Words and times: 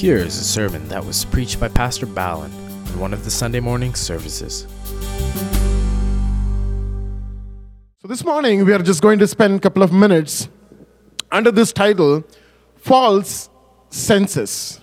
Here 0.00 0.16
is 0.16 0.38
a 0.38 0.44
sermon 0.44 0.88
that 0.88 1.04
was 1.04 1.26
preached 1.26 1.60
by 1.60 1.68
Pastor 1.68 2.06
Ballin 2.06 2.50
in 2.86 2.98
one 2.98 3.12
of 3.12 3.22
the 3.22 3.30
Sunday 3.30 3.60
morning 3.60 3.94
services. 3.94 4.66
So, 8.00 8.08
this 8.08 8.24
morning 8.24 8.64
we 8.64 8.72
are 8.72 8.78
just 8.78 9.02
going 9.02 9.18
to 9.18 9.26
spend 9.26 9.56
a 9.56 9.60
couple 9.60 9.82
of 9.82 9.92
minutes 9.92 10.48
under 11.30 11.50
this 11.50 11.70
title 11.74 12.24
False 12.76 13.50
Senses. 13.90 14.80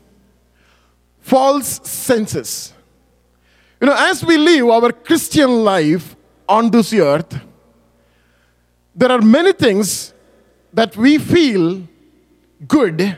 False 1.19 1.81
Senses. 1.89 2.73
You 3.81 3.87
know, 3.87 3.95
as 3.97 4.23
we 4.23 4.37
live 4.37 4.69
our 4.69 4.91
Christian 4.91 5.63
life 5.63 6.15
on 6.47 6.69
this 6.69 6.93
earth, 6.93 7.41
there 8.93 9.11
are 9.11 9.23
many 9.23 9.53
things 9.53 10.13
that 10.71 10.95
we 10.95 11.17
feel 11.17 11.81
good, 12.67 13.17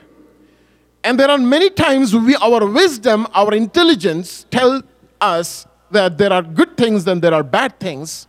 and 1.09 1.19
there 1.19 1.31
are 1.31 1.39
many 1.39 1.71
times 1.71 2.15
we, 2.15 2.35
our 2.35 2.67
wisdom, 2.67 3.25
our 3.33 3.51
intelligence 3.55 4.45
tell 4.51 4.83
us 5.19 5.65
that 5.89 6.19
there 6.19 6.31
are 6.31 6.43
good 6.43 6.77
things 6.77 7.07
and 7.07 7.19
there 7.19 7.33
are 7.33 7.41
bad 7.41 7.79
things. 7.79 8.27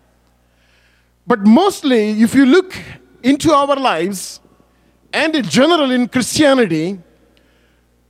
But 1.26 1.40
mostly, 1.40 2.22
if 2.22 2.34
you 2.34 2.46
look 2.46 2.72
into 3.22 3.52
our 3.52 3.76
lives 3.76 4.40
and 5.12 5.36
in 5.36 5.44
general 5.44 5.90
in 5.90 6.08
Christianity, 6.08 6.98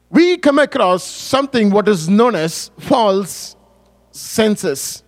we 0.09 0.37
come 0.37 0.60
across 0.60 1.02
something 1.02 1.71
what 1.71 1.88
is 1.88 2.09
known 2.09 2.37
as 2.37 2.71
false 2.79 3.57
senses. 4.12 5.02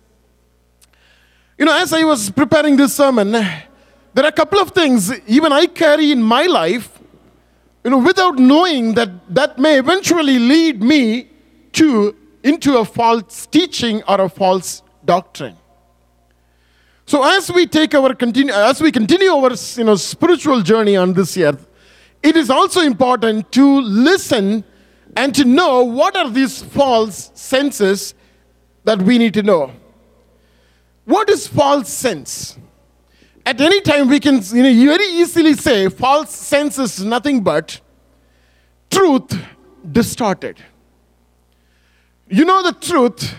You 1.57 1.63
know, 1.63 1.77
as 1.81 1.93
I 1.93 2.03
was 2.03 2.29
preparing 2.29 2.75
this 2.75 2.95
sermon, 2.95 3.31
there 3.31 4.25
are 4.25 4.27
a 4.27 4.33
couple 4.33 4.59
of 4.59 4.71
things 4.71 5.17
even 5.25 5.53
I 5.53 5.67
carry 5.67 6.11
in 6.11 6.21
my 6.21 6.47
life, 6.47 6.92
you 7.83 7.91
know, 7.91 7.97
without 7.97 8.37
knowing 8.37 8.93
that 8.93 9.09
that 9.33 9.59
may 9.59 9.77
eventually 9.77 10.39
lead 10.39 10.81
me 10.81 11.27
to 11.73 12.15
into 12.43 12.77
a 12.77 12.85
false 12.85 13.45
teaching 13.47 14.03
or 14.07 14.21
a 14.21 14.29
false 14.29 14.81
doctrine. 15.05 15.57
So 17.05 17.23
as 17.23 17.51
we 17.51 17.65
take 17.65 17.93
our 17.93 18.15
continue, 18.15 18.53
as 18.53 18.81
we 18.81 18.91
continue 18.91 19.29
our 19.29 19.51
you 19.75 19.83
know 19.83 19.95
spiritual 19.95 20.61
journey 20.61 20.95
on 20.95 21.13
this 21.13 21.37
earth, 21.37 21.67
it 22.21 22.37
is 22.37 22.49
also 22.49 22.81
important 22.81 23.51
to 23.51 23.81
listen 23.81 24.63
and 25.15 25.35
to 25.35 25.45
know 25.45 25.83
what 25.83 26.15
are 26.15 26.29
these 26.29 26.61
false 26.61 27.31
senses 27.35 28.15
that 28.85 29.01
we 29.01 29.17
need 29.17 29.33
to 29.33 29.43
know. 29.43 29.71
What 31.05 31.29
is 31.29 31.47
false 31.47 31.89
sense? 31.89 32.57
At 33.45 33.59
any 33.59 33.81
time, 33.81 34.07
we 34.07 34.19
can 34.19 34.35
you 34.35 34.63
know, 34.63 34.93
very 34.93 35.05
easily 35.05 35.53
say 35.53 35.89
false 35.89 36.33
sense 36.33 36.79
is 36.79 37.03
nothing 37.03 37.43
but 37.43 37.81
truth 38.89 39.37
distorted. 39.91 40.63
You 42.29 42.45
know 42.45 42.63
the 42.63 42.71
truth, 42.73 43.35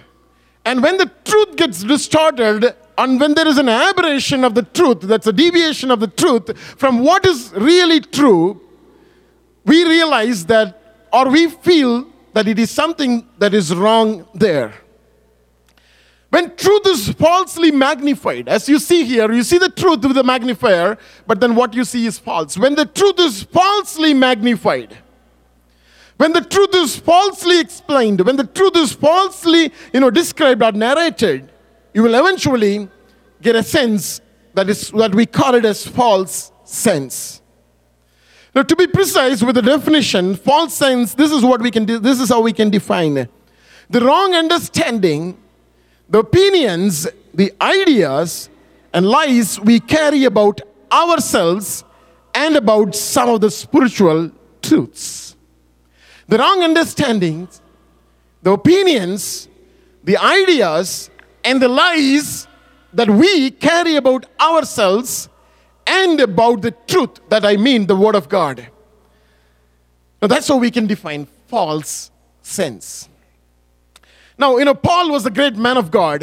and 0.64 0.82
when 0.82 0.98
the 0.98 1.10
truth 1.24 1.56
gets 1.56 1.82
distorted, 1.82 2.74
and 2.98 3.18
when 3.18 3.34
there 3.34 3.48
is 3.48 3.58
an 3.58 3.68
aberration 3.68 4.44
of 4.44 4.54
the 4.54 4.62
truth, 4.62 5.00
that's 5.00 5.26
a 5.26 5.32
deviation 5.32 5.90
of 5.90 6.00
the 6.00 6.06
truth 6.06 6.56
from 6.58 7.00
what 7.00 7.26
is 7.26 7.52
really 7.56 8.00
true, 8.00 8.60
we 9.64 9.84
realize 9.84 10.44
that, 10.46 11.08
or 11.12 11.28
we 11.30 11.48
feel 11.48 12.06
that 12.34 12.46
it 12.46 12.58
is 12.58 12.70
something 12.70 13.26
that 13.38 13.54
is 13.54 13.74
wrong 13.74 14.26
there. 14.34 14.74
When 16.34 16.56
truth 16.56 16.84
is 16.86 17.10
falsely 17.10 17.70
magnified, 17.70 18.48
as 18.48 18.68
you 18.68 18.80
see 18.80 19.04
here, 19.04 19.30
you 19.30 19.44
see 19.44 19.58
the 19.58 19.68
truth 19.68 20.02
with 20.02 20.16
the 20.16 20.24
magnifier, 20.24 20.98
but 21.28 21.38
then 21.38 21.54
what 21.54 21.74
you 21.74 21.84
see 21.84 22.06
is 22.06 22.18
false. 22.18 22.58
When 22.58 22.74
the 22.74 22.86
truth 22.86 23.20
is 23.20 23.44
falsely 23.44 24.14
magnified, 24.14 24.98
when 26.16 26.32
the 26.32 26.40
truth 26.40 26.74
is 26.74 26.96
falsely 26.96 27.60
explained, 27.60 28.20
when 28.22 28.34
the 28.34 28.48
truth 28.48 28.76
is 28.76 28.92
falsely, 28.92 29.72
you 29.92 30.00
know, 30.00 30.10
described 30.10 30.60
or 30.60 30.72
narrated, 30.72 31.52
you 31.92 32.02
will 32.02 32.16
eventually 32.16 32.88
get 33.40 33.54
a 33.54 33.62
sense 33.62 34.20
that 34.54 34.68
is 34.68 34.90
that 34.90 35.14
we 35.14 35.26
call 35.26 35.54
it 35.54 35.64
as 35.64 35.86
false 35.86 36.50
sense. 36.64 37.42
Now, 38.56 38.64
to 38.64 38.74
be 38.74 38.88
precise 38.88 39.40
with 39.40 39.54
the 39.54 39.62
definition, 39.62 40.34
false 40.34 40.74
sense, 40.74 41.14
this 41.14 41.30
is 41.30 41.44
what 41.44 41.62
we 41.62 41.70
can 41.70 41.84
do, 41.84 42.00
this 42.00 42.20
is 42.20 42.28
how 42.28 42.40
we 42.40 42.52
can 42.52 42.70
define 42.70 43.18
it. 43.18 43.30
the 43.88 44.00
wrong 44.00 44.34
understanding 44.34 45.38
the 46.08 46.18
opinions, 46.18 47.06
the 47.32 47.52
ideas, 47.60 48.48
and 48.92 49.06
lies 49.06 49.58
we 49.60 49.80
carry 49.80 50.24
about 50.24 50.60
ourselves 50.92 51.84
and 52.34 52.56
about 52.56 52.94
some 52.94 53.28
of 53.28 53.40
the 53.40 53.50
spiritual 53.50 54.30
truths. 54.62 55.36
The 56.28 56.38
wrong 56.38 56.62
understandings, 56.62 57.60
the 58.42 58.52
opinions, 58.52 59.48
the 60.02 60.16
ideas, 60.16 61.10
and 61.44 61.60
the 61.60 61.68
lies 61.68 62.46
that 62.92 63.10
we 63.10 63.50
carry 63.50 63.96
about 63.96 64.26
ourselves 64.40 65.28
and 65.86 66.20
about 66.20 66.62
the 66.62 66.70
truth 66.70 67.20
that 67.28 67.44
I 67.44 67.56
mean, 67.56 67.86
the 67.86 67.96
Word 67.96 68.14
of 68.14 68.28
God. 68.28 68.66
Now, 70.22 70.28
that's 70.28 70.48
how 70.48 70.56
we 70.56 70.70
can 70.70 70.86
define 70.86 71.26
false 71.48 72.10
sense. 72.40 73.08
Now, 74.36 74.56
you 74.56 74.64
know, 74.64 74.74
Paul 74.74 75.10
was 75.10 75.26
a 75.26 75.30
great 75.30 75.56
man 75.56 75.76
of 75.76 75.90
God. 75.90 76.22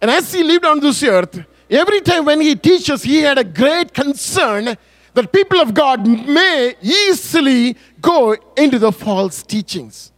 And 0.00 0.10
as 0.10 0.32
he 0.32 0.42
lived 0.42 0.64
on 0.64 0.80
this 0.80 1.02
earth, 1.02 1.44
every 1.70 2.00
time 2.00 2.24
when 2.24 2.40
he 2.40 2.56
teaches, 2.56 3.02
he 3.02 3.18
had 3.18 3.38
a 3.38 3.44
great 3.44 3.94
concern 3.94 4.76
that 5.14 5.32
people 5.32 5.60
of 5.60 5.72
God 5.72 6.06
may 6.06 6.74
easily 6.82 7.76
go 8.00 8.36
into 8.56 8.78
the 8.78 8.92
false 8.92 9.42
teachings. 9.42 10.12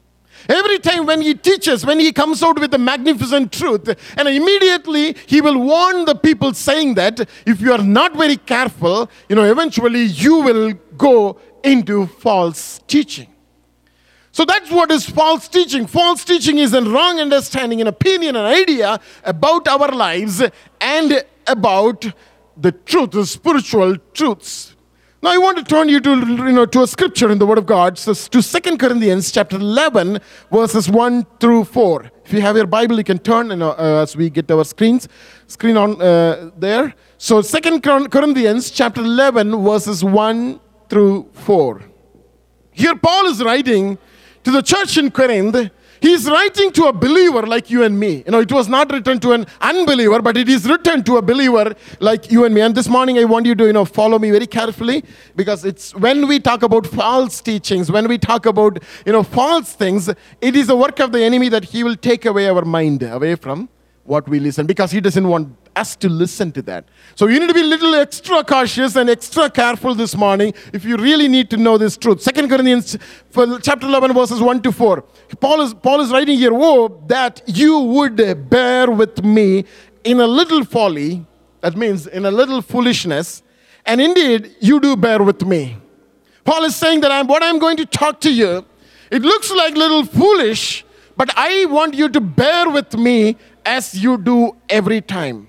Every 0.49 0.79
time 0.79 1.07
when 1.07 1.21
he 1.21 1.34
teaches, 1.34 1.84
when 1.84 1.99
he 1.99 2.12
comes 2.12 2.43
out 2.43 2.59
with 2.59 2.71
the 2.71 2.79
magnificent 2.79 3.53
truth, 3.53 3.89
and 4.17 4.28
immediately 4.28 5.17
he 5.27 5.41
will 5.41 5.59
warn 5.59 6.05
the 6.05 6.15
people 6.15 6.55
saying 6.55 6.95
that 6.95 7.28
if 7.45 7.61
you 7.61 7.73
are 7.73 7.83
not 7.83 8.17
very 8.17 8.37
careful, 8.37 9.11
you 9.28 9.37
know, 9.37 9.45
eventually 9.45 10.05
you 10.05 10.37
will 10.37 10.73
go 10.97 11.39
into 11.65 12.07
false 12.07 12.81
teaching. 12.87 13.27
So 14.36 14.44
that's 14.44 14.70
what 14.70 14.91
is 14.91 15.08
false 15.08 15.48
teaching. 15.48 15.86
False 15.86 16.22
teaching 16.22 16.58
is 16.58 16.74
a 16.74 16.82
wrong 16.82 17.19
understanding, 17.20 17.80
an 17.80 17.86
opinion, 17.86 18.36
an 18.36 18.44
idea 18.44 19.00
about 19.24 19.66
our 19.66 19.88
lives 19.88 20.42
and 20.78 21.24
about 21.47 22.04
the 22.54 22.70
truth, 22.70 23.12
the 23.12 23.24
spiritual 23.24 23.97
truths. 24.12 24.76
Now 25.22 25.30
I 25.30 25.38
want 25.38 25.56
to 25.56 25.64
turn 25.64 25.88
you 25.88 26.00
to, 26.00 26.10
you 26.10 26.52
know, 26.52 26.66
to 26.66 26.82
a 26.82 26.86
scripture 26.86 27.30
in 27.30 27.38
the 27.38 27.47
Word 27.47 27.56
of 27.56 27.64
God, 27.64 27.97
so 27.97 28.12
to 28.12 28.42
2 28.42 28.76
Corinthians 28.76 29.32
chapter 29.32 29.56
11, 29.56 30.19
verses 30.53 30.91
1 30.91 31.26
through 31.41 31.64
4. 31.64 32.10
If 32.26 32.34
you 32.34 32.42
have 32.42 32.56
your 32.56 32.66
Bible, 32.66 32.98
you 32.98 33.04
can 33.04 33.18
turn 33.18 33.48
you 33.48 33.56
know, 33.56 33.70
uh, 33.70 34.03
as 34.03 34.18
we 34.18 34.28
get 34.28 34.50
our 34.50 34.66
screens, 34.66 35.08
screen 35.47 35.78
on 35.78 35.98
uh, 36.03 36.50
there. 36.58 36.94
So 37.16 37.41
2 37.41 37.80
Corinthians 37.80 38.70
chapter 38.70 39.00
11, 39.00 39.64
verses 39.64 40.04
1 40.04 40.60
through 40.91 41.26
4. 41.32 41.82
Here 42.72 42.94
Paul 42.94 43.28
is 43.28 43.42
writing 43.42 43.97
to 44.47 44.53
the 44.53 44.62
church 44.62 44.97
in 44.97 45.11
Corinth, 45.11 45.73
he's 46.01 46.31
writing 46.31 46.71
to 46.71 46.84
a 46.84 46.93
believer 46.93 47.43
like 47.43 47.69
you 47.69 47.83
and 47.83 47.99
me. 47.99 48.23
You 48.25 48.31
know, 48.31 48.39
it 48.39 48.53
was 48.53 48.69
not 48.69 48.93
written 48.93 49.19
to 49.19 49.33
an 49.33 49.45
unbeliever, 49.61 50.23
but 50.23 50.37
it 50.37 50.49
is 50.49 50.69
written 50.69 51.03
to 51.03 51.17
a 51.17 51.23
believer 51.23 51.75
like 51.99 52.31
you 52.31 52.45
and 52.45 52.55
me. 52.55 52.61
And 52.61 52.73
this 52.73 52.87
morning, 52.87 53.19
I 53.19 53.25
want 53.25 53.45
you 53.45 53.57
to, 53.57 53.67
you 53.67 53.73
know, 53.73 53.84
follow 53.84 54.21
me 54.21 54.31
very 54.31 54.47
carefully 54.47 55.03
because 55.34 55.65
it's 55.65 55.97
when 55.97 56.29
we 56.29 56.39
talk 56.39 56.62
about 56.62 56.87
false 56.87 57.41
teachings, 57.41 57.91
when 57.91 58.07
we 58.07 58.19
talk 58.19 58.47
about, 58.47 58.81
you 59.05 59.11
know, 59.11 59.25
false 59.25 59.73
things, 59.73 60.09
it 60.41 60.55
is 60.55 60.69
the 60.69 60.77
work 60.77 61.01
of 61.01 61.11
the 61.11 61.25
enemy 61.25 61.49
that 61.49 61.65
he 61.65 61.83
will 61.83 61.97
take 61.97 62.25
away 62.25 62.49
our 62.49 62.65
mind 62.65 63.03
away 63.03 63.34
from 63.34 63.69
what 64.05 64.28
we 64.28 64.39
listen 64.39 64.65
because 64.65 64.93
he 64.93 65.01
doesn't 65.01 65.27
want 65.27 65.49
us 65.76 65.94
to 65.97 66.09
listen 66.09 66.50
to 66.53 66.62
that. 66.62 66.87
So 67.14 67.28
you 67.28 67.38
need 67.38 67.48
to 67.48 67.54
be 67.54 67.60
a 67.60 67.64
little 67.64 67.95
extra 67.95 68.42
cautious 68.42 68.97
and 68.97 69.09
extra 69.10 69.51
careful 69.51 69.95
this 69.95 70.16
morning 70.16 70.54
if 70.72 70.84
you 70.84 70.97
really 70.97 71.28
need 71.28 71.51
to 71.51 71.56
know 71.56 71.78
this 71.78 71.97
truth. 71.97 72.22
Second 72.22 72.48
Corinthians 72.48 72.97
chapter 73.62 73.86
11 73.86 74.15
verses 74.15 74.41
1 74.41 74.62
to 74.62 74.72
4. 74.72 75.03
Paul 75.39 75.60
is, 75.60 75.74
Paul 75.74 76.01
is 76.01 76.10
writing 76.10 76.39
here, 76.39 76.51
Oh, 76.53 77.03
that 77.06 77.42
you 77.47 77.78
would 77.78 78.51
bear 78.51 78.91
with 78.91 79.22
me 79.22 79.65
in 80.03 80.21
a 80.21 80.27
little 80.27 80.65
folly, 80.65 81.27
that 81.60 81.77
means 81.77 82.06
in 82.06 82.24
a 82.24 82.30
little 82.30 82.62
foolishness, 82.62 83.42
and 83.84 84.01
indeed 84.01 84.56
you 84.60 84.80
do 84.80 84.97
bear 84.97 85.22
with 85.22 85.45
me. 85.45 85.77
Paul 86.45 86.65
is 86.65 86.77
saying 86.77 87.01
that 87.01 87.10
I'm, 87.10 87.27
what 87.27 87.42
I'm 87.42 87.59
going 87.59 87.77
to 87.77 87.86
talk 87.86 88.21
to 88.21 88.33
you, 88.33 88.65
it 89.10 89.22
looks 89.22 89.51
like 89.51 89.74
little 89.74 90.04
foolish, 90.04 90.84
but 91.16 91.30
I 91.36 91.66
want 91.66 91.95
you 91.95 92.09
to 92.09 92.21
bear 92.21 92.71
with 92.71 92.97
me 92.97 93.36
as 93.65 93.95
you 93.95 94.16
do 94.16 94.56
every 94.68 95.01
time. 95.01 95.48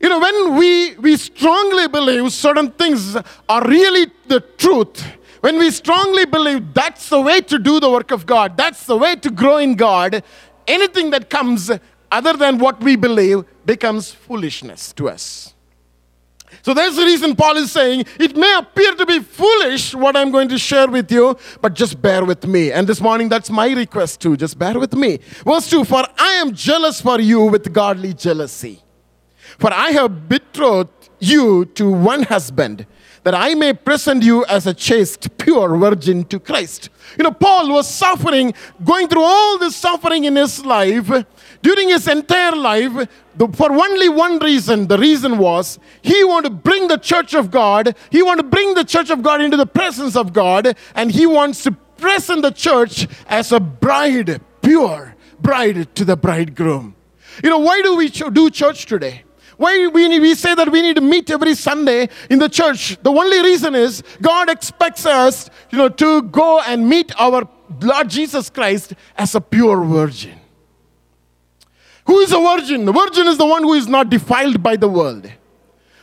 You 0.00 0.08
know, 0.08 0.18
when 0.18 0.56
we, 0.56 0.94
we 0.96 1.16
strongly 1.16 1.88
believe 1.88 2.32
certain 2.32 2.70
things 2.72 3.16
are 3.48 3.66
really 3.66 4.10
the 4.26 4.40
truth, 4.40 5.04
when 5.40 5.58
we 5.58 5.70
strongly 5.70 6.24
believe 6.24 6.72
that's 6.72 7.08
the 7.08 7.20
way 7.20 7.40
to 7.42 7.58
do 7.58 7.78
the 7.78 7.90
work 7.90 8.10
of 8.10 8.26
God, 8.26 8.56
that's 8.56 8.86
the 8.86 8.96
way 8.96 9.16
to 9.16 9.30
grow 9.30 9.58
in 9.58 9.74
God, 9.74 10.22
anything 10.66 11.10
that 11.10 11.28
comes 11.30 11.70
other 12.10 12.32
than 12.34 12.58
what 12.58 12.80
we 12.82 12.96
believe 12.96 13.44
becomes 13.66 14.10
foolishness 14.10 14.92
to 14.94 15.08
us. 15.08 15.54
So 16.62 16.72
that's 16.72 16.96
the 16.96 17.02
reason 17.02 17.34
Paul 17.34 17.56
is 17.56 17.72
saying 17.72 18.04
it 18.18 18.36
may 18.36 18.54
appear 18.56 18.94
to 18.94 19.04
be 19.04 19.20
foolish 19.20 19.94
what 19.94 20.16
I'm 20.16 20.30
going 20.30 20.48
to 20.50 20.58
share 20.58 20.88
with 20.88 21.10
you, 21.10 21.36
but 21.60 21.74
just 21.74 22.00
bear 22.00 22.24
with 22.24 22.46
me. 22.46 22.72
And 22.72 22.86
this 22.86 23.00
morning, 23.00 23.28
that's 23.28 23.50
my 23.50 23.70
request 23.72 24.20
too. 24.20 24.36
Just 24.36 24.58
bear 24.58 24.78
with 24.78 24.94
me. 24.94 25.18
Verse 25.44 25.68
2 25.68 25.84
For 25.84 26.04
I 26.16 26.34
am 26.34 26.54
jealous 26.54 27.00
for 27.00 27.20
you 27.20 27.42
with 27.42 27.72
godly 27.72 28.14
jealousy. 28.14 28.83
For 29.58 29.72
I 29.72 29.90
have 29.90 30.28
betrothed 30.28 31.10
you 31.20 31.64
to 31.66 31.90
one 31.90 32.24
husband, 32.24 32.86
that 33.22 33.34
I 33.34 33.54
may 33.54 33.72
present 33.72 34.22
you 34.22 34.44
as 34.44 34.66
a 34.66 34.74
chaste, 34.74 35.36
pure 35.38 35.76
virgin 35.76 36.24
to 36.24 36.38
Christ. 36.38 36.90
You 37.16 37.24
know, 37.24 37.30
Paul 37.30 37.70
was 37.70 37.88
suffering, 37.88 38.52
going 38.84 39.08
through 39.08 39.22
all 39.22 39.58
this 39.58 39.76
suffering 39.76 40.24
in 40.24 40.36
his 40.36 40.64
life, 40.64 41.10
during 41.62 41.88
his 41.88 42.06
entire 42.06 42.54
life, 42.54 43.08
the, 43.36 43.48
for 43.48 43.72
only 43.72 44.08
one 44.10 44.38
reason. 44.38 44.86
The 44.86 44.98
reason 44.98 45.38
was 45.38 45.78
he 46.02 46.22
wanted 46.24 46.50
to 46.50 46.54
bring 46.56 46.88
the 46.88 46.98
church 46.98 47.34
of 47.34 47.50
God, 47.50 47.96
he 48.10 48.22
wanted 48.22 48.42
to 48.42 48.48
bring 48.48 48.74
the 48.74 48.84
church 48.84 49.10
of 49.10 49.22
God 49.22 49.40
into 49.40 49.56
the 49.56 49.66
presence 49.66 50.16
of 50.16 50.32
God, 50.32 50.76
and 50.94 51.10
he 51.10 51.26
wants 51.26 51.62
to 51.64 51.72
present 51.96 52.42
the 52.42 52.50
church 52.50 53.08
as 53.26 53.52
a 53.52 53.60
bride, 53.60 54.40
pure 54.60 55.16
bride 55.40 55.94
to 55.94 56.04
the 56.04 56.16
bridegroom. 56.16 56.94
You 57.42 57.50
know, 57.50 57.58
why 57.58 57.80
do 57.82 57.96
we 57.96 58.08
do 58.10 58.50
church 58.50 58.86
today? 58.86 59.23
Why 59.56 59.86
we, 59.88 60.18
we 60.18 60.34
say 60.34 60.54
that 60.54 60.70
we 60.70 60.82
need 60.82 60.96
to 60.96 61.02
meet 61.02 61.30
every 61.30 61.54
Sunday 61.54 62.08
in 62.28 62.38
the 62.38 62.48
church? 62.48 62.96
The 63.02 63.10
only 63.10 63.40
reason 63.42 63.74
is 63.74 64.02
God 64.20 64.50
expects 64.50 65.06
us, 65.06 65.48
you 65.70 65.78
know, 65.78 65.88
to 65.88 66.22
go 66.22 66.60
and 66.60 66.88
meet 66.88 67.12
our 67.20 67.48
Lord 67.80 68.08
Jesus 68.08 68.50
Christ 68.50 68.94
as 69.16 69.34
a 69.34 69.40
pure 69.40 69.84
virgin. 69.84 70.38
Who 72.06 72.18
is 72.18 72.32
a 72.32 72.38
virgin? 72.38 72.84
The 72.84 72.92
virgin 72.92 73.26
is 73.26 73.38
the 73.38 73.46
one 73.46 73.62
who 73.62 73.74
is 73.74 73.88
not 73.88 74.10
defiled 74.10 74.62
by 74.62 74.76
the 74.76 74.88
world. 74.88 75.30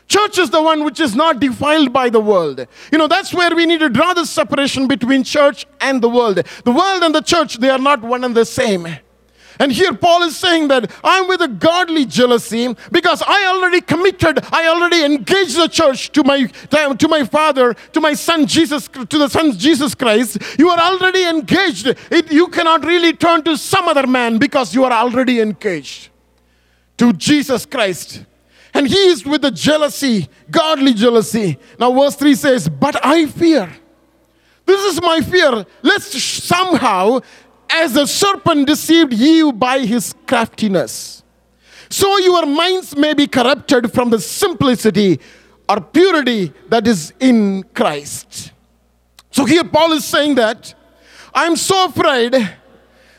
Church 0.08 0.40
is 0.40 0.50
the 0.50 0.62
one 0.62 0.84
which 0.84 1.00
is 1.00 1.16
not 1.16 1.40
defiled 1.40 1.94
by 1.94 2.10
the 2.10 2.20
world. 2.20 2.68
You 2.92 2.98
know, 2.98 3.08
that's 3.08 3.34
where 3.34 3.56
we 3.56 3.66
need 3.66 3.80
to 3.80 3.88
draw 3.88 4.14
the 4.14 4.26
separation 4.26 4.88
between 4.88 5.24
church 5.24 5.66
and 5.80 6.02
the 6.02 6.10
world. 6.10 6.36
The 6.66 6.72
world 6.72 7.04
and 7.04 7.16
the 7.16 7.22
church, 7.22 7.58
they 7.58 7.70
are 7.70 7.80
not 7.80 8.02
one 8.02 8.26
and 8.26 8.36
the 8.36 8.46
same. 8.46 8.88
And 9.62 9.72
here 9.72 9.94
Paul 9.94 10.24
is 10.24 10.36
saying 10.36 10.70
that 10.70 10.92
I'm 11.04 11.28
with 11.28 11.40
a 11.40 11.48
godly 11.48 12.06
jealousy 12.08 12.76
because 12.92 13.22
I 13.22 13.46
already 13.46 13.80
committed, 13.80 14.40
I 14.52 14.66
already 14.68 15.06
engaged 15.06 15.56
the 15.56 15.68
church 15.68 16.12
to 16.14 16.24
my 16.24 16.48
to 16.48 17.08
my 17.08 17.24
father, 17.26 17.76
to 17.94 18.02
my 18.02 18.16
son 18.16 18.48
Jesus, 18.48 18.88
to 18.88 19.18
the 19.20 19.30
son 19.30 19.52
Jesus 19.52 19.94
Christ. 19.94 20.40
You 20.58 20.70
are 20.70 20.80
already 20.80 21.26
engaged. 21.26 21.86
It, 21.86 22.32
you 22.32 22.48
cannot 22.48 22.84
really 22.84 23.14
turn 23.14 23.44
to 23.44 23.56
some 23.56 23.88
other 23.88 24.08
man 24.08 24.40
because 24.40 24.74
you 24.74 24.84
are 24.84 24.92
already 24.92 25.40
engaged 25.40 26.10
to 26.98 27.14
Jesus 27.14 27.68
Christ. 27.68 28.26
And 28.74 28.88
he 28.88 29.10
is 29.10 29.24
with 29.28 29.44
the 29.44 29.52
jealousy, 29.52 30.28
godly 30.50 30.96
jealousy. 30.96 31.60
Now, 31.78 31.94
verse 31.94 32.16
3 32.16 32.34
says, 32.34 32.68
But 32.68 33.06
I 33.06 33.28
fear. 33.28 33.70
This 34.66 34.94
is 34.94 35.02
my 35.02 35.22
fear. 35.22 35.66
Lest 35.82 36.14
somehow 36.14 37.20
as 37.72 37.94
the 37.94 38.06
serpent 38.06 38.68
deceived 38.68 39.14
Eve 39.14 39.58
by 39.58 39.80
his 39.80 40.14
craftiness. 40.28 41.24
So 41.90 42.18
your 42.20 42.46
minds 42.46 42.96
may 42.96 43.14
be 43.14 43.28
corrupted 43.28 43.92
from 43.92 44.10
the 44.10 44.20
simplicity 44.20 45.20
or 45.68 45.82
purity 45.82 46.54
that 46.70 46.88
is 46.88 47.14
in 47.20 47.64
Christ. 47.74 48.52
So 49.32 49.46
here 49.46 49.64
Paul 49.64 49.94
is 49.94 50.06
saying 50.06 50.36
that 50.36 50.74
I'm 51.34 51.56
so 51.56 51.86
afraid 51.86 52.36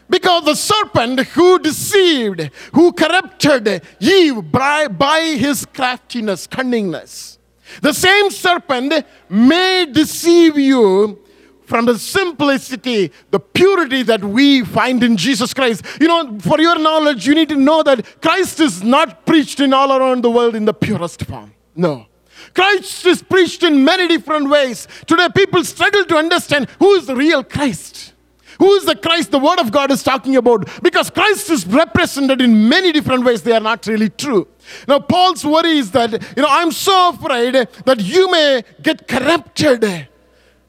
because 0.08 0.44
the 0.44 0.54
serpent 0.54 1.20
who 1.20 1.58
deceived, 1.58 2.50
who 2.74 2.92
corrupted 2.92 3.82
Eve 3.98 4.52
by, 4.52 4.88
by 4.88 5.20
his 5.20 5.64
craftiness, 5.64 6.46
cunningness, 6.46 7.38
the 7.80 7.94
same 7.94 8.30
serpent 8.30 9.06
may 9.30 9.86
deceive 9.90 10.58
you 10.58 11.18
from 11.64 11.86
the 11.86 11.98
simplicity, 11.98 13.12
the 13.30 13.40
purity 13.40 14.02
that 14.02 14.22
we 14.22 14.64
find 14.64 15.02
in 15.02 15.16
Jesus 15.16 15.54
Christ. 15.54 15.84
You 16.00 16.08
know, 16.08 16.38
for 16.40 16.60
your 16.60 16.78
knowledge, 16.78 17.26
you 17.26 17.34
need 17.34 17.48
to 17.50 17.56
know 17.56 17.82
that 17.82 18.20
Christ 18.20 18.60
is 18.60 18.82
not 18.82 19.26
preached 19.26 19.60
in 19.60 19.72
all 19.72 19.92
around 19.92 20.22
the 20.22 20.30
world 20.30 20.54
in 20.54 20.64
the 20.64 20.74
purest 20.74 21.24
form. 21.24 21.54
No. 21.74 22.06
Christ 22.54 23.06
is 23.06 23.22
preached 23.22 23.62
in 23.62 23.84
many 23.84 24.08
different 24.08 24.50
ways. 24.50 24.86
Today, 25.06 25.28
people 25.34 25.64
struggle 25.64 26.04
to 26.04 26.16
understand 26.16 26.68
who 26.78 26.94
is 26.94 27.06
the 27.06 27.16
real 27.16 27.42
Christ. 27.42 28.12
Who 28.58 28.74
is 28.74 28.84
the 28.84 28.94
Christ 28.94 29.30
the 29.30 29.38
Word 29.38 29.58
of 29.58 29.72
God 29.72 29.90
is 29.90 30.02
talking 30.02 30.36
about? 30.36 30.68
Because 30.82 31.10
Christ 31.10 31.50
is 31.50 31.66
represented 31.66 32.40
in 32.40 32.68
many 32.68 32.92
different 32.92 33.24
ways. 33.24 33.42
They 33.42 33.52
are 33.52 33.60
not 33.60 33.86
really 33.86 34.10
true. 34.10 34.46
Now, 34.86 35.00
Paul's 35.00 35.44
worry 35.44 35.78
is 35.78 35.90
that, 35.92 36.12
you 36.36 36.42
know, 36.42 36.48
I'm 36.50 36.70
so 36.70 37.10
afraid 37.10 37.54
that 37.54 38.00
you 38.00 38.30
may 38.30 38.62
get 38.82 39.08
corrupted 39.08 40.08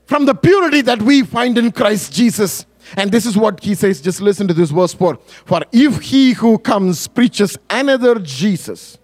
from 0.06 0.26
the 0.26 0.36
purity 0.36 0.82
that 0.82 1.02
we 1.02 1.24
find 1.24 1.58
in 1.58 1.72
Christ 1.72 2.14
Jesus. 2.14 2.66
And 2.98 3.12
this 3.12 3.26
is 3.26 3.38
what 3.38 3.64
he 3.64 3.76
says. 3.76 4.02
Just 4.02 4.22
listen 4.22 4.48
to 4.48 4.54
this 4.54 4.72
verse 4.72 4.94
4. 4.94 5.18
For 5.46 5.62
if 5.72 6.02
he 6.02 6.34
who 6.34 6.58
comes 6.58 7.08
preaches 7.08 7.58
another 7.70 8.20
Jesus, 8.20 8.98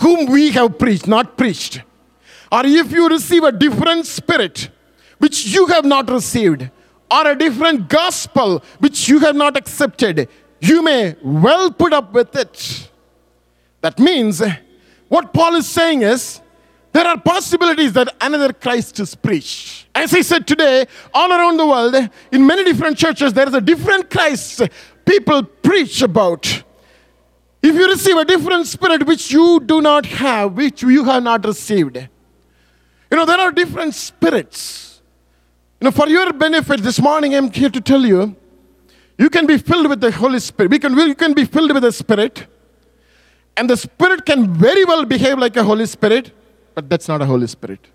whom 0.00 0.26
we 0.26 0.50
have 0.52 0.78
preached, 0.78 1.06
not 1.06 1.36
preached, 1.36 1.82
or 2.50 2.62
if 2.64 2.90
you 2.90 3.08
receive 3.08 3.44
a 3.44 3.52
different 3.52 4.06
spirit 4.06 4.70
which 5.18 5.46
you 5.46 5.66
have 5.66 5.84
not 5.84 6.10
received, 6.10 6.70
or 7.10 7.28
a 7.28 7.36
different 7.36 7.88
gospel 7.88 8.62
which 8.78 9.08
you 9.08 9.18
have 9.18 9.36
not 9.36 9.56
accepted, 9.56 10.28
you 10.60 10.82
may 10.82 11.16
well 11.22 11.70
put 11.70 11.92
up 11.92 12.12
with 12.12 12.34
it. 12.36 12.90
That 13.80 13.98
means 13.98 14.42
what 15.08 15.32
Paul 15.32 15.56
is 15.56 15.68
saying 15.68 16.02
is 16.02 16.40
there 16.92 17.06
are 17.06 17.18
possibilities 17.20 17.92
that 17.92 18.14
another 18.20 18.52
Christ 18.52 18.98
is 18.98 19.14
preached. 19.14 19.86
As 19.94 20.12
I 20.12 20.22
said 20.22 20.46
today, 20.46 20.86
all 21.14 21.30
around 21.30 21.56
the 21.56 21.66
world, 21.66 22.10
in 22.32 22.46
many 22.46 22.64
different 22.64 22.98
churches, 22.98 23.32
there 23.32 23.46
is 23.46 23.54
a 23.54 23.60
different 23.60 24.10
Christ 24.10 24.62
people 25.04 25.42
preach 25.42 26.02
about. 26.02 26.46
If 27.62 27.74
you 27.74 27.88
receive 27.88 28.16
a 28.16 28.24
different 28.24 28.66
spirit 28.66 29.06
which 29.06 29.30
you 29.30 29.60
do 29.60 29.80
not 29.80 30.06
have, 30.06 30.54
which 30.54 30.82
you 30.82 31.04
have 31.04 31.22
not 31.22 31.44
received, 31.44 31.96
you 31.96 33.16
know, 33.16 33.24
there 33.24 33.38
are 33.38 33.52
different 33.52 33.94
spirits. 33.94 35.02
You 35.80 35.86
know, 35.86 35.90
for 35.92 36.08
your 36.08 36.32
benefit, 36.32 36.82
this 36.82 37.00
morning 37.00 37.34
I'm 37.34 37.52
here 37.52 37.70
to 37.70 37.80
tell 37.80 38.04
you, 38.04 38.34
you 39.18 39.30
can 39.30 39.46
be 39.46 39.58
filled 39.58 39.88
with 39.88 40.00
the 40.00 40.10
Holy 40.10 40.40
Spirit. 40.40 40.70
We 40.70 40.78
can, 40.78 40.96
you 40.96 41.14
can 41.14 41.34
be 41.34 41.44
filled 41.44 41.72
with 41.72 41.82
the 41.82 41.92
Spirit, 41.92 42.46
and 43.56 43.68
the 43.68 43.76
Spirit 43.76 44.24
can 44.24 44.54
very 44.54 44.84
well 44.84 45.04
behave 45.04 45.38
like 45.38 45.56
a 45.56 45.62
Holy 45.62 45.86
Spirit 45.86 46.32
but 46.74 46.88
that's 46.88 47.08
not 47.08 47.20
a 47.22 47.26
Holy 47.26 47.46
Spirit. 47.46 47.86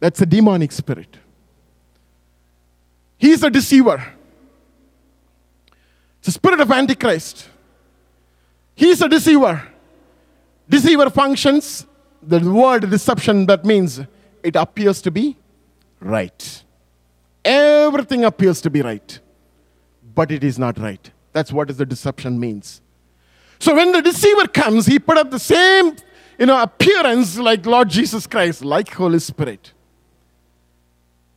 That's 0.00 0.20
a 0.20 0.26
demonic 0.26 0.72
spirit. 0.72 1.16
He's 3.16 3.42
a 3.42 3.50
deceiver. 3.50 4.04
It's 6.18 6.28
a 6.28 6.32
spirit 6.32 6.60
of 6.60 6.70
Antichrist. 6.70 7.48
He's 8.74 9.02
a 9.02 9.08
deceiver. 9.08 9.66
Deceiver 10.68 11.10
functions, 11.10 11.86
the 12.22 12.38
word 12.38 12.88
deception, 12.90 13.46
that 13.46 13.64
means 13.64 14.00
it 14.42 14.54
appears 14.54 15.00
to 15.02 15.10
be 15.10 15.36
right. 16.00 16.64
Everything 17.44 18.24
appears 18.24 18.60
to 18.60 18.70
be 18.70 18.82
right, 18.82 19.18
but 20.14 20.30
it 20.30 20.44
is 20.44 20.58
not 20.58 20.78
right. 20.78 21.10
That's 21.32 21.52
what 21.52 21.76
the 21.76 21.86
deception 21.86 22.38
means. 22.38 22.82
So 23.58 23.74
when 23.74 23.92
the 23.92 24.02
deceiver 24.02 24.46
comes, 24.46 24.86
he 24.86 24.98
put 24.98 25.16
up 25.16 25.30
the 25.30 25.38
same 25.38 25.96
you 26.38 26.46
know, 26.46 26.62
appearance 26.62 27.36
like 27.38 27.66
Lord 27.66 27.88
Jesus 27.88 28.26
Christ, 28.26 28.64
like 28.64 28.92
Holy 28.94 29.18
Spirit. 29.18 29.72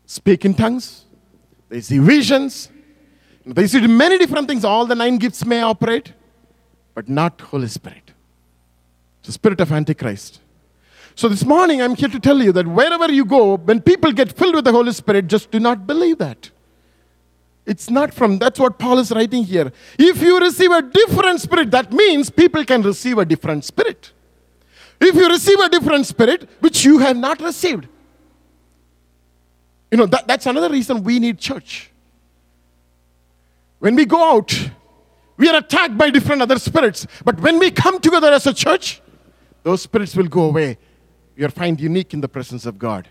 Speak 0.05 0.45
in 0.45 0.53
tongues. 0.53 1.05
They 1.69 1.81
see 1.81 1.97
visions. 1.99 2.69
They 3.45 3.65
see 3.65 3.85
many 3.87 4.17
different 4.17 4.47
things. 4.47 4.63
All 4.63 4.85
the 4.85 4.93
nine 4.93 5.17
gifts 5.17 5.43
may 5.45 5.61
operate, 5.61 6.13
but 6.93 7.09
not 7.09 7.41
Holy 7.41 7.67
Spirit. 7.67 8.11
The 9.23 9.31
spirit 9.31 9.59
of 9.59 9.71
Antichrist. 9.71 10.39
So 11.15 11.27
this 11.27 11.45
morning 11.45 11.81
I'm 11.81 11.95
here 11.95 12.09
to 12.09 12.19
tell 12.19 12.41
you 12.41 12.51
that 12.51 12.67
wherever 12.67 13.11
you 13.11 13.25
go, 13.25 13.57
when 13.57 13.81
people 13.81 14.11
get 14.11 14.31
filled 14.31 14.55
with 14.55 14.65
the 14.65 14.71
Holy 14.71 14.91
Spirit, 14.91 15.27
just 15.27 15.49
do 15.51 15.59
not 15.59 15.87
believe 15.87 16.19
that. 16.19 16.51
It's 17.65 17.89
not 17.89 18.13
from, 18.13 18.39
that's 18.39 18.59
what 18.59 18.79
Paul 18.79 18.99
is 18.99 19.11
writing 19.11 19.43
here. 19.43 19.71
If 19.97 20.21
you 20.21 20.39
receive 20.39 20.71
a 20.71 20.81
different 20.81 21.41
spirit, 21.41 21.71
that 21.71 21.91
means 21.91 22.29
people 22.29 22.65
can 22.65 22.81
receive 22.81 23.17
a 23.17 23.25
different 23.25 23.65
spirit. 23.65 24.11
If 25.01 25.15
you 25.15 25.27
receive 25.27 25.59
a 25.59 25.67
different 25.67 26.05
spirit, 26.05 26.47
which 26.59 26.85
you 26.85 26.99
have 26.99 27.17
not 27.17 27.41
received, 27.41 27.87
you 29.89 29.97
know, 29.97 30.05
that, 30.05 30.27
that's 30.27 30.45
another 30.45 30.69
reason 30.69 31.03
we 31.03 31.19
need 31.19 31.39
church. 31.39 31.89
When 33.79 33.95
we 33.95 34.05
go 34.05 34.37
out, 34.37 34.69
we 35.37 35.49
are 35.49 35.57
attacked 35.57 35.97
by 35.97 36.11
different 36.11 36.43
other 36.43 36.59
spirits. 36.59 37.07
But 37.25 37.39
when 37.41 37.57
we 37.57 37.71
come 37.71 37.99
together 37.99 38.31
as 38.31 38.45
a 38.45 38.53
church, 38.53 39.01
those 39.63 39.81
spirits 39.81 40.15
will 40.15 40.27
go 40.27 40.43
away. 40.43 40.77
You 41.35 41.47
are 41.47 41.49
find 41.49 41.81
unique 41.81 42.13
in 42.13 42.21
the 42.21 42.29
presence 42.29 42.67
of 42.67 42.77
God. 42.77 43.09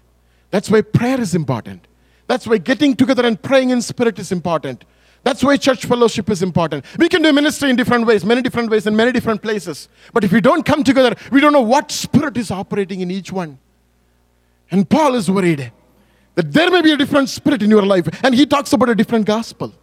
That's 0.50 0.70
why 0.70 0.82
prayer 0.82 1.20
is 1.20 1.35
important. 1.35 1.88
That's 2.28 2.47
why 2.47 2.59
getting 2.59 2.94
together 2.94 3.26
and 3.26 3.40
praying 3.42 3.70
in 3.70 3.82
spirit 3.82 4.20
is 4.20 4.30
important. 4.30 4.85
That's 5.22 5.42
why 5.42 5.56
church 5.58 5.84
fellowship 5.84 6.30
is 6.30 6.42
important. 6.42 6.84
We 6.98 7.08
can 7.08 7.22
do 7.22 7.32
ministry 7.32 7.68
in 7.68 7.76
different 7.76 8.06
ways, 8.06 8.24
many 8.24 8.40
different 8.40 8.70
ways, 8.70 8.86
in 8.86 8.96
many 8.96 9.12
different 9.12 9.42
places. 9.42 9.88
But 10.12 10.24
if 10.24 10.32
we 10.32 10.40
don't 10.40 10.64
come 10.64 10.82
together, 10.82 11.14
we 11.30 11.40
don't 11.40 11.52
know 11.52 11.60
what 11.60 11.90
spirit 11.90 12.36
is 12.38 12.50
operating 12.50 13.00
in 13.00 13.10
each 13.10 13.30
one. 13.30 13.58
And 14.70 14.88
Paul 14.88 15.14
is 15.14 15.30
worried 15.30 15.72
that 16.36 16.52
there 16.52 16.70
may 16.70 16.80
be 16.80 16.92
a 16.92 16.96
different 16.96 17.28
spirit 17.28 17.62
in 17.62 17.70
your 17.70 17.82
life. 17.82 18.08
And 18.24 18.34
he 18.34 18.46
talks 18.46 18.72
about 18.72 18.88
a 18.88 18.94
different 18.94 19.26
gospel. 19.26 19.74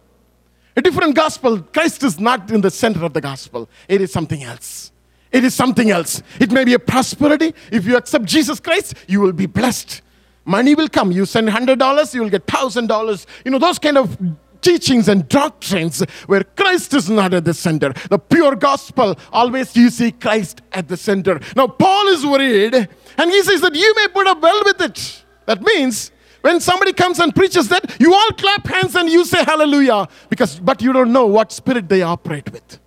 A 0.76 0.82
different 0.82 1.14
gospel. 1.14 1.60
Christ 1.60 2.02
is 2.02 2.18
not 2.18 2.50
in 2.50 2.60
the 2.60 2.70
center 2.70 3.04
of 3.04 3.12
the 3.12 3.20
gospel, 3.20 3.68
it 3.88 4.00
is 4.00 4.12
something 4.12 4.42
else. 4.42 4.92
It 5.30 5.44
is 5.44 5.54
something 5.54 5.90
else. 5.90 6.22
It 6.40 6.50
may 6.50 6.64
be 6.64 6.72
a 6.72 6.78
prosperity. 6.78 7.54
If 7.70 7.84
you 7.84 7.98
accept 7.98 8.24
Jesus 8.24 8.60
Christ, 8.60 8.94
you 9.06 9.20
will 9.20 9.34
be 9.34 9.44
blessed. 9.44 10.00
Money 10.46 10.74
will 10.74 10.88
come. 10.88 11.12
You 11.12 11.26
send 11.26 11.48
$100, 11.48 12.14
you 12.14 12.22
will 12.22 12.30
get 12.30 12.46
$1,000. 12.46 13.26
You 13.44 13.50
know, 13.50 13.58
those 13.58 13.78
kind 13.78 13.98
of 13.98 14.16
teachings 14.60 15.08
and 15.08 15.28
doctrines 15.28 16.00
where 16.26 16.44
Christ 16.44 16.94
is 16.94 17.08
not 17.08 17.34
at 17.34 17.44
the 17.44 17.54
center. 17.54 17.92
The 18.10 18.18
pure 18.18 18.56
gospel, 18.56 19.18
always 19.32 19.76
you 19.76 19.90
see 19.90 20.12
Christ 20.12 20.62
at 20.72 20.88
the 20.88 20.96
center. 20.96 21.40
Now, 21.56 21.66
Paul 21.66 22.08
is 22.08 22.24
worried, 22.24 22.74
and 22.74 23.30
he 23.30 23.42
says 23.42 23.60
that 23.60 23.74
you 23.74 23.94
may 23.96 24.08
put 24.08 24.26
up 24.26 24.40
well 24.40 24.62
with 24.64 24.80
it. 24.80 25.24
That 25.46 25.62
means 25.62 26.10
when 26.40 26.60
somebody 26.60 26.92
comes 26.92 27.18
and 27.18 27.34
preaches 27.34 27.68
that, 27.68 27.96
you 28.00 28.14
all 28.14 28.30
clap 28.30 28.66
hands 28.66 28.94
and 28.94 29.08
you 29.08 29.24
say 29.24 29.42
hallelujah, 29.44 30.08
because 30.28 30.60
but 30.60 30.80
you 30.82 30.92
don't 30.92 31.12
know 31.12 31.26
what 31.26 31.52
spirit 31.52 31.88
they 31.88 32.02
operate 32.02 32.50
with. 32.52 32.78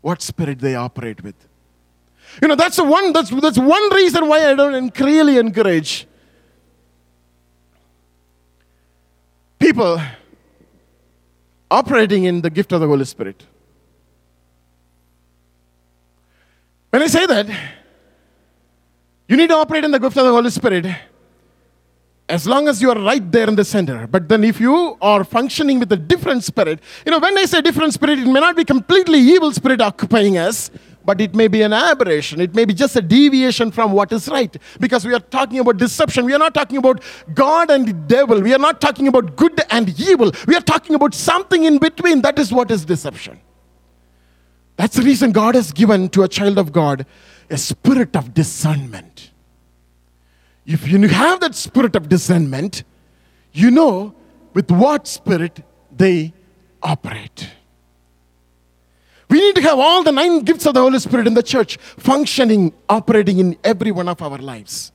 What 0.00 0.22
spirit 0.22 0.58
they 0.58 0.74
operate 0.74 1.22
with. 1.22 1.34
You 2.42 2.48
know, 2.48 2.54
that's 2.54 2.76
the 2.76 2.84
one 2.84 3.12
that's 3.12 3.30
that's 3.30 3.58
one 3.58 3.94
reason 3.94 4.28
why 4.28 4.50
I 4.50 4.54
don't 4.54 5.00
really 5.00 5.38
encourage 5.38 6.06
people 9.58 10.00
operating 11.70 12.24
in 12.24 12.40
the 12.40 12.50
gift 12.50 12.72
of 12.72 12.80
the 12.80 12.86
Holy 12.86 13.04
Spirit. 13.04 13.44
When 16.90 17.02
I 17.02 17.06
say 17.06 17.26
that, 17.26 17.46
you 19.28 19.36
need 19.36 19.48
to 19.48 19.56
operate 19.56 19.84
in 19.84 19.90
the 19.90 19.98
gift 19.98 20.16
of 20.16 20.24
the 20.24 20.32
Holy 20.32 20.50
Spirit 20.50 20.86
as 22.28 22.46
long 22.46 22.68
as 22.68 22.82
you 22.82 22.90
are 22.90 22.98
right 22.98 23.30
there 23.30 23.48
in 23.48 23.54
the 23.54 23.64
center. 23.64 24.06
But 24.06 24.28
then 24.28 24.42
if 24.44 24.60
you 24.60 24.96
are 25.00 25.22
functioning 25.24 25.78
with 25.78 25.92
a 25.92 25.96
different 25.96 26.42
spirit, 26.42 26.80
you 27.04 27.12
know, 27.12 27.18
when 27.18 27.36
I 27.38 27.44
say 27.44 27.60
different 27.60 27.94
spirit, 27.94 28.18
it 28.18 28.26
may 28.26 28.40
not 28.40 28.56
be 28.56 28.64
completely 28.64 29.18
evil 29.18 29.52
spirit 29.52 29.80
occupying 29.80 30.36
us, 30.38 30.70
but 31.06 31.20
it 31.20 31.34
may 31.34 31.48
be 31.48 31.62
an 31.62 31.72
aberration. 31.72 32.40
It 32.40 32.54
may 32.54 32.64
be 32.64 32.74
just 32.74 32.96
a 32.96 33.00
deviation 33.00 33.70
from 33.70 33.92
what 33.92 34.12
is 34.12 34.28
right. 34.28 34.54
Because 34.80 35.06
we 35.06 35.14
are 35.14 35.20
talking 35.20 35.60
about 35.60 35.78
deception. 35.78 36.24
We 36.24 36.34
are 36.34 36.38
not 36.38 36.52
talking 36.52 36.78
about 36.78 37.02
God 37.32 37.70
and 37.70 37.86
the 37.86 37.92
devil. 37.92 38.40
We 38.40 38.52
are 38.52 38.58
not 38.58 38.80
talking 38.80 39.06
about 39.06 39.36
good 39.36 39.60
and 39.70 39.88
evil. 40.00 40.32
We 40.46 40.56
are 40.56 40.60
talking 40.60 40.96
about 40.96 41.14
something 41.14 41.64
in 41.64 41.78
between. 41.78 42.22
That 42.22 42.38
is 42.38 42.52
what 42.52 42.70
is 42.70 42.84
deception. 42.84 43.40
That's 44.76 44.96
the 44.96 45.02
reason 45.02 45.32
God 45.32 45.54
has 45.54 45.72
given 45.72 46.08
to 46.10 46.24
a 46.24 46.28
child 46.28 46.58
of 46.58 46.72
God 46.72 47.06
a 47.48 47.56
spirit 47.56 48.16
of 48.16 48.34
discernment. 48.34 49.30
If 50.66 50.88
you 50.88 51.00
have 51.08 51.40
that 51.40 51.54
spirit 51.54 51.94
of 51.94 52.08
discernment, 52.08 52.82
you 53.52 53.70
know 53.70 54.14
with 54.52 54.70
what 54.70 55.06
spirit 55.06 55.64
they 55.96 56.32
operate. 56.82 57.48
We 59.28 59.40
need 59.40 59.56
to 59.56 59.62
have 59.62 59.78
all 59.78 60.02
the 60.02 60.12
nine 60.12 60.40
gifts 60.40 60.66
of 60.66 60.74
the 60.74 60.80
Holy 60.80 60.98
Spirit 60.98 61.26
in 61.26 61.34
the 61.34 61.42
church 61.42 61.78
functioning, 61.78 62.72
operating 62.88 63.38
in 63.38 63.56
every 63.64 63.90
one 63.90 64.08
of 64.08 64.22
our 64.22 64.38
lives. 64.38 64.92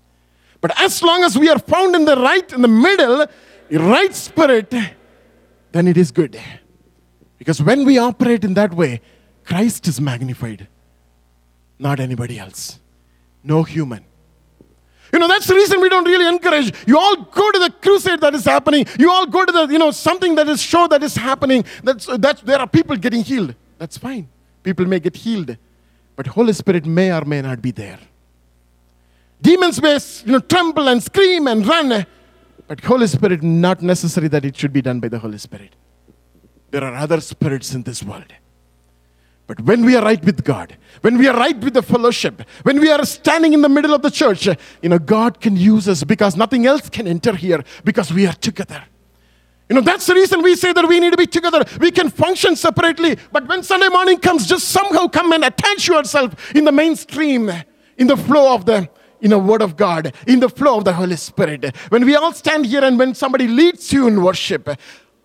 But 0.61 0.79
as 0.79 1.01
long 1.01 1.23
as 1.23 1.38
we 1.38 1.50
are 1.50 1.59
found 1.59 1.95
in 1.95 2.05
the 2.05 2.15
right, 2.15 2.51
in 2.53 2.61
the 2.61 2.67
middle, 2.67 3.25
right 3.71 4.15
spirit, 4.15 4.73
then 5.71 5.88
it 5.88 5.97
is 5.97 6.11
good. 6.11 6.39
Because 7.38 7.61
when 7.61 7.85
we 7.85 7.97
operate 7.97 8.43
in 8.43 8.53
that 8.53 8.73
way, 8.73 9.01
Christ 9.43 9.88
is 9.88 10.00
magnified, 10.00 10.67
not 11.79 12.00
anybody 12.00 12.38
else, 12.38 12.79
no 13.43 13.63
human. 13.63 14.05
You 15.11 15.19
know, 15.19 15.27
that's 15.27 15.47
the 15.47 15.55
reason 15.55 15.81
we 15.81 15.89
don't 15.89 16.05
really 16.05 16.27
encourage. 16.27 16.73
You 16.88 16.97
all 16.97 17.17
go 17.17 17.51
to 17.51 17.59
the 17.59 17.69
crusade 17.81 18.21
that 18.21 18.33
is 18.33 18.45
happening. 18.45 18.85
You 18.97 19.11
all 19.11 19.25
go 19.25 19.43
to 19.43 19.51
the, 19.51 19.67
you 19.67 19.77
know, 19.77 19.91
something 19.91 20.35
that 20.35 20.47
is 20.47 20.61
show 20.61 20.88
that 20.88 21.03
is 21.03 21.15
happening. 21.15 21.65
That's, 21.83 22.05
that's, 22.05 22.41
there 22.43 22.59
are 22.59 22.67
people 22.67 22.95
getting 22.95 23.23
healed. 23.23 23.55
That's 23.81 23.97
fine. 23.97 24.29
People 24.61 24.85
may 24.85 25.00
get 25.00 25.15
healed. 25.15 25.57
But 26.15 26.27
Holy 26.27 26.53
Spirit 26.53 26.85
may 26.85 27.11
or 27.11 27.25
may 27.25 27.41
not 27.41 27.63
be 27.63 27.71
there. 27.71 27.97
Demons 29.41 29.81
may, 29.81 29.97
you 30.23 30.33
know, 30.33 30.39
tremble 30.39 30.88
and 30.88 31.01
scream 31.01 31.47
and 31.47 31.65
run. 31.65 32.05
But 32.67 32.81
Holy 32.81 33.07
Spirit, 33.07 33.41
not 33.41 33.81
necessary 33.81 34.27
that 34.27 34.45
it 34.45 34.55
should 34.55 34.71
be 34.71 34.83
done 34.83 35.00
by 35.00 35.07
the 35.07 35.17
Holy 35.17 35.39
Spirit. 35.39 35.75
There 36.69 36.83
are 36.83 36.93
other 36.93 37.19
spirits 37.21 37.73
in 37.73 37.81
this 37.81 38.03
world. 38.03 38.31
But 39.47 39.59
when 39.61 39.83
we 39.83 39.95
are 39.95 40.03
right 40.03 40.23
with 40.23 40.43
God, 40.43 40.77
when 41.01 41.17
we 41.17 41.27
are 41.27 41.35
right 41.35 41.57
with 41.57 41.73
the 41.73 41.81
fellowship, 41.81 42.43
when 42.61 42.79
we 42.79 42.91
are 42.91 43.03
standing 43.03 43.53
in 43.53 43.63
the 43.63 43.69
middle 43.69 43.95
of 43.95 44.03
the 44.03 44.11
church, 44.11 44.45
you 44.83 44.89
know, 44.89 45.00
God 45.00 45.41
can 45.41 45.57
use 45.57 45.89
us 45.89 46.03
because 46.03 46.35
nothing 46.35 46.67
else 46.67 46.88
can 46.88 47.07
enter 47.07 47.35
here 47.35 47.63
because 47.83 48.13
we 48.13 48.27
are 48.27 48.33
together. 48.33 48.83
You 49.72 49.75
know, 49.75 49.82
that's 49.82 50.06
the 50.06 50.16
reason 50.16 50.42
we 50.42 50.58
say 50.58 50.74
that 50.74 50.86
we 50.86 51.00
need 51.00 51.12
to 51.12 51.18
be 51.18 51.25
together. 51.25 51.63
We 51.80 51.92
can 51.92 52.10
function 52.10 52.58
separately, 52.58 53.18
but 53.32 53.48
when 53.48 53.63
Sunday 53.63 53.88
morning 53.88 54.18
comes, 54.18 54.46
just 54.46 54.68
somehow 54.68 55.08
come 55.08 55.32
and 55.32 55.46
attach 55.46 55.88
yourself 55.88 56.54
in 56.54 56.66
the 56.66 56.74
mainstream, 56.74 57.50
in 57.98 58.08
the 58.08 58.18
flow 58.18 58.54
of 58.54 58.66
the 58.66 58.90
in 59.22 59.30
the 59.30 59.40
Word 59.40 59.62
of 59.62 59.78
God, 59.78 60.13
in 60.28 60.42
the 60.42 60.50
flow 60.50 60.80
of 60.80 60.84
the 60.84 60.92
Holy 60.92 61.16
Spirit. 61.16 61.74
When 61.88 62.04
we 62.04 62.18
all 62.18 62.34
stand 62.34 62.66
here 62.66 62.84
and 62.84 63.00
when 63.00 63.16
somebody 63.16 63.48
leads 63.48 63.94
you 63.94 64.10
in 64.10 64.22
worship, 64.22 64.68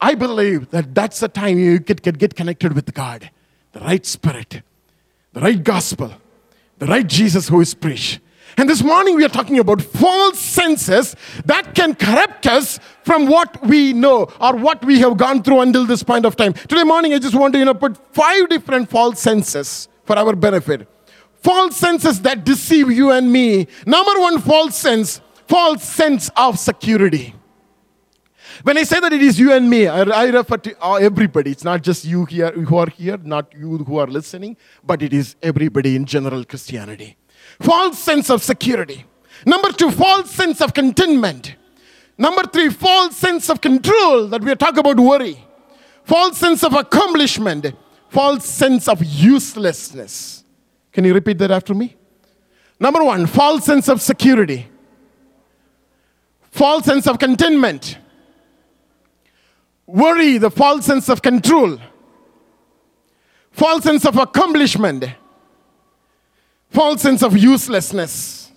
I 0.00 0.14
believe 0.14 0.70
that 0.70 0.94
that's 0.94 1.18
the 1.18 1.28
time 1.28 1.58
you 1.58 1.80
get, 1.80 2.02
get, 2.02 2.16
get 2.16 2.36
connected 2.36 2.72
with 2.72 2.94
God 2.94 3.28
the 3.72 3.80
right 3.80 4.06
spirit, 4.06 4.62
the 5.32 5.40
right 5.40 5.64
gospel, 5.64 6.12
the 6.78 6.86
right 6.86 7.08
Jesus 7.08 7.48
who 7.48 7.60
is 7.60 7.74
preached. 7.74 8.20
And 8.58 8.70
this 8.70 8.82
morning 8.82 9.16
we 9.16 9.24
are 9.24 9.28
talking 9.28 9.58
about 9.58 9.82
false 9.82 10.38
senses 10.38 11.14
that 11.44 11.74
can 11.74 11.94
corrupt 11.94 12.46
us 12.46 12.80
from 13.02 13.26
what 13.26 13.64
we 13.66 13.92
know 13.92 14.28
or 14.40 14.56
what 14.56 14.82
we 14.82 14.98
have 15.00 15.18
gone 15.18 15.42
through 15.42 15.60
until 15.60 15.84
this 15.84 16.02
point 16.02 16.24
of 16.24 16.36
time. 16.36 16.54
Today 16.54 16.82
morning 16.82 17.12
I 17.12 17.18
just 17.18 17.34
want 17.34 17.52
to 17.52 17.58
you 17.58 17.66
know 17.66 17.74
put 17.74 17.98
five 18.14 18.48
different 18.48 18.88
false 18.88 19.20
senses 19.20 19.88
for 20.04 20.16
our 20.16 20.34
benefit. 20.34 20.88
False 21.34 21.76
senses 21.76 22.22
that 22.22 22.44
deceive 22.44 22.90
you 22.90 23.10
and 23.10 23.30
me. 23.30 23.66
Number 23.86 24.18
one 24.20 24.40
false 24.40 24.74
sense, 24.74 25.20
false 25.46 25.82
sense 25.84 26.30
of 26.34 26.58
security. 26.58 27.34
When 28.62 28.78
I 28.78 28.84
say 28.84 29.00
that 29.00 29.12
it 29.12 29.20
is 29.20 29.38
you 29.38 29.52
and 29.52 29.68
me, 29.68 29.86
I, 29.86 30.00
I 30.00 30.26
refer 30.28 30.56
to 30.56 30.84
uh, 30.84 30.94
everybody. 30.94 31.50
It's 31.50 31.62
not 31.62 31.82
just 31.82 32.06
you 32.06 32.24
here 32.24 32.52
who 32.52 32.78
are 32.78 32.88
here, 32.88 33.18
not 33.18 33.52
you 33.52 33.78
who 33.78 33.98
are 33.98 34.06
listening, 34.06 34.56
but 34.82 35.02
it 35.02 35.12
is 35.12 35.36
everybody 35.42 35.94
in 35.94 36.06
general 36.06 36.42
Christianity. 36.42 37.18
False 37.60 37.98
sense 37.98 38.30
of 38.30 38.42
security. 38.42 39.04
Number 39.44 39.72
two, 39.72 39.90
false 39.90 40.30
sense 40.30 40.60
of 40.60 40.74
contentment. 40.74 41.56
Number 42.18 42.42
three, 42.44 42.70
false 42.70 43.16
sense 43.16 43.50
of 43.50 43.60
control 43.60 44.28
that 44.28 44.42
we 44.42 44.50
are 44.50 44.56
talking 44.56 44.78
about 44.78 44.98
worry. 44.98 45.44
False 46.04 46.38
sense 46.38 46.64
of 46.64 46.72
accomplishment. 46.72 47.74
False 48.08 48.46
sense 48.46 48.88
of 48.88 49.02
uselessness. 49.04 50.44
Can 50.92 51.04
you 51.04 51.12
repeat 51.12 51.38
that 51.38 51.50
after 51.50 51.74
me? 51.74 51.96
Number 52.80 53.04
one, 53.04 53.26
false 53.26 53.64
sense 53.64 53.88
of 53.88 54.00
security. 54.00 54.68
False 56.50 56.84
sense 56.84 57.06
of 57.06 57.18
contentment 57.18 57.98
Worry, 59.86 60.38
the 60.38 60.50
false 60.50 60.84
sense 60.84 61.08
of 61.08 61.22
control, 61.22 61.78
false 63.52 63.84
sense 63.84 64.04
of 64.04 64.16
accomplishment, 64.16 65.04
false 66.76 67.00
sense 67.00 67.22
of 67.22 67.34
uselessness. 67.34 68.52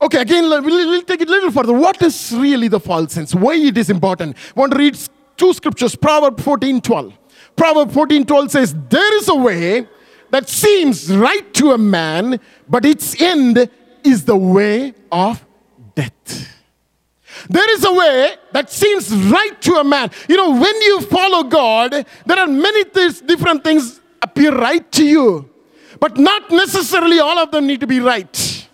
Okay, 0.00 0.22
again, 0.22 0.44
we'll, 0.48 1.02
take 1.02 1.20
it 1.20 1.28
a 1.28 1.30
little 1.30 1.50
further. 1.50 1.74
What 1.74 2.00
is 2.00 2.32
really 2.34 2.68
the 2.68 2.80
false 2.80 3.12
sense? 3.12 3.34
Why 3.34 3.56
it 3.56 3.76
is 3.76 3.90
important? 3.90 4.36
I 4.56 4.60
want 4.60 4.72
to 4.72 4.78
read 4.78 4.98
two 5.36 5.52
scriptures, 5.52 5.94
Proverb 5.94 6.40
14 6.40 6.80
12. 6.80 7.12
Proverb 7.56 7.92
14 7.92 8.24
12 8.24 8.50
says, 8.50 8.74
There 8.88 9.16
is 9.18 9.28
a 9.28 9.34
way 9.34 9.86
that 10.30 10.48
seems 10.48 11.14
right 11.14 11.52
to 11.54 11.72
a 11.72 11.78
man, 11.78 12.40
but 12.66 12.86
its 12.86 13.20
end 13.20 13.68
is 14.02 14.24
the 14.24 14.36
way 14.36 14.94
of 15.12 15.44
death. 15.94 16.54
There 17.50 17.70
is 17.76 17.84
a 17.84 17.92
way 17.92 18.34
that 18.52 18.70
seems 18.70 19.12
right 19.12 19.60
to 19.60 19.74
a 19.74 19.84
man. 19.84 20.10
You 20.26 20.38
know, 20.38 20.50
when 20.52 20.82
you 20.82 21.02
follow 21.02 21.42
God, 21.42 22.06
there 22.24 22.38
are 22.38 22.46
many 22.46 22.84
th- 22.84 23.26
different 23.26 23.62
things 23.62 24.00
appear 24.22 24.56
right 24.56 24.90
to 24.92 25.04
you, 25.04 25.50
but 26.00 26.16
not 26.16 26.50
necessarily 26.50 27.18
all 27.18 27.38
of 27.38 27.50
them 27.50 27.66
need 27.66 27.80
to 27.80 27.86
be 27.86 28.00
right. 28.00 28.68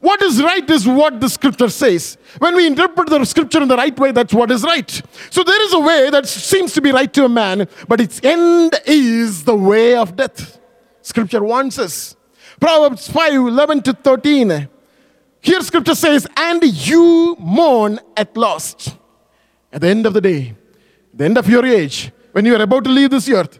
What 0.00 0.22
is 0.22 0.42
right 0.42 0.68
is 0.70 0.86
what 0.86 1.20
the 1.20 1.28
scripture 1.28 1.68
says. 1.68 2.16
When 2.38 2.56
we 2.56 2.66
interpret 2.66 3.08
the 3.08 3.24
scripture 3.24 3.62
in 3.62 3.68
the 3.68 3.76
right 3.76 3.96
way, 3.98 4.12
that's 4.12 4.32
what 4.32 4.50
is 4.50 4.62
right. 4.62 4.90
So 5.30 5.42
there 5.42 5.62
is 5.64 5.74
a 5.74 5.80
way 5.80 6.10
that 6.10 6.26
seems 6.26 6.72
to 6.74 6.80
be 6.80 6.92
right 6.92 7.12
to 7.12 7.24
a 7.24 7.28
man, 7.28 7.68
but 7.88 8.00
its 8.00 8.20
end 8.22 8.74
is 8.86 9.44
the 9.44 9.54
way 9.54 9.96
of 9.96 10.16
death. 10.16 10.58
Scripture 11.02 11.42
warns 11.42 11.78
us. 11.78 12.16
Proverbs 12.60 13.08
5 13.08 13.32
11 13.32 13.82
to 13.82 13.92
13. 13.92 14.68
Here, 15.40 15.60
scripture 15.62 15.96
says, 15.96 16.26
and 16.36 16.62
you 16.62 17.36
mourn 17.40 17.98
at 18.16 18.36
last. 18.36 18.96
At 19.72 19.80
the 19.80 19.88
end 19.88 20.06
of 20.06 20.14
the 20.14 20.20
day, 20.20 20.54
the 21.12 21.24
end 21.24 21.36
of 21.36 21.48
your 21.48 21.66
age, 21.66 22.12
when 22.30 22.44
you 22.44 22.54
are 22.54 22.62
about 22.62 22.84
to 22.84 22.90
leave 22.90 23.10
this 23.10 23.28
earth, 23.28 23.58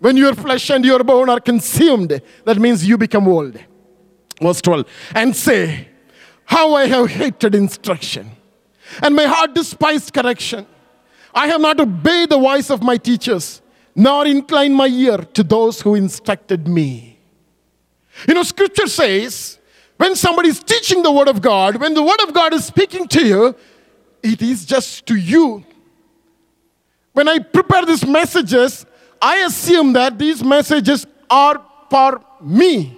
when 0.00 0.16
your 0.16 0.34
flesh 0.34 0.70
and 0.70 0.84
your 0.84 1.04
bone 1.04 1.28
are 1.28 1.40
consumed, 1.40 2.20
that 2.44 2.58
means 2.58 2.86
you 2.86 2.98
become 2.98 3.28
old. 3.28 3.58
Verse 4.40 4.60
12. 4.62 4.86
And 5.14 5.36
say, 5.36 5.88
How 6.46 6.74
I 6.74 6.86
have 6.86 7.10
hated 7.10 7.54
instruction, 7.54 8.30
and 9.02 9.14
my 9.14 9.24
heart 9.24 9.54
despised 9.54 10.12
correction. 10.12 10.66
I 11.32 11.46
have 11.46 11.60
not 11.60 11.78
obeyed 11.78 12.30
the 12.30 12.38
voice 12.38 12.70
of 12.70 12.82
my 12.82 12.96
teachers, 12.96 13.62
nor 13.94 14.26
inclined 14.26 14.74
my 14.74 14.88
ear 14.88 15.18
to 15.18 15.44
those 15.44 15.80
who 15.80 15.94
instructed 15.94 16.66
me. 16.66 17.18
You 18.26 18.34
know, 18.34 18.42
scripture 18.42 18.88
says, 18.88 19.58
when 19.96 20.16
somebody 20.16 20.48
is 20.48 20.62
teaching 20.62 21.02
the 21.02 21.12
word 21.12 21.28
of 21.28 21.40
God, 21.40 21.76
when 21.76 21.94
the 21.94 22.02
word 22.02 22.20
of 22.22 22.34
God 22.34 22.54
is 22.54 22.64
speaking 22.64 23.06
to 23.08 23.24
you, 23.24 23.54
it 24.22 24.42
is 24.42 24.64
just 24.64 25.06
to 25.06 25.14
you. 25.14 25.64
When 27.12 27.28
I 27.28 27.38
prepare 27.38 27.84
these 27.84 28.06
messages, 28.06 28.86
I 29.20 29.38
assume 29.38 29.92
that 29.94 30.18
these 30.18 30.42
messages 30.42 31.06
are 31.28 31.60
for 31.90 32.22
me. 32.40 32.96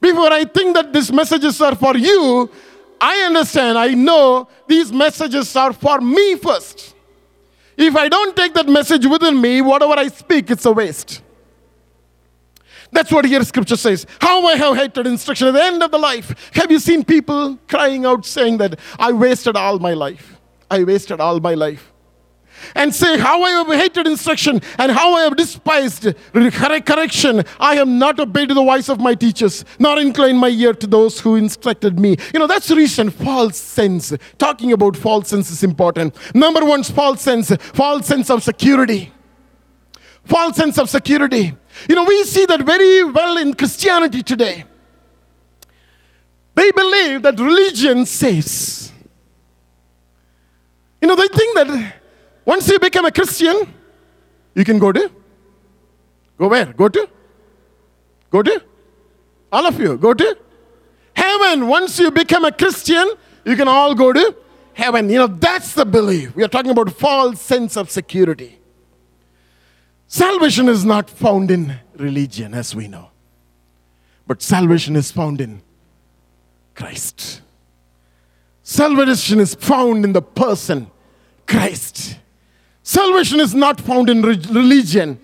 Before 0.00 0.32
I 0.32 0.44
think 0.44 0.74
that 0.74 0.92
these 0.92 1.12
messages 1.12 1.60
are 1.60 1.74
for 1.74 1.96
you, 1.96 2.50
I 3.00 3.22
understand, 3.22 3.78
I 3.78 3.94
know 3.94 4.48
these 4.66 4.92
messages 4.92 5.54
are 5.54 5.72
for 5.72 6.00
me 6.00 6.36
first. 6.36 6.94
If 7.76 7.94
I 7.94 8.08
don't 8.08 8.34
take 8.36 8.54
that 8.54 8.68
message 8.68 9.06
within 9.06 9.40
me, 9.40 9.60
whatever 9.60 9.94
I 9.94 10.08
speak, 10.08 10.50
it's 10.50 10.64
a 10.64 10.72
waste. 10.72 11.22
That's 12.90 13.12
what 13.12 13.24
here 13.26 13.44
scripture 13.44 13.76
says. 13.76 14.06
How 14.20 14.44
I 14.46 14.56
have 14.56 14.76
hated 14.76 15.06
instruction 15.06 15.48
at 15.48 15.54
the 15.54 15.62
end 15.62 15.82
of 15.82 15.90
the 15.90 15.98
life. 15.98 16.50
Have 16.54 16.70
you 16.70 16.78
seen 16.78 17.04
people 17.04 17.58
crying 17.68 18.06
out 18.06 18.24
saying 18.24 18.58
that 18.58 18.78
I 18.98 19.12
wasted 19.12 19.56
all 19.56 19.78
my 19.78 19.92
life? 19.92 20.38
I 20.70 20.84
wasted 20.84 21.20
all 21.20 21.38
my 21.38 21.54
life 21.54 21.92
and 22.74 22.94
say, 22.94 23.18
How 23.18 23.42
I 23.42 23.50
have 23.50 23.68
hated 23.68 24.06
instruction 24.06 24.60
and 24.78 24.92
how 24.92 25.14
I 25.14 25.22
have 25.22 25.36
despised 25.36 26.14
correction. 26.32 27.44
I 27.60 27.74
have 27.76 27.88
not 27.88 28.18
obeyed 28.20 28.50
the 28.50 28.54
voice 28.54 28.88
of 28.88 29.00
my 29.00 29.14
teachers, 29.14 29.64
nor 29.78 29.98
inclined 29.98 30.38
my 30.38 30.48
ear 30.48 30.72
to 30.74 30.86
those 30.86 31.20
who 31.20 31.36
instructed 31.36 31.98
me. 31.98 32.16
You 32.32 32.40
know, 32.40 32.46
that's 32.46 32.68
the 32.68 32.76
reason 32.76 33.10
false 33.10 33.56
sense. 33.56 34.12
Talking 34.38 34.72
about 34.72 34.96
false 34.96 35.28
sense 35.28 35.50
is 35.50 35.62
important. 35.62 36.16
Number 36.34 36.64
one, 36.64 36.82
false 36.82 37.22
sense, 37.22 37.54
false 37.74 38.06
sense 38.06 38.30
of 38.30 38.42
security. 38.42 39.12
False 40.24 40.56
sense 40.56 40.78
of 40.78 40.90
security. 40.90 41.56
You 41.88 41.94
know, 41.94 42.04
we 42.04 42.24
see 42.24 42.44
that 42.46 42.62
very 42.62 43.04
well 43.04 43.38
in 43.38 43.54
Christianity 43.54 44.22
today. 44.22 44.64
They 46.54 46.70
believe 46.72 47.22
that 47.22 47.38
religion 47.38 48.04
saves. 48.04 48.92
You 51.00 51.06
know, 51.06 51.14
they 51.14 51.28
think 51.28 51.54
that 51.54 51.94
once 52.48 52.66
you 52.66 52.78
become 52.78 53.04
a 53.04 53.12
Christian, 53.12 53.56
you 54.54 54.64
can 54.64 54.78
go 54.78 54.90
to. 54.90 55.10
Go 56.38 56.48
where? 56.48 56.72
Go 56.72 56.88
to? 56.88 57.06
Go 58.30 58.42
to? 58.42 58.62
All 59.52 59.66
of 59.66 59.78
you, 59.78 59.98
go 59.98 60.14
to? 60.14 60.38
Heaven. 61.12 61.66
Once 61.68 61.98
you 61.98 62.10
become 62.10 62.46
a 62.46 62.52
Christian, 62.52 63.06
you 63.44 63.54
can 63.54 63.68
all 63.68 63.94
go 63.94 64.14
to 64.14 64.34
heaven. 64.72 65.10
You 65.10 65.18
know, 65.18 65.26
that's 65.26 65.74
the 65.74 65.84
belief. 65.84 66.34
We 66.34 66.42
are 66.42 66.48
talking 66.48 66.70
about 66.70 66.90
false 66.90 67.38
sense 67.38 67.76
of 67.76 67.90
security. 67.90 68.58
Salvation 70.06 70.70
is 70.70 70.86
not 70.86 71.10
found 71.10 71.50
in 71.50 71.78
religion, 71.96 72.54
as 72.54 72.74
we 72.74 72.88
know, 72.88 73.10
but 74.26 74.40
salvation 74.40 74.96
is 74.96 75.12
found 75.12 75.42
in 75.42 75.60
Christ. 76.74 77.42
Salvation 78.62 79.38
is 79.38 79.54
found 79.54 80.06
in 80.06 80.14
the 80.14 80.22
person 80.22 80.90
Christ. 81.46 82.16
Salvation 82.88 83.38
is 83.38 83.54
not 83.54 83.78
found 83.78 84.08
in 84.08 84.22
religion. 84.22 85.20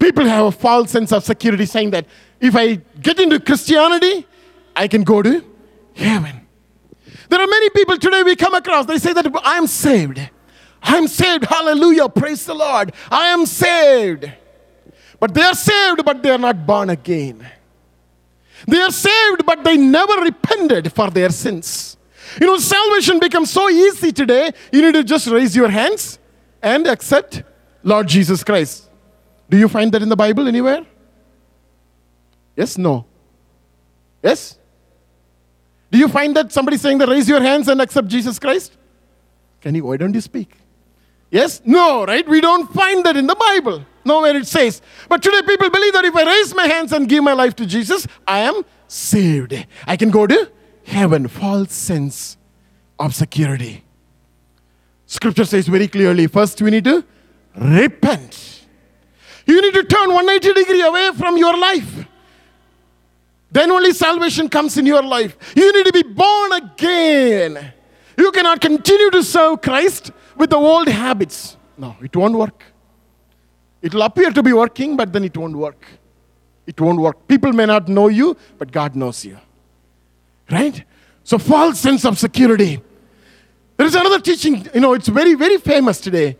People 0.00 0.24
have 0.24 0.46
a 0.46 0.50
false 0.50 0.90
sense 0.90 1.12
of 1.12 1.22
security 1.22 1.64
saying 1.64 1.90
that 1.92 2.06
if 2.40 2.56
I 2.56 2.74
get 3.00 3.20
into 3.20 3.38
Christianity, 3.38 4.26
I 4.74 4.88
can 4.88 5.04
go 5.04 5.22
to 5.22 5.44
heaven. 5.94 6.44
There 7.28 7.40
are 7.40 7.46
many 7.46 7.70
people 7.70 7.98
today 7.98 8.24
we 8.24 8.34
come 8.34 8.52
across, 8.52 8.86
they 8.86 8.98
say 8.98 9.12
that 9.12 9.32
I'm 9.44 9.68
saved. 9.68 10.28
I'm 10.82 11.06
saved. 11.06 11.44
Hallelujah. 11.44 12.08
Praise 12.08 12.44
the 12.44 12.54
Lord. 12.54 12.92
I 13.12 13.28
am 13.28 13.46
saved. 13.46 14.32
But 15.20 15.34
they 15.34 15.42
are 15.42 15.54
saved, 15.54 16.04
but 16.04 16.20
they 16.20 16.30
are 16.30 16.38
not 16.38 16.66
born 16.66 16.90
again. 16.90 17.48
They 18.66 18.82
are 18.82 18.90
saved, 18.90 19.46
but 19.46 19.62
they 19.62 19.76
never 19.76 20.14
repented 20.14 20.92
for 20.92 21.10
their 21.10 21.30
sins. 21.30 21.96
You 22.40 22.48
know, 22.48 22.58
salvation 22.58 23.20
becomes 23.20 23.52
so 23.52 23.68
easy 23.70 24.10
today. 24.10 24.50
You 24.72 24.82
need 24.82 24.94
to 24.94 25.04
just 25.04 25.28
raise 25.28 25.54
your 25.54 25.68
hands 25.68 26.17
and 26.62 26.86
accept 26.86 27.42
Lord 27.82 28.08
Jesus 28.08 28.42
Christ. 28.44 28.88
Do 29.48 29.56
you 29.56 29.68
find 29.68 29.92
that 29.92 30.02
in 30.02 30.08
the 30.08 30.16
Bible 30.16 30.46
anywhere? 30.46 30.84
Yes, 32.56 32.76
no. 32.76 33.06
Yes? 34.22 34.58
Do 35.90 35.98
you 35.98 36.08
find 36.08 36.36
that 36.36 36.52
somebody 36.52 36.76
saying 36.76 36.98
that 36.98 37.08
raise 37.08 37.28
your 37.28 37.40
hands 37.40 37.68
and 37.68 37.80
accept 37.80 38.08
Jesus 38.08 38.38
Christ? 38.38 38.76
Can 39.60 39.74
you, 39.74 39.84
why 39.84 39.96
don't 39.96 40.14
you 40.14 40.20
speak? 40.20 40.56
Yes? 41.30 41.62
No, 41.64 42.04
right? 42.04 42.26
We 42.28 42.40
don't 42.40 42.72
find 42.72 43.04
that 43.04 43.16
in 43.16 43.26
the 43.26 43.34
Bible. 43.34 43.84
Nowhere 44.04 44.36
it 44.36 44.46
says. 44.46 44.80
But 45.08 45.22
today 45.22 45.42
people 45.42 45.70
believe 45.70 45.92
that 45.92 46.04
if 46.04 46.16
I 46.16 46.24
raise 46.24 46.54
my 46.54 46.66
hands 46.66 46.92
and 46.92 47.08
give 47.08 47.22
my 47.22 47.32
life 47.32 47.54
to 47.56 47.66
Jesus, 47.66 48.06
I 48.26 48.40
am 48.40 48.64
saved. 48.86 49.66
I 49.86 49.96
can 49.96 50.10
go 50.10 50.26
to 50.26 50.50
heaven. 50.84 51.28
False 51.28 51.72
sense 51.72 52.36
of 52.98 53.14
security. 53.14 53.84
Scripture 55.08 55.46
says 55.46 55.66
very 55.66 55.88
clearly 55.88 56.26
first 56.26 56.60
we 56.60 56.70
need 56.70 56.84
to 56.84 57.02
repent. 57.56 58.66
You 59.46 59.60
need 59.62 59.72
to 59.72 59.82
turn 59.84 60.12
180 60.12 60.52
degree 60.52 60.82
away 60.82 61.10
from 61.16 61.38
your 61.38 61.56
life. 61.56 62.06
Then 63.50 63.70
only 63.70 63.92
salvation 63.94 64.50
comes 64.50 64.76
in 64.76 64.84
your 64.84 65.02
life. 65.02 65.34
You 65.56 65.72
need 65.72 65.86
to 65.86 65.92
be 65.92 66.02
born 66.02 66.52
again. 66.52 67.72
You 68.18 68.30
cannot 68.32 68.60
continue 68.60 69.10
to 69.12 69.22
serve 69.22 69.62
Christ 69.62 70.10
with 70.36 70.50
the 70.50 70.56
old 70.56 70.88
habits. 70.88 71.56
No, 71.78 71.96
it 72.02 72.14
won't 72.14 72.34
work. 72.34 72.62
It 73.80 73.94
will 73.94 74.02
appear 74.02 74.30
to 74.30 74.42
be 74.42 74.52
working, 74.52 74.94
but 74.94 75.10
then 75.10 75.24
it 75.24 75.34
won't 75.38 75.56
work. 75.56 75.86
It 76.66 76.78
won't 76.78 77.00
work. 77.00 77.26
People 77.26 77.54
may 77.54 77.64
not 77.64 77.88
know 77.88 78.08
you, 78.08 78.36
but 78.58 78.70
God 78.70 78.94
knows 78.94 79.24
you. 79.24 79.38
Right? 80.50 80.84
So, 81.24 81.38
false 81.38 81.80
sense 81.80 82.04
of 82.04 82.18
security. 82.18 82.82
There 83.78 83.86
is 83.86 83.94
another 83.94 84.18
teaching, 84.18 84.68
you 84.74 84.80
know, 84.80 84.92
it's 84.94 85.06
very, 85.06 85.34
very 85.34 85.56
famous 85.56 86.00
today. 86.00 86.36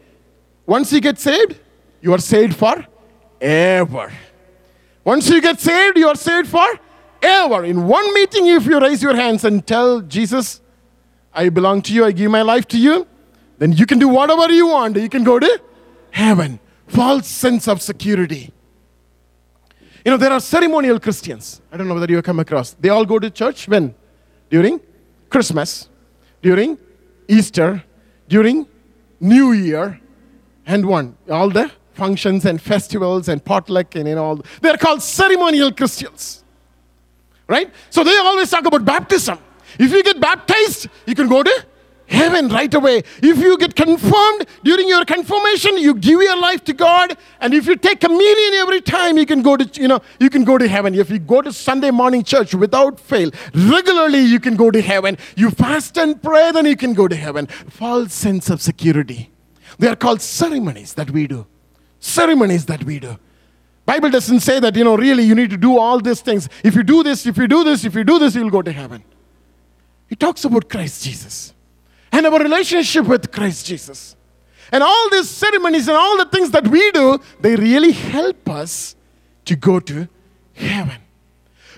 Once 0.67 0.93
you 0.93 1.01
get 1.01 1.21
saved, 1.21 1.57
you 2.01 2.13
are 2.13 2.19
saved 2.19 2.57
for 2.57 2.85
ever. 3.41 4.13
Once 5.05 5.31
you 5.31 5.41
get 5.41 5.61
saved, 5.61 5.97
you 5.97 6.09
are 6.09 6.17
saved 6.17 6.49
for 6.49 6.67
ever. 7.23 7.65
In 7.65 7.87
one 7.87 8.13
meeting, 8.13 8.49
if 8.49 8.67
you 8.67 8.81
raise 8.81 9.01
your 9.01 9.15
hands 9.15 9.45
and 9.45 9.65
tell 9.65 10.01
Jesus, 10.01 10.61
I 11.33 11.49
belong 11.49 11.81
to 11.83 11.95
you, 11.95 12.05
I 12.05 12.11
give 12.11 12.29
my 12.29 12.43
life 12.43 12.67
to 12.69 12.79
you, 12.79 13.07
then 13.59 13.71
you 13.73 13.87
can 13.87 14.01
do 14.01 14.09
whatever 14.09 14.53
you 14.53 14.67
want. 14.67 14.97
You 14.97 15.09
can 15.09 15.23
go 15.23 15.39
to 15.39 15.61
heaven. 16.11 16.59
False 16.89 17.29
sense 17.29 17.69
of 17.69 17.81
security. 17.81 18.53
You 20.05 20.11
know, 20.11 20.17
there 20.17 20.33
are 20.33 20.41
ceremonial 20.41 20.99
Christians. 20.99 21.61
I 21.71 21.77
don't 21.77 21.87
know 21.87 21.95
whether 21.95 22.07
you 22.09 22.17
have 22.17 22.25
come 22.25 22.41
across. 22.41 22.73
They 22.73 22.89
all 22.89 23.05
go 23.05 23.21
to 23.21 23.31
church 23.31 23.69
when? 23.69 23.95
During 24.51 24.81
Christmas, 25.31 25.89
during 26.43 26.79
Easter, 27.29 27.85
during 28.29 28.67
New 29.21 29.53
Year, 29.53 30.01
and 30.67 30.87
one, 30.87 31.17
all 31.31 31.51
the 31.51 31.71
functions 31.93 32.45
and 32.45 32.61
festivals 32.61 33.29
and 33.29 33.45
potluck 33.45 33.95
and 33.97 34.09
you 34.09 34.15
know, 34.15 34.41
they're 34.61 34.77
called 34.77 35.03
ceremonial 35.03 35.73
Christians. 35.73 36.45
Right? 37.47 37.73
So 37.91 38.05
they 38.05 38.17
always 38.19 38.51
talk 38.51 38.67
about 38.67 38.85
baptism. 38.85 39.39
If 39.79 39.91
you 39.91 40.03
get 40.03 40.21
baptized, 40.21 40.89
you 41.07 41.15
can 41.15 41.29
go 41.29 41.43
to 41.43 41.67
heaven 42.09 42.49
right 42.49 42.73
away. 42.73 43.03
If 43.23 43.39
you 43.39 43.57
get 43.59 43.75
confirmed 43.75 44.47
during 44.65 44.89
your 44.89 45.05
confirmation, 45.05 45.79
you 45.79 45.95
give 45.95 46.21
your 46.21 46.39
life 46.41 46.65
to 46.65 46.73
God, 46.73 47.17
and 47.41 47.55
if 47.55 47.67
you 47.67 47.77
take 47.77 48.01
communion 48.01 48.55
every 48.55 48.81
time, 48.81 49.19
you 49.19 49.27
can 49.27 49.43
go 49.43 49.57
to 49.57 49.81
you 49.81 49.89
know 49.89 50.01
you 50.19 50.31
can 50.31 50.45
go 50.45 50.59
to 50.59 50.67
heaven. 50.67 50.95
If 50.95 51.11
you 51.11 51.19
go 51.19 51.43
to 51.43 51.53
Sunday 51.53 51.91
morning 51.91 52.25
church 52.25 52.55
without 52.55 52.99
fail, 52.99 53.31
regularly 53.55 54.21
you 54.21 54.41
can 54.41 54.57
go 54.57 54.71
to 54.71 54.81
heaven. 54.81 55.17
You 55.37 55.51
fast 55.51 55.97
and 55.99 56.21
pray, 56.23 56.51
then 56.53 56.67
you 56.67 56.77
can 56.77 56.95
go 56.95 57.09
to 57.09 57.17
heaven. 57.17 57.47
False 57.47 58.13
sense 58.13 58.51
of 58.51 58.61
security. 58.63 59.31
They 59.79 59.89
are 59.89 59.97
called 59.97 60.21
ceremonies 60.21 60.95
that 60.95 61.11
we 61.11 61.27
do. 61.27 61.47
Ceremonies 62.01 62.67
that 62.67 62.85
we 62.85 62.99
do. 62.99 63.19
Bible 63.85 64.11
doesn't 64.11 64.41
say 64.41 64.61
that 64.61 64.77
you 64.77 64.85
know 64.85 64.97
really 64.97 65.23
you 65.23 65.35
need 65.35 65.51
to 65.51 65.57
do 65.57 65.79
all 65.79 66.01
these 66.01 66.21
things. 66.21 66.49
If 66.63 66.75
you 66.75 66.83
do 66.83 67.03
this, 67.03 67.27
if 67.27 67.37
you 67.37 67.47
do 67.49 67.65
this, 67.65 67.85
if 67.85 67.95
you 67.95 68.05
do 68.05 68.19
this, 68.19 68.35
you'll 68.35 68.51
go 68.51 68.63
to 68.63 68.73
heaven. 68.73 69.03
He 70.09 70.17
talks 70.17 70.45
about 70.45 70.69
Christ 70.69 71.05
Jesus 71.05 71.55
and 72.13 72.27
our 72.27 72.39
relationship 72.39 73.07
with 73.07 73.31
Christ 73.31 73.67
Jesus. 73.67 74.17
And 74.71 74.83
all 74.83 75.11
these 75.11 75.29
ceremonies 75.29 75.89
and 75.89 75.97
all 75.97 76.19
the 76.19 76.27
things 76.27 76.51
that 76.51 76.67
we 76.69 76.91
do, 76.93 77.19
they 77.41 77.57
really 77.57 77.93
help 77.93 78.49
us 78.51 78.97
to 79.47 79.57
go 79.57 79.81
to 79.81 80.09
heaven. 80.55 80.97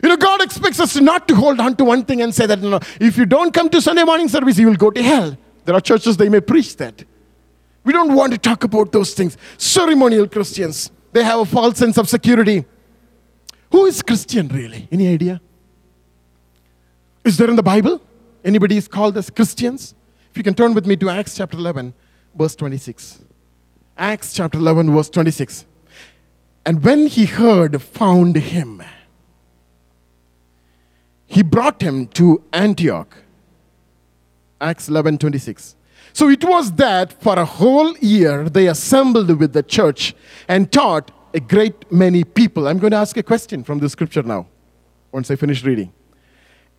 You 0.02 0.08
know, 0.08 0.16
God 0.16 0.42
expects 0.42 0.80
us 0.80 0.96
not 0.96 1.28
to 1.28 1.34
hold 1.34 1.60
on 1.60 1.76
to 1.76 1.84
one 1.84 2.04
thing 2.04 2.22
and 2.22 2.34
say 2.34 2.46
that, 2.46 2.60
know, 2.60 2.80
if 3.00 3.16
you 3.16 3.26
don't 3.26 3.52
come 3.52 3.68
to 3.68 3.80
Sunday 3.80 4.02
morning 4.02 4.28
service, 4.28 4.58
you 4.58 4.66
will 4.66 4.76
go 4.76 4.90
to 4.90 5.02
hell. 5.02 5.36
There 5.64 5.74
are 5.74 5.80
churches, 5.80 6.16
they 6.16 6.28
may 6.28 6.40
preach 6.40 6.76
that. 6.76 7.04
We 7.84 7.92
don't 7.92 8.14
want 8.14 8.32
to 8.32 8.38
talk 8.38 8.64
about 8.64 8.92
those 8.92 9.14
things. 9.14 9.36
Ceremonial 9.58 10.26
Christians, 10.26 10.90
they 11.12 11.22
have 11.22 11.40
a 11.40 11.44
false 11.44 11.78
sense 11.78 11.98
of 11.98 12.08
security. 12.08 12.64
Who 13.70 13.86
is 13.86 14.02
Christian 14.02 14.48
really? 14.48 14.88
Any 14.90 15.08
idea? 15.08 15.40
Is 17.24 17.36
there 17.36 17.48
in 17.48 17.56
the 17.56 17.62
Bible? 17.62 18.00
Anybody 18.44 18.78
is 18.78 18.88
called 18.88 19.16
as 19.16 19.30
Christians? 19.30 19.94
You 20.40 20.44
can 20.44 20.54
turn 20.54 20.72
with 20.72 20.86
me 20.86 20.96
to 20.96 21.10
Acts 21.10 21.36
chapter 21.36 21.58
11, 21.58 21.92
verse 22.34 22.56
26. 22.56 23.18
Acts 23.98 24.32
chapter 24.32 24.56
11, 24.56 24.90
verse 24.90 25.10
26. 25.10 25.66
And 26.64 26.82
when 26.82 27.08
he 27.08 27.26
heard, 27.26 27.82
found 27.82 28.36
him, 28.36 28.82
he 31.26 31.42
brought 31.42 31.82
him 31.82 32.06
to 32.06 32.42
Antioch. 32.54 33.18
Acts 34.62 34.88
11, 34.88 35.18
26. 35.18 35.76
So 36.14 36.30
it 36.30 36.42
was 36.42 36.72
that 36.72 37.12
for 37.22 37.38
a 37.38 37.44
whole 37.44 37.94
year 37.98 38.48
they 38.48 38.66
assembled 38.66 39.38
with 39.38 39.52
the 39.52 39.62
church 39.62 40.14
and 40.48 40.72
taught 40.72 41.10
a 41.34 41.40
great 41.40 41.92
many 41.92 42.24
people. 42.24 42.66
I'm 42.66 42.78
going 42.78 42.92
to 42.92 42.96
ask 42.96 43.14
a 43.18 43.22
question 43.22 43.62
from 43.62 43.78
the 43.78 43.90
scripture 43.90 44.22
now, 44.22 44.46
once 45.12 45.30
I 45.30 45.36
finish 45.36 45.62
reading. 45.64 45.92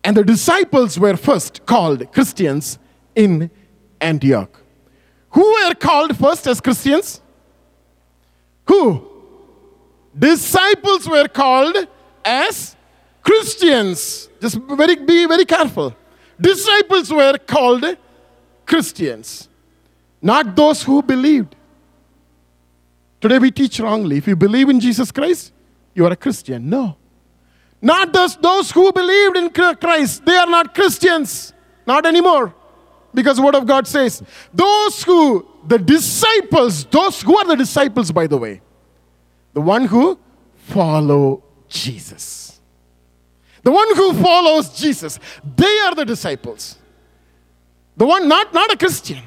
And 0.02 0.16
the 0.16 0.24
disciples 0.24 0.98
were 0.98 1.16
first 1.16 1.64
called 1.64 2.12
Christians 2.12 2.80
in 3.14 3.50
Antioch. 4.00 4.58
Who 5.30 5.42
were 5.42 5.74
called 5.74 6.16
first 6.16 6.46
as 6.46 6.60
Christians? 6.60 7.20
Who? 8.66 9.08
Disciples 10.18 11.08
were 11.08 11.28
called 11.28 11.76
as 12.24 12.76
Christians. 13.22 14.28
Just 14.40 14.56
very, 14.56 14.96
be 14.96 15.26
very 15.26 15.44
careful. 15.44 15.94
Disciples 16.40 17.12
were 17.12 17.38
called 17.38 17.96
Christians, 18.66 19.48
not 20.20 20.56
those 20.56 20.82
who 20.82 21.02
believed. 21.02 21.54
Today 23.20 23.38
we 23.38 23.50
teach 23.50 23.78
wrongly. 23.78 24.16
If 24.16 24.26
you 24.26 24.34
believe 24.34 24.68
in 24.68 24.80
Jesus 24.80 25.12
Christ, 25.12 25.52
you 25.94 26.04
are 26.04 26.12
a 26.12 26.16
Christian. 26.16 26.68
No. 26.68 26.96
Not 27.80 28.12
those, 28.12 28.36
those 28.36 28.70
who 28.70 28.92
believed 28.92 29.36
in 29.36 29.50
Christ, 29.50 30.24
they 30.24 30.36
are 30.36 30.46
not 30.46 30.74
Christians. 30.74 31.52
Not 31.86 32.06
anymore. 32.06 32.54
Because 33.14 33.36
the 33.36 33.42
Word 33.42 33.54
of 33.54 33.66
God 33.66 33.86
says, 33.86 34.22
those 34.52 35.02
who, 35.02 35.46
the 35.66 35.78
disciples, 35.78 36.84
those 36.86 37.20
who 37.22 37.36
are 37.36 37.44
the 37.44 37.56
disciples, 37.56 38.10
by 38.10 38.26
the 38.26 38.38
way, 38.38 38.60
the 39.52 39.60
one 39.60 39.84
who 39.84 40.18
follow 40.56 41.42
Jesus. 41.68 42.60
The 43.62 43.70
one 43.70 43.94
who 43.94 44.14
follows 44.14 44.76
Jesus, 44.78 45.20
they 45.56 45.78
are 45.80 45.94
the 45.94 46.04
disciples. 46.04 46.78
The 47.96 48.06
one, 48.06 48.26
not, 48.28 48.52
not 48.54 48.72
a 48.72 48.76
Christian. 48.76 49.22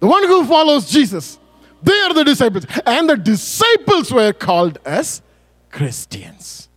The 0.00 0.06
one 0.06 0.26
who 0.26 0.44
follows 0.46 0.90
Jesus, 0.90 1.38
they 1.82 1.98
are 2.00 2.14
the 2.14 2.24
disciples. 2.24 2.66
And 2.86 3.08
the 3.08 3.16
disciples 3.16 4.12
were 4.12 4.32
called 4.32 4.78
as 4.84 5.22
Christians. 5.70 6.68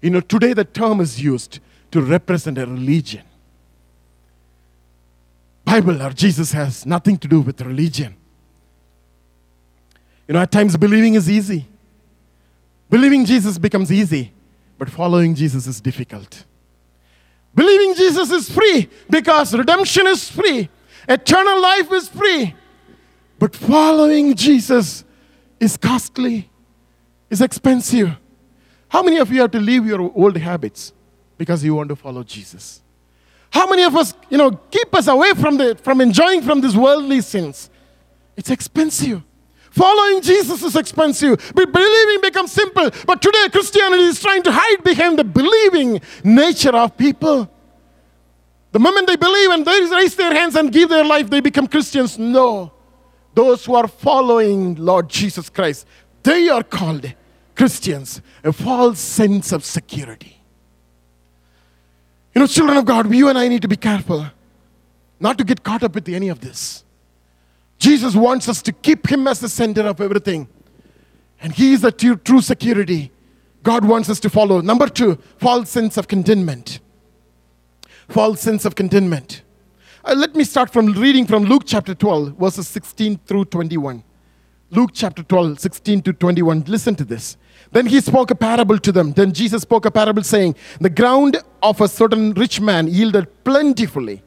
You 0.00 0.10
know, 0.10 0.20
today 0.20 0.52
the 0.52 0.64
term 0.64 1.00
is 1.00 1.20
used 1.20 1.58
to 1.90 2.00
represent 2.00 2.58
a 2.58 2.66
religion. 2.66 3.22
Bible 5.68 6.02
or 6.02 6.10
Jesus 6.14 6.52
has 6.52 6.86
nothing 6.86 7.18
to 7.18 7.28
do 7.28 7.40
with 7.40 7.60
religion. 7.60 8.16
You 10.26 10.32
know, 10.32 10.40
at 10.40 10.50
times 10.50 10.78
believing 10.78 11.14
is 11.14 11.28
easy. 11.28 11.66
Believing 12.88 13.26
Jesus 13.26 13.58
becomes 13.58 13.92
easy, 13.92 14.32
but 14.78 14.88
following 14.88 15.34
Jesus 15.34 15.66
is 15.66 15.78
difficult. 15.78 16.46
Believing 17.54 17.94
Jesus 17.94 18.30
is 18.30 18.50
free 18.50 18.88
because 19.10 19.54
redemption 19.54 20.06
is 20.06 20.30
free, 20.30 20.70
eternal 21.06 21.60
life 21.60 21.92
is 21.92 22.08
free. 22.08 22.54
But 23.38 23.54
following 23.54 24.34
Jesus 24.34 25.04
is 25.60 25.76
costly, 25.76 26.48
is 27.28 27.42
expensive. 27.42 28.16
How 28.88 29.02
many 29.02 29.18
of 29.18 29.30
you 29.30 29.42
have 29.42 29.50
to 29.50 29.60
leave 29.60 29.84
your 29.84 30.00
old 30.00 30.38
habits 30.38 30.94
because 31.36 31.62
you 31.62 31.74
want 31.74 31.90
to 31.90 31.96
follow 31.96 32.22
Jesus? 32.22 32.82
How 33.50 33.66
many 33.66 33.82
of 33.82 33.96
us, 33.96 34.14
you 34.28 34.38
know, 34.38 34.50
keep 34.70 34.94
us 34.94 35.06
away 35.06 35.32
from, 35.32 35.56
the, 35.56 35.74
from 35.82 36.00
enjoying 36.00 36.42
from 36.42 36.60
these 36.60 36.76
worldly 36.76 37.20
sins? 37.20 37.70
It's 38.36 38.50
expensive. 38.50 39.22
Following 39.70 40.22
Jesus 40.22 40.62
is 40.62 40.76
expensive. 40.76 41.52
Believing 41.54 42.20
becomes 42.20 42.52
simple. 42.52 42.90
But 43.06 43.22
today, 43.22 43.48
Christianity 43.50 44.04
is 44.04 44.20
trying 44.20 44.42
to 44.42 44.52
hide 44.52 44.82
behind 44.82 45.18
the 45.18 45.24
believing 45.24 46.00
nature 46.24 46.74
of 46.76 46.96
people. 46.96 47.50
The 48.72 48.78
moment 48.78 49.06
they 49.06 49.16
believe 49.16 49.50
and 49.50 49.64
they 49.64 49.80
raise 49.90 50.14
their 50.14 50.32
hands 50.32 50.56
and 50.56 50.72
give 50.72 50.88
their 50.88 51.04
life, 51.04 51.30
they 51.30 51.40
become 51.40 51.66
Christians. 51.66 52.18
No. 52.18 52.72
Those 53.34 53.64
who 53.64 53.74
are 53.74 53.88
following 53.88 54.74
Lord 54.74 55.08
Jesus 55.08 55.48
Christ, 55.48 55.86
they 56.22 56.48
are 56.48 56.62
called 56.62 57.14
Christians. 57.54 58.20
A 58.44 58.52
false 58.52 58.98
sense 58.98 59.52
of 59.52 59.64
security. 59.64 60.37
You 62.38 62.44
know, 62.44 62.46
children 62.46 62.78
of 62.78 62.84
God, 62.84 63.12
you 63.12 63.28
and 63.28 63.36
I 63.36 63.48
need 63.48 63.62
to 63.62 63.66
be 63.66 63.74
careful 63.74 64.24
not 65.18 65.38
to 65.38 65.44
get 65.44 65.64
caught 65.64 65.82
up 65.82 65.96
with 65.96 66.08
any 66.08 66.28
of 66.28 66.40
this. 66.40 66.84
Jesus 67.80 68.14
wants 68.14 68.48
us 68.48 68.62
to 68.62 68.70
keep 68.70 69.10
Him 69.10 69.26
as 69.26 69.40
the 69.40 69.48
center 69.48 69.80
of 69.80 70.00
everything. 70.00 70.46
And 71.40 71.52
He 71.52 71.72
is 71.72 71.80
the 71.80 71.90
true 71.90 72.40
security. 72.40 73.10
God 73.64 73.84
wants 73.84 74.08
us 74.08 74.20
to 74.20 74.30
follow. 74.30 74.60
Number 74.60 74.86
two, 74.86 75.18
false 75.38 75.68
sense 75.68 75.96
of 75.96 76.06
contentment. 76.06 76.78
False 78.08 78.40
sense 78.40 78.64
of 78.64 78.76
contentment. 78.76 79.42
Uh, 80.04 80.14
let 80.16 80.36
me 80.36 80.44
start 80.44 80.70
from 80.72 80.92
reading 80.92 81.26
from 81.26 81.42
Luke 81.42 81.64
chapter 81.66 81.92
12, 81.92 82.36
verses 82.36 82.68
16 82.68 83.18
through 83.26 83.46
21. 83.46 84.04
Luke 84.70 84.90
chapter 84.94 85.24
12, 85.24 85.58
16 85.58 86.02
to 86.02 86.12
21. 86.12 86.62
Listen 86.68 86.94
to 86.94 87.04
this. 87.04 87.36
Then 87.72 87.86
he 87.86 88.00
spoke 88.00 88.30
a 88.30 88.34
parable 88.34 88.78
to 88.78 88.92
them. 88.92 89.12
Then 89.12 89.32
Jesus 89.32 89.62
spoke 89.62 89.84
a 89.84 89.90
parable 89.90 90.22
saying, 90.22 90.56
The 90.80 90.90
ground 90.90 91.42
of 91.62 91.80
a 91.80 91.88
certain 91.88 92.32
rich 92.34 92.60
man 92.60 92.88
yielded 92.88 93.44
plentifully. 93.44 94.22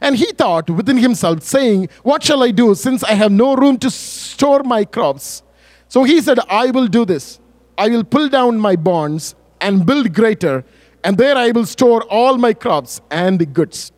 And 0.00 0.16
he 0.16 0.26
thought 0.32 0.68
within 0.68 0.96
himself, 0.96 1.42
saying, 1.42 1.88
What 2.02 2.22
shall 2.22 2.42
I 2.42 2.50
do 2.50 2.74
since 2.74 3.04
I 3.04 3.12
have 3.12 3.30
no 3.30 3.54
room 3.54 3.78
to 3.78 3.90
store 3.90 4.62
my 4.64 4.84
crops? 4.84 5.42
So 5.88 6.02
he 6.04 6.20
said, 6.20 6.38
I 6.48 6.70
will 6.70 6.88
do 6.88 7.04
this. 7.04 7.38
I 7.78 7.88
will 7.88 8.04
pull 8.04 8.28
down 8.28 8.58
my 8.58 8.76
barns 8.76 9.34
and 9.60 9.86
build 9.86 10.12
greater, 10.12 10.64
and 11.02 11.16
there 11.16 11.36
I 11.36 11.50
will 11.50 11.66
store 11.66 12.02
all 12.04 12.38
my 12.38 12.52
crops 12.52 13.00
and 13.10 13.52
goods. 13.52 13.92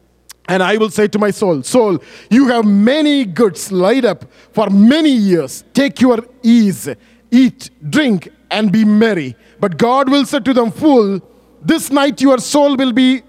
And 0.48 0.62
I 0.62 0.76
will 0.76 0.90
say 0.90 1.08
to 1.08 1.18
my 1.18 1.30
soul, 1.30 1.62
Soul, 1.62 1.98
you 2.30 2.48
have 2.48 2.64
many 2.64 3.24
goods 3.24 3.72
laid 3.72 4.04
up 4.04 4.24
for 4.52 4.70
many 4.70 5.10
years. 5.10 5.64
Take 5.74 6.00
your 6.00 6.24
ease, 6.42 6.88
eat, 7.30 7.70
drink, 7.90 8.28
and 8.50 8.72
be 8.72 8.84
merry. 8.84 9.36
But 9.60 9.78
God 9.78 10.08
will 10.08 10.24
say 10.24 10.40
to 10.40 10.54
them, 10.54 10.70
Fool, 10.70 11.20
this 11.62 11.90
night 11.90 12.20
your 12.20 12.38
soul 12.38 12.76
will 12.76 12.92
be 12.92 13.22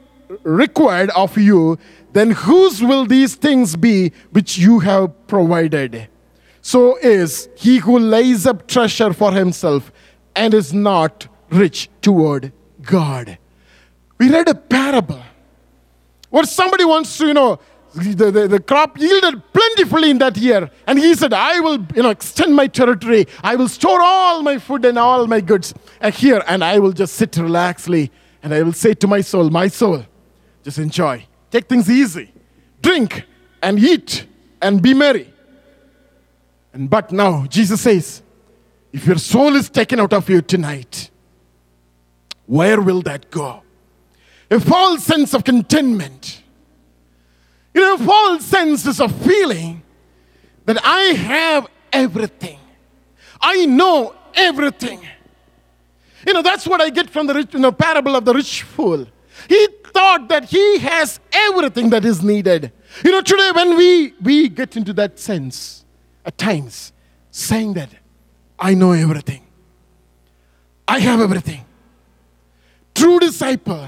required 0.44 1.10
of 1.12 1.38
you 1.38 1.78
then 2.14 2.32
whose 2.32 2.82
will 2.82 3.06
these 3.06 3.36
things 3.36 3.76
be 3.76 4.12
which 4.32 4.58
you 4.58 4.80
have 4.80 5.28
provided? 5.28 6.08
So 6.62 6.98
is 6.98 7.48
he 7.56 7.78
who 7.78 8.00
lays 8.00 8.48
up 8.48 8.68
treasure 8.68 9.14
for 9.14 9.32
himself 9.32 9.92
and 10.36 10.54
is 10.54 10.74
not 10.74 11.28
rich 11.50 11.90
toward 12.02 12.52
God. 12.82 13.38
We 14.18 14.32
read 14.32 14.50
a 14.50 14.56
parable 14.56 15.22
where 16.30 16.46
somebody 16.46 16.86
wants 16.86 17.18
to, 17.20 17.28
you 17.28 17.34
know, 17.36 17.60
the, 17.96 18.32
the, 18.32 18.48
the, 18.48 18.60
crop 18.60 19.00
yielded 19.00 19.42
plentifully 19.54 20.12
in 20.12 20.18
that 20.20 20.38
year. 20.38 20.70
And 20.86 21.00
he 21.00 21.16
said, 21.16 21.34
I 21.34 21.60
will 21.60 21.86
you 21.96 22.04
know, 22.04 22.10
extend 22.10 22.56
my 22.56 22.68
territory. 22.68 23.28
I 23.44 23.56
will 23.56 23.68
store 23.68 24.02
all 24.02 24.44
my 24.44 24.60
food 24.60 24.86
and 24.86 24.98
all 25.00 25.26
my 25.28 25.42
goods 25.42 25.74
uh, 26.02 26.12
here, 26.12 26.44
and 26.48 26.64
I 26.64 26.80
will 26.80 26.92
just 26.92 27.16
sit 27.16 27.32
relaxedly. 27.32 28.10
And 28.44 28.54
I 28.54 28.62
will 28.62 28.74
say 28.74 28.94
to 28.94 29.08
my 29.08 29.22
soul, 29.22 29.50
My 29.50 29.68
soul, 29.68 30.06
just 30.64 30.78
enjoy. 30.78 31.26
Take 31.50 31.68
things 31.68 31.90
easy. 31.90 32.32
Drink 32.82 33.24
and 33.62 33.80
eat 33.80 34.28
and 34.62 34.82
be 34.82 34.94
merry. 34.94 35.34
And 36.74 36.90
but 36.90 37.12
now 37.12 37.46
Jesus 37.48 37.82
says, 37.82 38.22
if 38.92 39.06
your 39.06 39.18
soul 39.18 39.56
is 39.56 39.70
taken 39.70 40.00
out 40.00 40.14
of 40.14 40.30
you 40.30 40.42
tonight, 40.42 41.10
where 42.46 42.82
will 42.82 43.02
that 43.04 43.30
go? 43.30 43.62
A 44.50 44.60
false 44.60 45.04
sense 45.04 45.34
of 45.34 45.44
contentment. 45.44 46.42
You 47.78 47.84
know, 47.84 47.98
false 48.04 48.44
sense 48.44 48.88
is 48.88 49.00
a 49.00 49.08
feeling 49.08 49.84
that 50.66 50.80
I 50.84 51.14
have 51.14 51.68
everything. 51.94 52.58
I 53.40 53.68
know 53.68 54.16
everything. 54.34 55.00
You 56.26 56.34
know, 56.34 56.42
that's 56.42 56.66
what 56.66 56.82
I 56.82 56.90
get 56.90 57.08
from 57.08 57.28
the 57.28 57.36
rich, 57.36 57.54
you 57.54 57.60
know, 57.60 57.72
parable 57.72 58.16
of 58.16 58.26
the 58.26 58.34
rich 58.34 58.64
fool. 58.64 59.06
He 59.48 59.68
thought 59.94 60.28
that 60.30 60.46
he 60.46 60.80
has 60.80 61.20
everything 61.32 61.92
that 61.92 62.04
is 62.04 62.24
needed. 62.24 62.72
You 63.06 63.12
know, 63.12 63.22
today 63.22 63.52
when 63.54 63.78
we, 63.78 64.14
we 64.24 64.50
get 64.50 64.76
into 64.76 64.92
that 64.94 65.20
sense, 65.20 65.86
at 66.26 66.36
times, 66.36 66.94
saying 67.30 67.76
that 67.76 67.92
I 68.58 68.74
know 68.74 68.94
everything, 68.94 69.46
I 70.88 70.98
have 70.98 71.22
everything. 71.22 71.64
True 72.96 73.20
disciple 73.20 73.88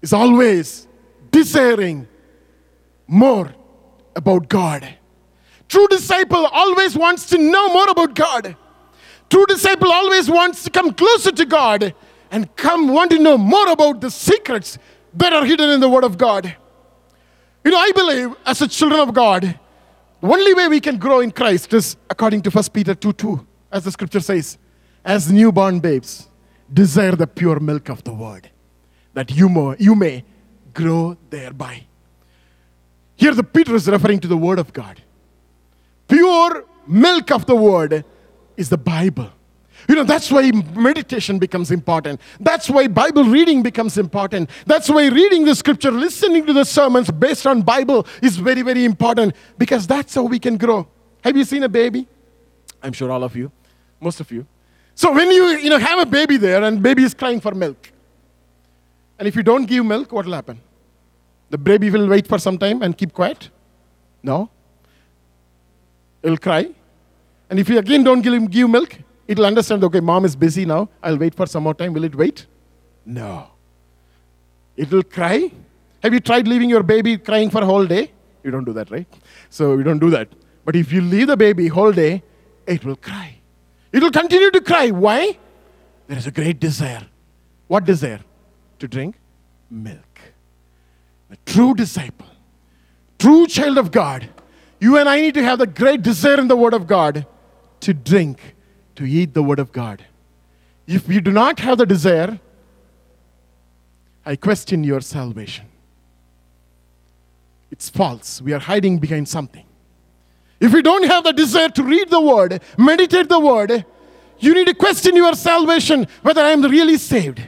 is 0.00 0.12
always 0.12 0.86
desiring 1.32 2.06
more 3.08 3.54
about 4.14 4.48
God. 4.48 4.96
True 5.68 5.88
disciple 5.88 6.46
always 6.46 6.96
wants 6.96 7.26
to 7.30 7.38
know 7.38 7.68
more 7.72 7.90
about 7.90 8.14
God. 8.14 8.56
True 9.28 9.46
disciple 9.46 9.90
always 9.90 10.30
wants 10.30 10.64
to 10.64 10.70
come 10.70 10.94
closer 10.94 11.32
to 11.32 11.44
God 11.44 11.94
and 12.30 12.54
come 12.56 12.88
want 12.88 13.10
to 13.10 13.18
know 13.18 13.36
more 13.36 13.68
about 13.68 14.00
the 14.00 14.10
secrets 14.10 14.78
that 15.14 15.32
are 15.32 15.44
hidden 15.44 15.70
in 15.70 15.80
the 15.80 15.88
Word 15.88 16.04
of 16.04 16.16
God. 16.16 16.54
You 17.64 17.70
know, 17.70 17.78
I 17.78 17.92
believe 17.92 18.34
as 18.46 18.62
a 18.62 18.68
children 18.68 19.00
of 19.00 19.12
God, 19.12 19.58
the 20.20 20.26
only 20.26 20.54
way 20.54 20.68
we 20.68 20.80
can 20.80 20.98
grow 20.98 21.20
in 21.20 21.30
Christ 21.30 21.72
is 21.74 21.96
according 22.08 22.42
to 22.42 22.50
1 22.50 22.64
Peter 22.72 22.94
2 22.94 23.12
2, 23.12 23.46
as 23.70 23.84
the 23.84 23.92
scripture 23.92 24.20
says, 24.20 24.58
as 25.04 25.30
newborn 25.30 25.80
babes, 25.80 26.28
desire 26.72 27.12
the 27.12 27.26
pure 27.26 27.60
milk 27.60 27.88
of 27.88 28.02
the 28.04 28.12
word, 28.12 28.50
that 29.14 29.30
you, 29.30 29.48
mo- 29.48 29.76
you 29.78 29.94
may 29.94 30.24
grow 30.72 31.16
thereby. 31.30 31.86
Here, 33.18 33.34
the 33.34 33.42
Peter 33.42 33.74
is 33.74 33.88
referring 33.88 34.20
to 34.20 34.28
the 34.28 34.36
word 34.36 34.60
of 34.60 34.72
God. 34.72 35.02
Pure 36.06 36.64
milk 36.86 37.32
of 37.32 37.46
the 37.46 37.56
word 37.56 38.04
is 38.56 38.68
the 38.68 38.78
Bible. 38.78 39.30
You 39.88 39.96
know, 39.96 40.04
that's 40.04 40.30
why 40.30 40.52
meditation 40.74 41.40
becomes 41.40 41.72
important. 41.72 42.20
That's 42.38 42.70
why 42.70 42.86
Bible 42.86 43.24
reading 43.24 43.62
becomes 43.62 43.98
important. 43.98 44.50
That's 44.66 44.88
why 44.88 45.08
reading 45.08 45.44
the 45.44 45.54
scripture, 45.56 45.90
listening 45.90 46.46
to 46.46 46.52
the 46.52 46.64
sermons 46.64 47.10
based 47.10 47.44
on 47.44 47.62
Bible 47.62 48.06
is 48.22 48.36
very, 48.36 48.62
very 48.62 48.84
important 48.84 49.34
because 49.58 49.86
that's 49.86 50.14
how 50.14 50.22
we 50.22 50.38
can 50.38 50.56
grow. 50.56 50.86
Have 51.24 51.36
you 51.36 51.44
seen 51.44 51.64
a 51.64 51.68
baby? 51.68 52.06
I'm 52.80 52.92
sure 52.92 53.10
all 53.10 53.24
of 53.24 53.34
you, 53.34 53.50
most 54.00 54.20
of 54.20 54.30
you. 54.30 54.46
So 54.94 55.12
when 55.12 55.28
you, 55.30 55.44
you 55.58 55.70
know, 55.70 55.78
have 55.78 55.98
a 55.98 56.06
baby 56.06 56.36
there 56.36 56.62
and 56.62 56.80
baby 56.80 57.02
is 57.02 57.14
crying 57.14 57.40
for 57.40 57.52
milk, 57.52 57.90
and 59.18 59.26
if 59.26 59.34
you 59.34 59.42
don't 59.42 59.64
give 59.64 59.84
milk, 59.84 60.12
what 60.12 60.24
will 60.24 60.34
happen? 60.34 60.60
The 61.50 61.58
baby 61.58 61.90
will 61.90 62.06
wait 62.06 62.26
for 62.26 62.38
some 62.38 62.58
time 62.58 62.82
and 62.82 62.96
keep 62.96 63.12
quiet? 63.12 63.50
No. 64.22 64.50
It'll 66.22 66.36
cry. 66.36 66.70
And 67.48 67.58
if 67.58 67.68
you 67.68 67.78
again 67.78 68.04
don't 68.04 68.20
give, 68.20 68.34
him, 68.34 68.46
give 68.46 68.68
milk, 68.68 68.96
it'll 69.26 69.46
understand, 69.46 69.82
okay, 69.84 70.00
mom 70.00 70.24
is 70.24 70.36
busy 70.36 70.66
now. 70.66 70.88
I'll 71.02 71.16
wait 71.16 71.34
for 71.34 71.46
some 71.46 71.62
more 71.62 71.74
time. 71.74 71.92
Will 71.94 72.04
it 72.04 72.14
wait? 72.14 72.46
No. 73.06 73.48
It 74.76 74.90
will 74.90 75.02
cry. 75.02 75.50
Have 76.02 76.12
you 76.12 76.20
tried 76.20 76.46
leaving 76.46 76.70
your 76.70 76.82
baby 76.82 77.16
crying 77.16 77.50
for 77.50 77.62
a 77.62 77.66
whole 77.66 77.86
day? 77.86 78.12
You 78.44 78.50
don't 78.50 78.64
do 78.64 78.72
that, 78.74 78.90
right? 78.90 79.06
So 79.50 79.76
you 79.76 79.82
don't 79.82 79.98
do 79.98 80.10
that. 80.10 80.28
But 80.64 80.76
if 80.76 80.92
you 80.92 81.00
leave 81.00 81.28
the 81.28 81.36
baby 81.36 81.68
whole 81.68 81.92
day, 81.92 82.22
it 82.66 82.84
will 82.84 82.96
cry. 82.96 83.36
It 83.92 84.02
will 84.02 84.10
continue 84.10 84.50
to 84.50 84.60
cry. 84.60 84.90
Why? 84.90 85.38
There 86.06 86.18
is 86.18 86.26
a 86.26 86.30
great 86.30 86.60
desire. 86.60 87.06
What 87.66 87.84
desire? 87.84 88.20
To 88.78 88.86
drink 88.86 89.16
milk. 89.70 90.07
A 91.30 91.36
true 91.44 91.74
disciple, 91.74 92.26
true 93.18 93.46
child 93.46 93.78
of 93.78 93.90
God, 93.90 94.28
you 94.80 94.96
and 94.96 95.08
I 95.08 95.20
need 95.20 95.34
to 95.34 95.42
have 95.42 95.58
the 95.58 95.66
great 95.66 96.02
desire 96.02 96.38
in 96.38 96.48
the 96.48 96.56
Word 96.56 96.72
of 96.72 96.86
God 96.86 97.26
to 97.80 97.92
drink, 97.92 98.54
to 98.96 99.04
eat 99.04 99.34
the 99.34 99.42
Word 99.42 99.58
of 99.58 99.72
God. 99.72 100.04
If 100.86 101.08
you 101.08 101.20
do 101.20 101.30
not 101.30 101.58
have 101.60 101.78
the 101.78 101.86
desire, 101.86 102.40
I 104.24 104.36
question 104.36 104.84
your 104.84 105.00
salvation. 105.00 105.66
It's 107.70 107.90
false. 107.90 108.40
We 108.40 108.52
are 108.52 108.58
hiding 108.58 108.98
behind 108.98 109.28
something. 109.28 109.64
If 110.60 110.72
you 110.72 110.82
don't 110.82 111.04
have 111.04 111.24
the 111.24 111.32
desire 111.32 111.68
to 111.68 111.82
read 111.82 112.08
the 112.08 112.20
Word, 112.20 112.62
meditate 112.76 113.28
the 113.28 113.38
Word, 113.38 113.84
you 114.38 114.54
need 114.54 114.66
to 114.66 114.74
question 114.74 115.14
your 115.16 115.34
salvation 115.34 116.06
whether 116.22 116.40
I 116.40 116.50
am 116.50 116.62
really 116.62 116.96
saved. 116.96 117.42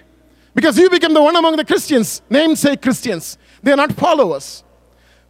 Because 0.54 0.78
you 0.78 0.90
become 0.90 1.14
the 1.14 1.22
one 1.22 1.36
among 1.36 1.56
the 1.56 1.64
Christians, 1.64 2.22
namesake 2.28 2.82
Christians. 2.82 3.38
They 3.62 3.72
are 3.72 3.76
not 3.76 3.92
followers. 3.92 4.64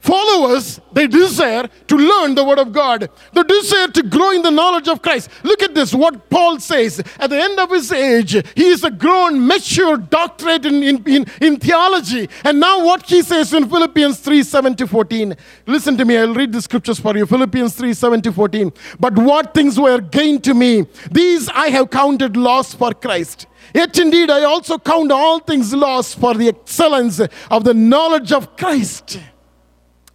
Followers, 0.01 0.81
they 0.93 1.07
desire 1.07 1.69
to 1.87 1.97
learn 1.97 2.35
the 2.35 2.43
Word 2.43 2.59
of 2.59 2.73
God, 2.73 3.11
They 3.35 3.43
desire 3.43 3.89
to 3.89 4.03
grow 4.03 4.31
in 4.31 4.41
the 4.41 4.51
knowledge 4.51 4.89
of 4.89 5.03
Christ. 5.03 5.29
Look 5.43 5.63
at 5.63 5.75
this, 5.75 5.95
what 5.95 6.31
Paul 6.31 6.59
says. 6.59 7.03
At 7.19 7.29
the 7.29 7.39
end 7.39 7.61
of 7.61 7.71
his 7.71 7.93
age, 7.93 8.33
he 8.55 8.69
is 8.69 8.83
a 8.83 8.91
grown, 8.91 9.47
mature 9.47 9.99
doctorate 9.99 10.65
in, 10.65 10.83
in, 10.83 11.07
in, 11.07 11.27
in 11.43 11.59
theology. 11.59 12.31
And 12.45 12.59
now, 12.59 12.83
what 12.83 13.07
he 13.11 13.21
says 13.21 13.53
in 13.53 13.69
Philippians 13.69 14.21
3 14.21 14.43
7 14.43 14.75
to 14.77 14.87
14. 14.87 15.37
Listen 15.67 15.99
to 15.99 16.07
me, 16.07 16.17
I'll 16.17 16.35
read 16.35 16.53
the 16.53 16.63
scriptures 16.63 16.99
for 16.99 17.15
you. 17.15 17.27
Philippians 17.27 17.75
3 17.75 17.93
7 17.93 18.23
to 18.23 18.33
14. 18.33 18.73
But 18.99 19.19
what 19.19 19.53
things 19.53 19.79
were 19.79 20.01
gained 20.01 20.45
to 20.45 20.55
me, 20.55 20.87
these 21.11 21.49
I 21.51 21.69
have 21.69 21.91
counted 21.91 22.39
loss 22.39 22.73
for 22.73 22.95
Christ. 22.95 23.47
Yet 23.75 23.99
indeed, 23.99 24.31
I 24.31 24.45
also 24.45 24.79
count 24.79 25.13
all 25.13 25.41
things 25.41 25.75
lost 25.75 26.19
for 26.19 26.35
the 26.35 26.49
excellence 26.49 27.21
of 27.51 27.65
the 27.65 27.75
knowledge 27.75 28.33
of 28.33 28.57
Christ. 28.57 29.21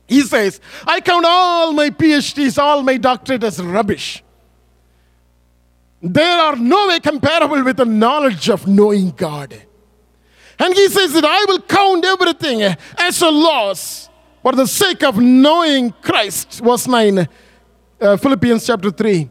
He 0.07 0.21
says, 0.21 0.61
I 0.85 1.01
count 1.01 1.25
all 1.27 1.73
my 1.73 1.89
PhDs, 1.89 2.57
all 2.57 2.83
my 2.83 2.97
doctorate 2.97 3.43
as 3.43 3.61
rubbish. 3.61 4.23
They 6.01 6.21
are 6.21 6.55
no 6.55 6.87
way 6.87 6.99
comparable 6.99 7.63
with 7.63 7.77
the 7.77 7.85
knowledge 7.85 8.49
of 8.49 8.67
knowing 8.67 9.11
God. 9.11 9.59
And 10.59 10.73
he 10.73 10.87
says 10.89 11.13
that 11.13 11.25
I 11.25 11.45
will 11.47 11.61
count 11.61 12.05
everything 12.05 12.61
as 12.97 13.21
a 13.21 13.29
loss 13.29 14.09
for 14.43 14.53
the 14.53 14.67
sake 14.67 15.03
of 15.03 15.17
knowing 15.17 15.91
Christ. 16.01 16.61
Verse 16.63 16.87
9, 16.87 17.27
uh, 17.99 18.17
Philippians 18.17 18.65
chapter 18.67 18.91
3 18.91 19.29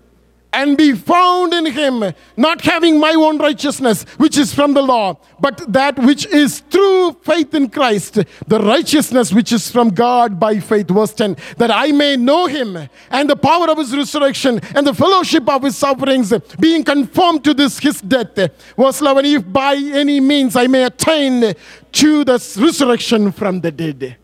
and 0.54 0.78
be 0.78 0.92
found 0.92 1.52
in 1.52 1.66
him, 1.66 2.14
not 2.36 2.60
having 2.60 2.98
my 2.98 3.12
own 3.12 3.38
righteousness, 3.38 4.04
which 4.16 4.38
is 4.38 4.54
from 4.54 4.72
the 4.72 4.82
law, 4.82 5.18
but 5.40 5.72
that 5.72 5.98
which 5.98 6.26
is 6.26 6.60
through 6.70 7.12
faith 7.22 7.54
in 7.54 7.68
Christ, 7.68 8.14
the 8.46 8.60
righteousness 8.60 9.32
which 9.32 9.52
is 9.52 9.70
from 9.70 9.90
God 9.90 10.38
by 10.38 10.60
faith. 10.60 10.88
Verse 10.88 11.12
10 11.12 11.36
that 11.58 11.70
I 11.70 11.92
may 11.92 12.16
know 12.16 12.46
him 12.46 12.88
and 13.10 13.28
the 13.28 13.36
power 13.36 13.68
of 13.70 13.78
his 13.78 13.94
resurrection 13.96 14.60
and 14.74 14.86
the 14.86 14.94
fellowship 14.94 15.48
of 15.48 15.62
his 15.62 15.76
sufferings, 15.76 16.32
being 16.58 16.84
conformed 16.84 17.44
to 17.44 17.54
this 17.54 17.78
his 17.78 18.00
death. 18.00 18.34
Verse 18.76 19.00
11 19.00 19.24
if 19.24 19.52
by 19.52 19.74
any 19.74 20.20
means 20.20 20.56
I 20.56 20.66
may 20.66 20.84
attain 20.84 21.54
to 21.92 22.24
the 22.24 22.56
resurrection 22.60 23.32
from 23.32 23.60
the 23.60 23.72
dead. 23.72 24.16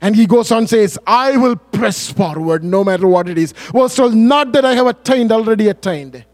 And 0.00 0.14
he 0.14 0.26
goes 0.26 0.52
on 0.52 0.66
says, 0.66 0.98
I 1.06 1.36
will 1.36 1.56
press 1.56 2.10
forward 2.10 2.62
no 2.62 2.84
matter 2.84 3.06
what 3.08 3.28
it 3.28 3.36
is. 3.36 3.52
Verse 3.52 3.96
12, 3.96 4.14
not 4.14 4.52
that 4.52 4.64
I 4.64 4.74
have 4.74 4.86
attained, 4.86 5.32
already 5.32 5.68
attained. 5.68 6.24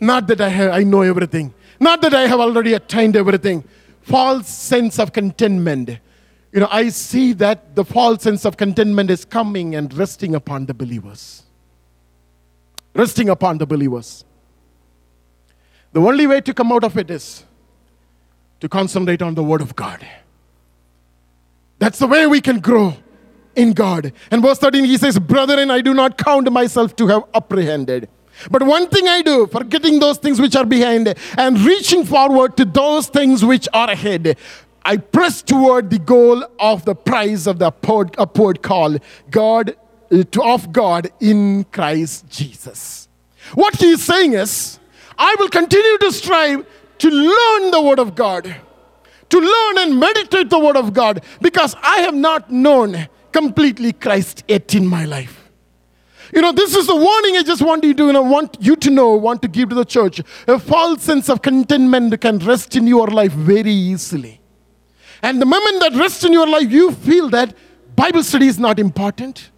Not 0.00 0.26
that 0.28 0.40
I, 0.40 0.48
have, 0.48 0.72
I 0.72 0.82
know 0.82 1.02
everything. 1.02 1.52
Not 1.80 2.00
that 2.02 2.14
I 2.14 2.26
have 2.26 2.40
already 2.40 2.74
attained 2.74 3.16
everything. 3.16 3.64
False 4.02 4.48
sense 4.48 4.98
of 4.98 5.12
contentment. 5.12 5.98
You 6.52 6.60
know, 6.60 6.68
I 6.70 6.88
see 6.88 7.34
that 7.34 7.74
the 7.74 7.84
false 7.84 8.22
sense 8.22 8.46
of 8.46 8.56
contentment 8.56 9.10
is 9.10 9.24
coming 9.24 9.74
and 9.74 9.92
resting 9.92 10.34
upon 10.34 10.66
the 10.66 10.74
believers. 10.74 11.42
Resting 12.94 13.28
upon 13.28 13.58
the 13.58 13.66
believers. 13.66 14.24
The 15.92 16.00
only 16.00 16.26
way 16.26 16.40
to 16.40 16.54
come 16.54 16.72
out 16.72 16.84
of 16.84 16.96
it 16.96 17.10
is 17.10 17.44
to 18.60 18.68
concentrate 18.68 19.20
on 19.20 19.34
the 19.34 19.42
Word 19.42 19.60
of 19.60 19.76
God. 19.76 20.06
That's 21.78 21.98
the 21.98 22.06
way 22.06 22.26
we 22.26 22.40
can 22.40 22.60
grow 22.60 22.94
in 23.54 23.72
God. 23.72 24.12
And 24.30 24.42
verse 24.42 24.58
13, 24.58 24.84
he 24.84 24.96
says, 24.96 25.18
Brethren, 25.18 25.70
I 25.70 25.80
do 25.80 25.94
not 25.94 26.18
count 26.18 26.50
myself 26.50 26.96
to 26.96 27.06
have 27.08 27.24
apprehended. 27.34 28.08
But 28.50 28.62
one 28.62 28.88
thing 28.88 29.08
I 29.08 29.22
do, 29.22 29.46
forgetting 29.48 29.98
those 29.98 30.18
things 30.18 30.40
which 30.40 30.54
are 30.54 30.64
behind 30.64 31.12
and 31.36 31.60
reaching 31.60 32.04
forward 32.04 32.56
to 32.56 32.64
those 32.64 33.08
things 33.08 33.44
which 33.44 33.68
are 33.72 33.90
ahead, 33.90 34.38
I 34.84 34.96
press 34.96 35.42
toward 35.42 35.90
the 35.90 35.98
goal 35.98 36.44
of 36.58 36.84
the 36.84 36.94
prize 36.94 37.46
of 37.46 37.58
the 37.58 37.66
upward, 37.66 38.14
upward 38.16 38.62
call, 38.62 38.96
God 39.30 39.76
of 40.40 40.72
God 40.72 41.10
in 41.20 41.64
Christ 41.64 42.28
Jesus. 42.30 43.08
What 43.54 43.76
he 43.76 43.90
is 43.90 44.02
saying 44.02 44.34
is, 44.34 44.78
I 45.18 45.34
will 45.38 45.48
continue 45.48 45.98
to 45.98 46.12
strive 46.12 46.64
to 46.98 47.10
learn 47.10 47.70
the 47.70 47.82
Word 47.82 47.98
of 47.98 48.14
God 48.14 48.54
to 49.30 49.38
learn 49.38 49.78
and 49.78 49.98
meditate 49.98 50.50
the 50.50 50.58
Word 50.58 50.76
of 50.76 50.92
God 50.92 51.22
because 51.40 51.74
I 51.82 52.00
have 52.00 52.14
not 52.14 52.50
known 52.50 53.08
completely 53.32 53.92
Christ 53.92 54.44
yet 54.48 54.74
in 54.74 54.86
my 54.86 55.04
life. 55.04 55.50
You 56.34 56.42
know, 56.42 56.52
this 56.52 56.74
is 56.74 56.86
the 56.86 56.94
warning 56.94 57.36
I 57.36 57.42
just 57.42 57.62
want 57.62 57.84
you 57.84 57.94
to 57.94 58.06
you 58.06 58.12
know, 58.12 58.22
want 58.22 58.56
you 58.60 58.76
to 58.76 58.90
know, 58.90 59.14
want 59.14 59.40
to 59.42 59.48
give 59.48 59.70
to 59.70 59.74
the 59.74 59.84
church. 59.84 60.20
A 60.46 60.58
false 60.58 61.02
sense 61.02 61.28
of 61.30 61.40
contentment 61.40 62.20
can 62.20 62.38
rest 62.38 62.76
in 62.76 62.86
your 62.86 63.06
life 63.06 63.32
very 63.32 63.72
easily. 63.72 64.40
And 65.22 65.40
the 65.40 65.46
moment 65.46 65.80
that 65.80 65.94
rests 65.94 66.24
in 66.24 66.32
your 66.32 66.46
life, 66.46 66.70
you 66.70 66.92
feel 66.92 67.28
that 67.30 67.56
Bible 67.96 68.22
study 68.22 68.46
is 68.46 68.58
not 68.58 68.78
important. 68.78 69.50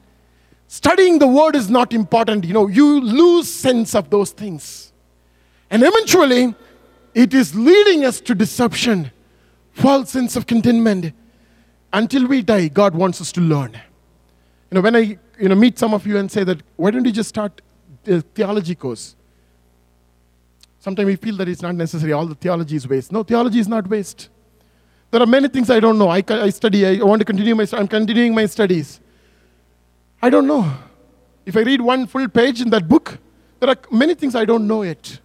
Studying 0.69 1.19
the 1.19 1.27
word 1.27 1.57
is 1.57 1.69
not 1.69 1.93
important. 1.93 2.45
You 2.45 2.55
know, 2.55 2.69
you 2.69 3.01
lose 3.01 3.53
sense 3.53 3.95
of 3.95 4.09
those 4.09 4.31
things. 4.31 4.93
And 5.69 5.83
eventually, 5.83 6.55
it 7.15 7.35
is 7.35 7.55
leading 7.55 8.05
us 8.05 8.21
to 8.23 8.35
deception 8.35 9.11
false 9.81 10.11
sense 10.11 10.37
of 10.37 10.47
contentment. 10.47 11.13
Until 11.93 12.27
we 12.27 12.43
die, 12.43 12.69
God 12.69 12.95
wants 12.95 13.21
us 13.21 13.33
to 13.33 13.41
learn. 13.41 13.73
You 14.71 14.77
know, 14.77 14.81
when 14.81 14.95
I 14.95 15.19
you 15.39 15.49
know, 15.49 15.55
meet 15.55 15.79
some 15.79 15.95
of 15.95 16.07
you 16.07 16.19
and 16.19 16.31
say 16.31 16.45
that, 16.45 16.63
why 16.77 16.91
don't 16.91 17.05
you 17.05 17.13
just 17.13 17.29
start 17.29 17.61
a 18.07 18.21
theology 18.21 18.75
course? 18.75 19.17
Sometimes 20.79 21.07
we 21.07 21.17
feel 21.17 21.37
that 21.37 21.49
it's 21.49 21.63
not 21.63 21.75
necessary. 21.75 22.13
All 22.13 22.27
the 22.27 22.35
theology 22.35 22.77
is 22.77 22.87
waste. 22.87 23.11
No, 23.11 23.23
theology 23.23 23.59
is 23.59 23.69
not 23.69 23.89
waste. 23.89 24.29
There 25.11 25.21
are 25.21 25.27
many 25.27 25.49
things 25.49 25.69
I 25.69 25.81
don't 25.81 25.99
know. 25.99 26.09
I, 26.09 26.23
I 26.29 26.51
study. 26.51 26.87
I 26.87 27.05
want 27.05 27.21
to 27.21 27.25
continue 27.25 27.55
my. 27.55 27.67
I'm 27.73 27.89
continuing 27.89 28.35
my 28.35 28.47
studies. 28.47 29.01
I 30.23 30.31
don't 30.31 30.47
know. 30.47 30.73
if 31.45 31.57
I 31.57 31.61
read 31.61 31.81
one 31.81 32.07
full 32.07 32.29
page 32.29 32.61
in 32.61 32.71
that 32.71 32.89
book, 32.89 33.19
there 33.59 33.71
are 33.71 33.77
many 33.91 34.15
things 34.15 34.35
I 34.35 34.45
don't 34.45 34.67
know 34.67 34.83
yet. 34.83 35.19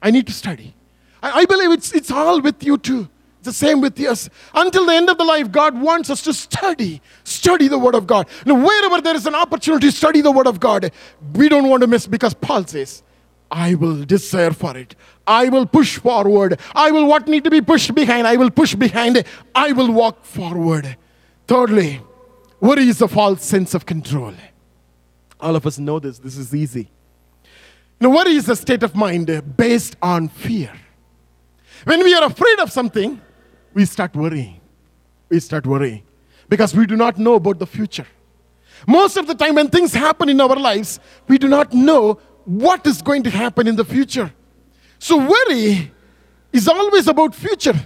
I 0.00 0.10
need 0.10 0.26
to 0.28 0.32
study. 0.32 0.74
I, 1.22 1.40
I 1.40 1.44
believe 1.44 1.72
it's, 1.72 1.92
it's 1.92 2.10
all 2.10 2.40
with 2.40 2.62
you 2.62 2.78
too. 2.78 3.08
The 3.46 3.52
same 3.52 3.80
with 3.80 3.98
us. 4.00 4.28
Until 4.54 4.86
the 4.86 4.92
end 4.92 5.08
of 5.08 5.18
the 5.18 5.24
life, 5.24 5.52
God 5.52 5.80
wants 5.80 6.10
us 6.10 6.20
to 6.22 6.34
study, 6.34 7.00
study 7.22 7.68
the 7.68 7.78
Word 7.78 7.94
of 7.94 8.06
God. 8.06 8.28
Now, 8.44 8.54
wherever 8.54 9.00
there 9.00 9.14
is 9.14 9.24
an 9.24 9.36
opportunity 9.36 9.86
to 9.86 9.96
study 9.96 10.20
the 10.20 10.32
Word 10.32 10.48
of 10.48 10.58
God, 10.58 10.90
we 11.32 11.48
don't 11.48 11.68
want 11.68 11.82
to 11.82 11.86
miss 11.86 12.08
because 12.08 12.34
Paul 12.34 12.66
says, 12.66 13.04
I 13.48 13.76
will 13.76 14.04
desire 14.04 14.50
for 14.50 14.76
it. 14.76 14.96
I 15.28 15.48
will 15.48 15.64
push 15.64 15.98
forward. 15.98 16.58
I 16.74 16.90
will 16.90 17.06
what 17.06 17.28
need 17.28 17.44
to 17.44 17.50
be 17.50 17.60
pushed 17.60 17.94
behind. 17.94 18.26
I 18.26 18.36
will 18.36 18.50
push 18.50 18.74
behind. 18.74 19.24
I 19.54 19.70
will 19.70 19.92
walk 19.92 20.24
forward. 20.24 20.96
Thirdly, 21.46 22.00
worry 22.58 22.88
is 22.88 23.00
a 23.00 23.06
false 23.06 23.44
sense 23.44 23.74
of 23.74 23.86
control. 23.86 24.34
All 25.38 25.54
of 25.54 25.64
us 25.66 25.78
know 25.78 26.00
this. 26.00 26.18
This 26.18 26.36
is 26.36 26.52
easy. 26.52 26.90
Now, 28.00 28.10
worry 28.10 28.32
is 28.32 28.48
a 28.48 28.56
state 28.56 28.82
of 28.82 28.96
mind 28.96 29.56
based 29.56 29.94
on 30.02 30.28
fear. 30.28 30.72
When 31.84 32.02
we 32.02 32.12
are 32.12 32.24
afraid 32.24 32.58
of 32.58 32.72
something, 32.72 33.20
we 33.76 33.84
start 33.84 34.16
worrying. 34.16 34.58
We 35.28 35.38
start 35.38 35.66
worrying 35.66 36.02
because 36.48 36.74
we 36.74 36.86
do 36.86 36.96
not 36.96 37.18
know 37.18 37.34
about 37.34 37.58
the 37.58 37.66
future. 37.66 38.06
Most 38.86 39.18
of 39.18 39.26
the 39.26 39.34
time, 39.34 39.54
when 39.56 39.68
things 39.68 39.92
happen 39.92 40.30
in 40.30 40.40
our 40.40 40.56
lives, 40.56 40.98
we 41.28 41.36
do 41.36 41.46
not 41.46 41.74
know 41.74 42.14
what 42.46 42.86
is 42.86 43.02
going 43.02 43.22
to 43.24 43.30
happen 43.30 43.66
in 43.68 43.76
the 43.76 43.84
future. 43.84 44.32
So, 44.98 45.18
worry 45.18 45.92
is 46.52 46.66
always 46.68 47.06
about 47.06 47.34
future. 47.34 47.78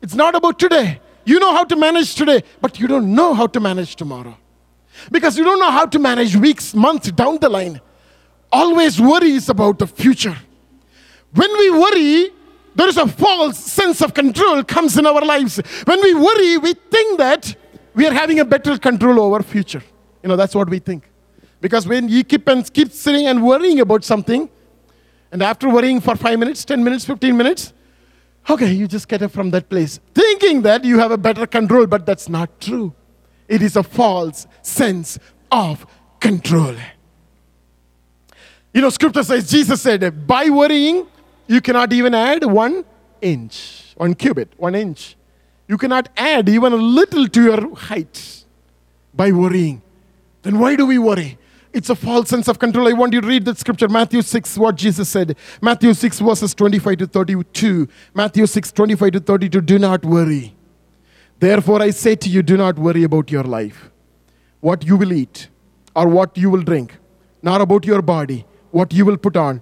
It's 0.00 0.16
not 0.16 0.34
about 0.34 0.58
today. 0.58 1.00
You 1.24 1.38
know 1.38 1.52
how 1.52 1.64
to 1.64 1.76
manage 1.76 2.16
today, 2.16 2.42
but 2.60 2.80
you 2.80 2.88
don't 2.88 3.14
know 3.14 3.32
how 3.32 3.46
to 3.46 3.60
manage 3.60 3.94
tomorrow. 3.94 4.36
Because 5.12 5.38
you 5.38 5.44
don't 5.44 5.60
know 5.60 5.70
how 5.70 5.86
to 5.86 5.98
manage 6.00 6.34
weeks, 6.34 6.74
months 6.74 7.12
down 7.12 7.38
the 7.38 7.48
line. 7.48 7.80
Always 8.50 9.00
worry 9.00 9.32
is 9.32 9.48
about 9.48 9.78
the 9.78 9.86
future. 9.86 10.36
When 11.32 11.50
we 11.58 11.70
worry, 11.70 12.30
there 12.74 12.88
is 12.88 12.96
a 12.96 13.06
false 13.06 13.58
sense 13.58 14.00
of 14.00 14.14
control 14.14 14.64
comes 14.64 14.96
in 14.96 15.06
our 15.06 15.24
lives. 15.24 15.60
When 15.84 16.00
we 16.00 16.14
worry, 16.14 16.58
we 16.58 16.74
think 16.74 17.18
that 17.18 17.54
we 17.94 18.06
are 18.06 18.12
having 18.12 18.40
a 18.40 18.44
better 18.44 18.78
control 18.78 19.20
over 19.20 19.42
future. 19.42 19.82
You 20.22 20.28
know, 20.28 20.36
that's 20.36 20.54
what 20.54 20.70
we 20.70 20.78
think. 20.78 21.10
Because 21.60 21.86
when 21.86 22.08
you 22.08 22.24
keep 22.24 22.48
and 22.48 22.70
keep 22.72 22.90
sitting 22.92 23.26
and 23.26 23.42
worrying 23.42 23.80
about 23.80 24.04
something, 24.04 24.48
and 25.30 25.42
after 25.42 25.68
worrying 25.68 26.00
for 26.00 26.16
five 26.16 26.38
minutes, 26.38 26.64
10 26.64 26.82
minutes, 26.82 27.04
15 27.04 27.36
minutes, 27.36 27.72
okay, 28.48 28.72
you 28.72 28.88
just 28.88 29.08
get 29.08 29.22
up 29.22 29.30
from 29.30 29.50
that 29.50 29.68
place, 29.68 30.00
thinking 30.14 30.62
that 30.62 30.84
you 30.84 30.98
have 30.98 31.10
a 31.10 31.18
better 31.18 31.46
control, 31.46 31.86
but 31.86 32.04
that's 32.04 32.28
not 32.28 32.60
true. 32.60 32.94
It 33.48 33.62
is 33.62 33.76
a 33.76 33.82
false 33.82 34.46
sense 34.62 35.18
of 35.50 35.86
control. 36.20 36.74
You 38.74 38.80
know, 38.80 38.90
scripture 38.90 39.22
says, 39.22 39.50
Jesus 39.50 39.82
said, 39.82 40.26
by 40.26 40.48
worrying, 40.48 41.06
you 41.52 41.60
cannot 41.60 41.92
even 41.92 42.14
add 42.14 42.44
one 42.44 42.84
inch, 43.20 43.92
one 43.96 44.14
cubit, 44.14 44.52
one 44.56 44.74
inch. 44.74 45.16
You 45.68 45.78
cannot 45.78 46.08
add 46.16 46.48
even 46.48 46.72
a 46.72 46.76
little 46.76 47.28
to 47.28 47.42
your 47.42 47.74
height 47.74 48.44
by 49.14 49.32
worrying. 49.32 49.82
Then 50.42 50.58
why 50.58 50.76
do 50.76 50.86
we 50.86 50.98
worry? 50.98 51.38
It's 51.72 51.88
a 51.88 51.94
false 51.94 52.28
sense 52.28 52.48
of 52.48 52.58
control. 52.58 52.88
I 52.88 52.92
want 52.92 53.14
you 53.14 53.20
to 53.20 53.26
read 53.26 53.44
that 53.46 53.58
scripture, 53.58 53.88
Matthew 53.88 54.20
6, 54.20 54.58
what 54.58 54.76
Jesus 54.76 55.08
said. 55.08 55.36
Matthew 55.62 55.94
6, 55.94 56.20
verses 56.20 56.54
25 56.54 56.98
to 56.98 57.06
32. 57.06 57.88
Matthew 58.14 58.46
6, 58.46 58.72
25 58.72 59.12
to 59.12 59.20
32. 59.20 59.60
Do 59.60 59.78
not 59.78 60.04
worry. 60.04 60.54
Therefore, 61.38 61.82
I 61.82 61.90
say 61.90 62.14
to 62.14 62.28
you, 62.28 62.42
do 62.42 62.56
not 62.56 62.78
worry 62.78 63.04
about 63.04 63.30
your 63.30 63.44
life, 63.44 63.90
what 64.60 64.84
you 64.86 64.96
will 64.96 65.12
eat, 65.12 65.48
or 65.96 66.06
what 66.08 66.36
you 66.36 66.50
will 66.50 66.62
drink, 66.62 66.98
nor 67.42 67.60
about 67.60 67.84
your 67.84 68.02
body, 68.02 68.44
what 68.70 68.92
you 68.92 69.04
will 69.04 69.16
put 69.16 69.36
on. 69.36 69.60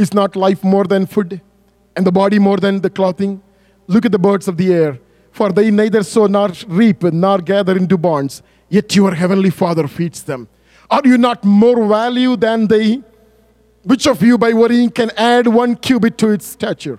Is 0.00 0.14
not 0.14 0.34
life 0.34 0.64
more 0.64 0.84
than 0.84 1.04
food, 1.04 1.42
and 1.94 2.06
the 2.06 2.12
body 2.22 2.38
more 2.38 2.56
than 2.56 2.80
the 2.80 2.88
clothing? 2.88 3.42
Look 3.86 4.06
at 4.06 4.12
the 4.12 4.18
birds 4.18 4.48
of 4.48 4.56
the 4.56 4.72
air, 4.72 4.98
for 5.30 5.52
they 5.52 5.70
neither 5.70 6.02
sow 6.02 6.26
nor 6.26 6.48
reap 6.68 7.02
nor 7.02 7.38
gather 7.50 7.76
into 7.76 7.98
barns, 7.98 8.42
yet 8.70 8.96
your 8.96 9.12
heavenly 9.14 9.50
Father 9.50 9.86
feeds 9.86 10.22
them. 10.22 10.48
Are 10.90 11.02
you 11.04 11.18
not 11.18 11.44
more 11.44 11.86
value 11.86 12.34
than 12.36 12.66
they? 12.66 13.02
Which 13.82 14.06
of 14.06 14.22
you, 14.22 14.38
by 14.38 14.54
worrying, 14.54 14.88
can 14.88 15.10
add 15.18 15.46
one 15.48 15.76
cubit 15.76 16.16
to 16.18 16.30
its 16.30 16.46
stature? 16.46 16.98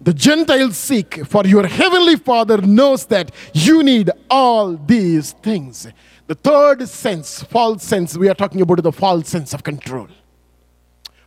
the 0.00 0.12
Gentiles 0.12 0.76
seek, 0.76 1.24
for 1.26 1.46
your 1.46 1.66
heavenly 1.66 2.16
Father 2.16 2.58
knows 2.58 3.06
that 3.06 3.32
you 3.54 3.82
need 3.82 4.10
all 4.30 4.76
these 4.76 5.32
things. 5.32 5.88
The 6.26 6.34
third 6.34 6.88
sense, 6.88 7.42
false 7.42 7.82
sense, 7.82 8.16
we 8.16 8.28
are 8.28 8.34
talking 8.34 8.60
about 8.60 8.82
the 8.82 8.92
false 8.92 9.28
sense 9.28 9.54
of 9.54 9.62
control. 9.62 10.08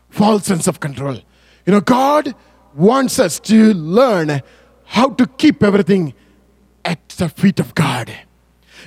False 0.08 0.44
sense 0.44 0.66
of 0.66 0.80
control. 0.80 1.14
You 1.66 1.72
know, 1.72 1.80
God 1.80 2.34
wants 2.74 3.18
us 3.18 3.40
to 3.40 3.74
learn 3.74 4.42
how 4.84 5.10
to 5.10 5.26
keep 5.26 5.62
everything 5.62 6.14
at 6.84 7.08
the 7.10 7.28
feet 7.28 7.60
of 7.60 7.74
God. 7.74 8.10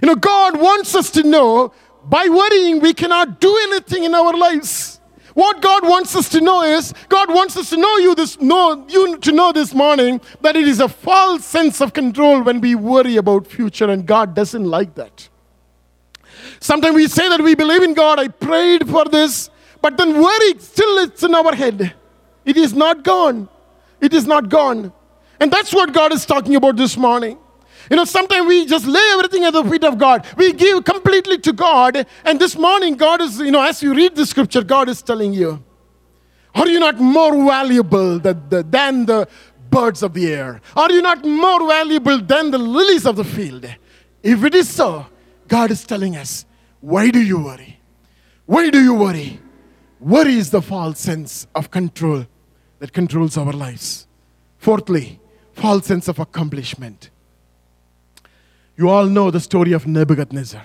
You 0.02 0.08
know, 0.08 0.16
God 0.16 0.60
wants 0.60 0.96
us 0.96 1.10
to 1.12 1.24
know 1.24 1.74
by 2.06 2.28
worrying, 2.28 2.80
we 2.80 2.94
cannot 2.94 3.40
do 3.40 3.58
anything 3.70 4.04
in 4.04 4.14
our 4.14 4.36
lives. 4.36 4.93
What 5.34 5.62
God 5.62 5.84
wants 5.84 6.16
us 6.16 6.30
to 6.30 6.42
know 6.42 6.62
is, 6.62 6.94
God 7.10 7.30
wants 7.30 7.58
us 7.58 7.72
to 7.72 7.78
know 7.78 7.98
you 7.98 8.14
this 8.14 8.40
know 8.40 8.86
you 8.88 9.18
to 9.18 9.32
know 9.32 9.52
this 9.52 9.74
morning 9.74 10.22
that 10.42 10.56
it 10.56 10.68
is 10.68 10.80
a 10.80 10.88
false 10.88 11.44
sense 11.44 11.82
of 11.82 11.94
control 11.94 12.44
when 12.44 12.62
we 12.62 12.76
worry 12.76 13.18
about 13.18 13.48
future, 13.48 13.90
and 13.90 14.06
God 14.06 14.36
doesn't 14.36 14.64
like 14.66 14.96
that. 14.96 15.30
Sometimes 16.60 16.96
we 16.96 17.08
say 17.08 17.30
that 17.30 17.42
we 17.42 17.56
believe 17.56 17.84
in 17.84 17.94
God, 17.94 18.20
I 18.20 18.28
prayed 18.28 18.88
for 18.88 19.06
this, 19.06 19.50
but 19.82 19.98
then 19.98 20.14
worry 20.22 20.60
still 20.60 21.00
it's 21.00 21.24
in 21.24 21.34
our 21.34 21.56
head. 21.56 21.94
It 22.46 22.58
is 22.58 22.74
not 22.74 23.04
gone. 23.04 23.50
It 24.00 24.14
is 24.14 24.28
not 24.28 24.50
gone. 24.50 24.94
And 25.40 25.52
that's 25.52 25.74
what 25.74 25.94
God 25.94 26.14
is 26.14 26.26
talking 26.26 26.56
about 26.56 26.76
this 26.76 26.96
morning. 26.96 27.38
You 27.90 27.98
know, 27.98 28.06
sometimes 28.06 28.48
we 28.48 28.66
just 28.66 28.86
lay 28.86 29.10
everything 29.14 29.44
at 29.44 29.54
the 29.54 29.64
feet 29.64 29.84
of 29.84 29.98
God. 29.98 30.26
We 30.38 30.54
give 30.54 30.84
completely 30.86 31.38
to 31.40 31.54
God. 31.54 32.06
And 32.24 32.40
this 32.40 32.56
morning, 32.56 32.96
God 32.96 33.22
is, 33.22 33.40
you 33.40 33.52
know, 33.52 33.62
as 33.62 33.84
you 33.84 33.94
read 33.94 34.16
the 34.16 34.26
scripture, 34.26 34.64
God 34.64 34.90
is 34.90 35.02
telling 35.02 35.34
you, 35.34 35.64
are 36.56 36.68
you 36.68 36.80
not 36.80 37.00
more 37.00 37.32
valuable 37.46 38.20
than 38.20 38.50
the, 38.50 38.64
than 38.64 39.06
the 39.06 39.28
birds 39.70 40.04
of 40.04 40.14
the 40.14 40.32
air? 40.32 40.62
Are 40.76 40.92
you 40.92 41.02
not 41.02 41.26
more 41.26 41.68
valuable 41.68 42.20
than 42.22 42.52
the 42.52 42.58
lilies 42.58 43.06
of 43.06 43.16
the 43.16 43.24
field? 43.24 43.66
If 44.22 44.44
it 44.44 44.56
is 44.56 44.70
so, 44.70 45.08
God 45.48 45.72
is 45.72 45.84
telling 45.84 46.16
us, 46.16 46.46
why 46.80 47.10
do 47.10 47.22
you 47.22 47.40
worry? 47.40 47.80
Why 48.46 48.70
do 48.70 48.82
you 48.82 48.94
worry? 48.94 49.40
Worry 50.00 50.36
is 50.36 50.52
the 50.52 50.62
false 50.62 51.00
sense 51.00 51.48
of 51.56 51.72
control 51.72 52.26
that 52.80 52.94
controls 52.94 53.38
our 53.38 53.54
lives. 53.54 54.08
Fourthly, 54.58 55.20
false 55.54 55.86
sense 55.86 56.08
of 56.08 56.20
accomplishment. 56.20 57.10
You 58.76 58.90
all 58.90 59.06
know 59.06 59.30
the 59.30 59.40
story 59.40 59.74
of 59.74 59.86
Nebuchadnezzar. 59.86 60.64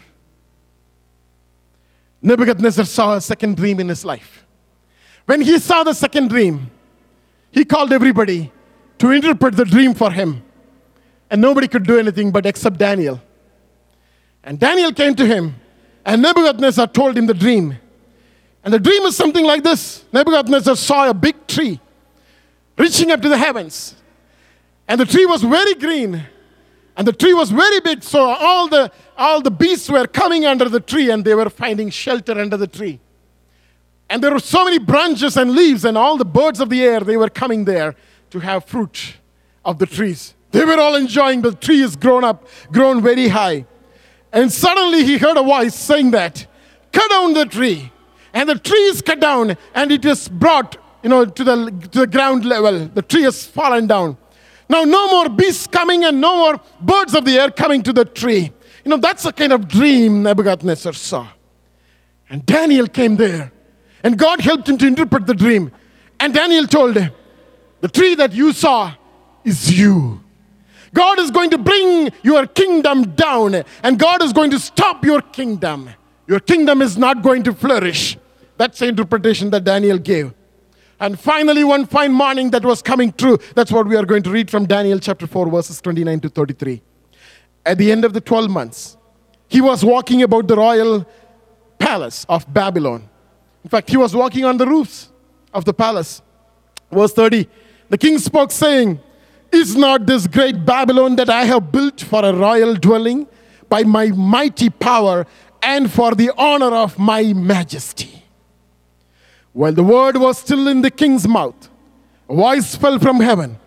Nebuchadnezzar 2.23 2.85
saw 2.85 3.15
a 3.15 3.21
second 3.21 3.57
dream 3.57 3.81
in 3.81 3.89
his 3.89 4.05
life. 4.05 4.45
When 5.27 5.41
he 5.41 5.59
saw 5.59 5.85
the 5.85 5.93
second 5.93 6.29
dream, 6.29 6.71
he 7.51 7.65
called 7.65 7.93
everybody 7.93 8.51
to 8.99 9.11
interpret 9.11 9.57
the 9.57 9.65
dream 9.65 9.95
for 9.95 10.11
him. 10.11 10.43
And 11.31 11.41
nobody 11.41 11.69
could 11.69 11.87
do 11.87 11.99
anything 11.99 12.31
but 12.31 12.47
except 12.47 12.79
Daniel. 12.79 13.21
And 14.43 14.59
Daniel 14.59 14.93
came 14.93 15.15
to 15.17 15.27
him, 15.27 15.57
and 16.05 16.23
Nebuchadnezzar 16.23 16.87
told 16.87 17.19
him 17.19 17.27
the 17.27 17.35
dream. 17.35 17.77
And 18.65 18.73
the 18.73 18.79
dream 18.79 19.03
is 19.03 19.17
something 19.17 19.45
like 19.45 19.63
this 19.63 20.05
Nebuchadnezzar 20.13 20.77
saw 20.77 21.11
a 21.11 21.15
big 21.15 21.47
tree 21.47 21.79
reaching 22.79 23.11
up 23.11 23.21
to 23.21 23.29
the 23.29 23.37
heavens. 23.37 23.95
And 24.87 24.99
the 24.99 25.05
tree 25.05 25.27
was 25.27 25.43
very 25.43 25.75
green 25.75 26.25
and 26.99 27.07
the 27.07 27.13
tree 27.13 27.33
was 27.33 27.51
very 27.51 27.79
big, 27.79 28.03
so 28.03 28.21
all 28.21 28.69
the, 28.69 28.91
all 29.17 29.41
the 29.41 29.51
beasts 29.53 29.89
were 29.89 30.07
coming 30.07 30.45
under 30.45 30.69
the 30.69 30.81
tree 30.81 31.11
and 31.11 31.25
they 31.25 31.35
were 31.35 31.49
finding 31.49 31.89
shelter 31.89 32.39
under 32.39 32.57
the 32.57 32.67
tree. 32.67 32.99
And 34.11 34.23
there 34.23 34.33
were 34.33 34.41
so 34.41 34.65
many 34.65 34.79
branches 34.79 35.37
and 35.37 35.53
leaves, 35.53 35.85
and 35.85 35.97
all 35.97 36.17
the 36.17 36.25
birds 36.25 36.61
of 36.61 36.69
the 36.69 36.83
air, 36.83 37.01
they 37.01 37.17
were 37.17 37.31
coming 37.31 37.65
there 37.65 37.95
to 38.31 38.41
have 38.41 38.65
fruit 38.65 39.15
of 39.65 39.79
the 39.79 39.87
trees. 39.87 40.35
They 40.51 40.65
were 40.65 40.81
all 40.81 40.97
enjoying 40.97 41.43
the 41.43 41.53
tree 41.53 41.83
is 41.83 41.95
grown 41.95 42.25
up, 42.25 42.49
grown 42.73 43.01
very 43.01 43.29
high. 43.29 43.67
And 44.33 44.53
suddenly 44.53 45.05
he 45.05 45.19
heard 45.19 45.37
a 45.37 45.43
voice 45.43 45.75
saying 45.75 46.11
that, 46.11 46.47
cut 46.93 47.09
down 47.11 47.33
the 47.33 47.47
tree 47.47 47.93
and 48.33 48.49
the 48.49 48.59
tree 48.59 48.87
is 48.87 49.03
cut 49.03 49.21
down 49.21 49.57
and 49.75 49.93
it 49.93 50.05
is 50.05 50.29
brought 50.29 50.77
you 51.03 51.09
know 51.09 51.25
to 51.25 51.45
the, 51.45 51.71
to 51.93 52.01
the 52.01 52.07
ground 52.07 52.45
level 52.45 52.87
the 52.89 53.03
tree 53.03 53.23
has 53.23 53.47
fallen 53.47 53.87
down 53.87 54.17
now 54.69 54.85
no 54.85 55.09
more 55.09 55.29
beasts 55.29 55.67
coming 55.67 56.05
and 56.05 56.21
no 56.21 56.37
more 56.37 56.61
birds 56.81 57.15
of 57.15 57.25
the 57.25 57.39
air 57.39 57.51
coming 57.51 57.83
to 57.83 57.93
the 57.93 58.05
tree. 58.05 58.53
You 58.85 58.91
know 58.91 58.97
that's 58.97 59.23
the 59.23 59.33
kind 59.33 59.53
of 59.53 59.69
dream 59.69 60.23
nebuchadnezzar 60.23 60.93
saw. 60.93 61.29
And 62.31 62.45
daniel 62.45 62.87
came 62.87 63.17
there. 63.17 63.53
And 64.03 64.19
god 64.19 64.41
helped 64.41 64.69
him 64.69 64.79
to 64.79 64.87
interpret 64.87 65.27
the 65.27 65.35
dream. 65.35 65.73
And 66.21 66.35
daniel 66.35 66.67
told 66.67 66.97
him 66.97 67.13
the 67.81 67.89
tree 67.89 68.15
that 68.17 68.33
you 68.33 68.53
saw 68.53 68.95
is 69.45 69.79
you. 69.79 70.23
God 70.95 71.19
is 71.19 71.31
going 71.31 71.51
to 71.51 71.59
bring 71.59 72.11
your 72.23 72.47
kingdom 72.47 73.15
down 73.15 73.63
and 73.83 73.99
god 73.99 74.23
is 74.23 74.33
going 74.33 74.51
to 74.51 74.59
stop 74.59 75.05
your 75.05 75.21
kingdom. 75.21 75.91
Your 76.27 76.41
kingdom 76.41 76.83
is 76.83 76.99
not 76.99 77.23
going 77.23 77.43
to 77.45 77.55
flourish. 77.55 78.19
That's 78.59 78.81
the 78.81 78.89
interpretation 78.89 79.51
that 79.51 79.65
Daniel 79.65 79.99
gave. 79.99 80.35
And 81.01 81.19
finally, 81.19 81.63
one 81.63 81.87
fine 81.87 82.13
morning 82.13 82.51
that 82.51 82.65
was 82.65 82.83
coming 82.83 83.13
true. 83.13 83.39
That's 83.55 83.71
what 83.71 83.87
we 83.87 83.97
are 83.97 84.05
going 84.05 84.23
to 84.25 84.31
read 84.31 84.51
from 84.51 84.67
Daniel 84.67 84.99
chapter 84.99 85.27
4, 85.27 85.49
verses 85.49 85.81
29 85.81 86.21
to 86.21 86.29
33. 86.29 86.83
At 87.65 87.79
the 87.79 87.93
end 87.93 88.05
of 88.05 88.13
the 88.13 88.21
12 88.21 88.51
months, 88.51 88.97
he 89.49 89.61
was 89.61 89.85
walking 89.85 90.23
about 90.23 90.49
the 90.49 90.57
royal 90.57 91.07
palace 91.79 92.27
of 92.29 92.53
Babylon. 92.53 93.09
In 93.63 93.71
fact, 93.71 93.91
he 93.91 93.97
was 93.97 94.15
walking 94.15 94.45
on 94.45 94.57
the 94.57 94.67
roofs 94.67 95.11
of 95.55 95.65
the 95.65 95.75
palace. 95.75 96.21
Verse 96.91 97.13
30 97.13 97.47
The 97.91 97.99
king 97.99 98.19
spoke, 98.19 98.51
saying, 98.51 99.01
Is 99.53 99.77
not 99.77 100.07
this 100.07 100.27
great 100.27 100.65
Babylon 100.65 101.17
that 101.17 101.31
I 101.31 101.45
have 101.45 101.71
built 101.71 102.01
for 102.01 102.25
a 102.25 102.35
royal 102.35 102.75
dwelling 102.75 103.29
by 103.69 103.85
my 103.85 104.09
mighty 104.09 104.71
power 104.71 105.27
and 105.63 105.91
for 105.91 106.15
the 106.15 106.33
honor 106.37 106.75
of 106.75 106.99
my 106.99 107.33
majesty? 107.33 108.18
While 109.59 109.73
the 109.73 109.83
word 109.83 110.17
was 110.17 110.39
still 110.39 110.69
in 110.69 110.83
the 110.83 110.91
king's 110.93 111.27
mouth, 111.27 111.69
a 112.29 112.33
voice 112.37 112.77
fell 112.77 113.01
from 113.01 113.19
heaven 113.19 113.59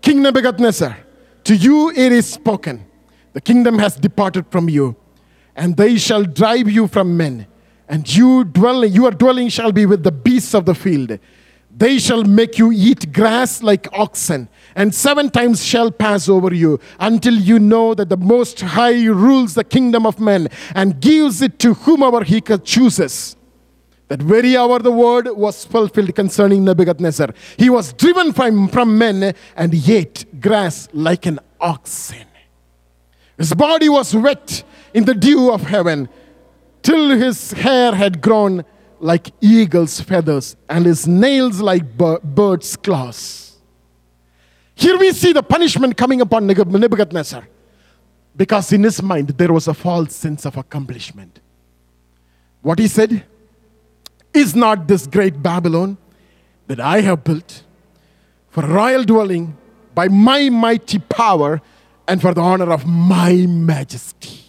King 0.00 0.22
Nebuchadnezzar, 0.22 0.96
to 1.44 1.54
you 1.54 1.90
it 1.90 2.12
is 2.12 2.26
spoken, 2.26 2.86
the 3.34 3.42
kingdom 3.42 3.78
has 3.78 3.94
departed 3.94 4.46
from 4.50 4.70
you, 4.70 4.96
and 5.54 5.76
they 5.76 5.98
shall 5.98 6.24
drive 6.24 6.70
you 6.70 6.86
from 6.86 7.18
men, 7.18 7.46
and 7.90 8.10
you 8.16 8.44
dwelling, 8.44 8.90
your 8.90 9.10
dwelling 9.10 9.50
shall 9.50 9.70
be 9.70 9.84
with 9.84 10.02
the 10.02 10.12
beasts 10.12 10.54
of 10.54 10.64
the 10.64 10.74
field. 10.74 11.18
They 11.70 11.98
shall 11.98 12.24
make 12.24 12.56
you 12.56 12.72
eat 12.72 13.12
grass 13.12 13.62
like 13.62 13.86
oxen, 13.92 14.48
and 14.74 14.94
seven 14.94 15.28
times 15.28 15.62
shall 15.62 15.90
pass 15.90 16.26
over 16.26 16.54
you 16.54 16.80
until 16.98 17.34
you 17.34 17.58
know 17.58 17.92
that 17.92 18.08
the 18.08 18.16
Most 18.16 18.62
High 18.62 19.04
rules 19.08 19.52
the 19.52 19.64
kingdom 19.64 20.06
of 20.06 20.18
men 20.18 20.48
and 20.74 21.02
gives 21.02 21.42
it 21.42 21.58
to 21.58 21.74
whomever 21.74 22.24
he 22.24 22.40
chooses. 22.40 23.36
That 24.08 24.20
very 24.20 24.56
hour 24.56 24.78
the 24.78 24.92
word 24.92 25.28
was 25.30 25.64
fulfilled 25.64 26.14
concerning 26.14 26.64
Nebuchadnezzar. 26.64 27.34
He 27.56 27.70
was 27.70 27.92
driven 27.94 28.32
from, 28.32 28.68
from 28.68 28.98
men 28.98 29.34
and 29.56 29.88
ate 29.88 30.40
grass 30.40 30.88
like 30.92 31.26
an 31.26 31.40
oxen. 31.60 32.26
His 33.38 33.52
body 33.54 33.88
was 33.88 34.14
wet 34.14 34.62
in 34.92 35.04
the 35.06 35.14
dew 35.14 35.50
of 35.50 35.62
heaven 35.62 36.08
till 36.82 37.10
his 37.10 37.52
hair 37.52 37.94
had 37.94 38.20
grown 38.20 38.64
like 39.00 39.30
eagle's 39.40 40.00
feathers 40.00 40.56
and 40.68 40.86
his 40.86 41.08
nails 41.08 41.60
like 41.60 41.96
bird's 41.96 42.76
claws. 42.76 43.56
Here 44.74 44.98
we 44.98 45.12
see 45.12 45.32
the 45.32 45.42
punishment 45.42 45.96
coming 45.96 46.20
upon 46.20 46.46
Nebuchadnezzar 46.46 47.48
because 48.36 48.72
in 48.72 48.82
his 48.82 49.02
mind 49.02 49.28
there 49.28 49.52
was 49.52 49.68
a 49.68 49.74
false 49.74 50.14
sense 50.14 50.44
of 50.44 50.56
accomplishment. 50.56 51.40
What 52.60 52.78
he 52.78 52.88
said? 52.88 53.24
Is 54.34 54.56
not 54.56 54.88
this 54.88 55.06
great 55.06 55.42
Babylon 55.42 55.96
that 56.66 56.80
I 56.80 57.00
have 57.02 57.22
built 57.22 57.62
for 58.50 58.66
royal 58.66 59.04
dwelling 59.04 59.56
by 59.94 60.08
my 60.08 60.48
mighty 60.48 60.98
power 60.98 61.62
and 62.08 62.20
for 62.20 62.34
the 62.34 62.40
honor 62.40 62.72
of 62.72 62.84
my 62.84 63.46
majesty? 63.46 64.40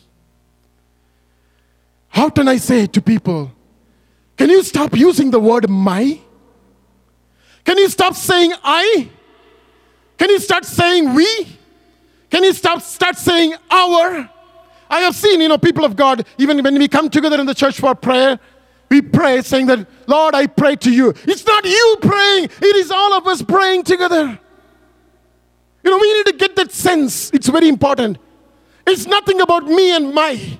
How 2.09 2.29
can 2.29 2.47
I 2.47 2.57
say 2.57 2.87
to 2.87 3.01
people, 3.01 3.51
can 4.37 4.49
you 4.49 4.63
stop 4.63 4.95
using 4.95 5.31
the 5.31 5.39
word 5.39 5.69
my? 5.69 6.19
Can 7.63 7.77
you 7.77 7.89
stop 7.89 8.15
saying 8.15 8.53
I? 8.63 9.09
Can 10.17 10.29
you 10.29 10.39
start 10.39 10.65
saying 10.65 11.13
we? 11.13 11.57
Can 12.29 12.43
you 12.43 12.53
stop 12.53 12.81
start 12.81 13.17
saying 13.17 13.53
our? 13.69 14.29
I 14.89 14.99
have 15.01 15.15
seen, 15.15 15.41
you 15.41 15.47
know, 15.47 15.57
people 15.57 15.83
of 15.83 15.95
God, 15.95 16.25
even 16.37 16.61
when 16.63 16.77
we 16.77 16.87
come 16.87 17.09
together 17.09 17.39
in 17.39 17.45
the 17.45 17.55
church 17.55 17.79
for 17.79 17.95
prayer, 17.95 18.39
we 18.89 19.01
pray 19.01 19.41
saying 19.41 19.67
that, 19.67 19.87
Lord, 20.07 20.35
I 20.35 20.47
pray 20.47 20.75
to 20.77 20.91
you. 20.91 21.13
It's 21.23 21.45
not 21.45 21.65
you 21.65 21.97
praying, 22.01 22.45
it 22.45 22.75
is 22.75 22.91
all 22.91 23.13
of 23.13 23.27
us 23.27 23.41
praying 23.41 23.83
together. 23.83 24.39
You 25.83 25.91
know, 25.91 25.97
we 25.97 26.13
need 26.13 26.25
to 26.27 26.33
get 26.33 26.55
that 26.55 26.71
sense. 26.71 27.29
It's 27.31 27.47
very 27.47 27.67
important. 27.67 28.17
It's 28.87 29.05
nothing 29.05 29.39
about 29.41 29.65
me 29.65 29.95
and 29.95 30.13
my. 30.13 30.59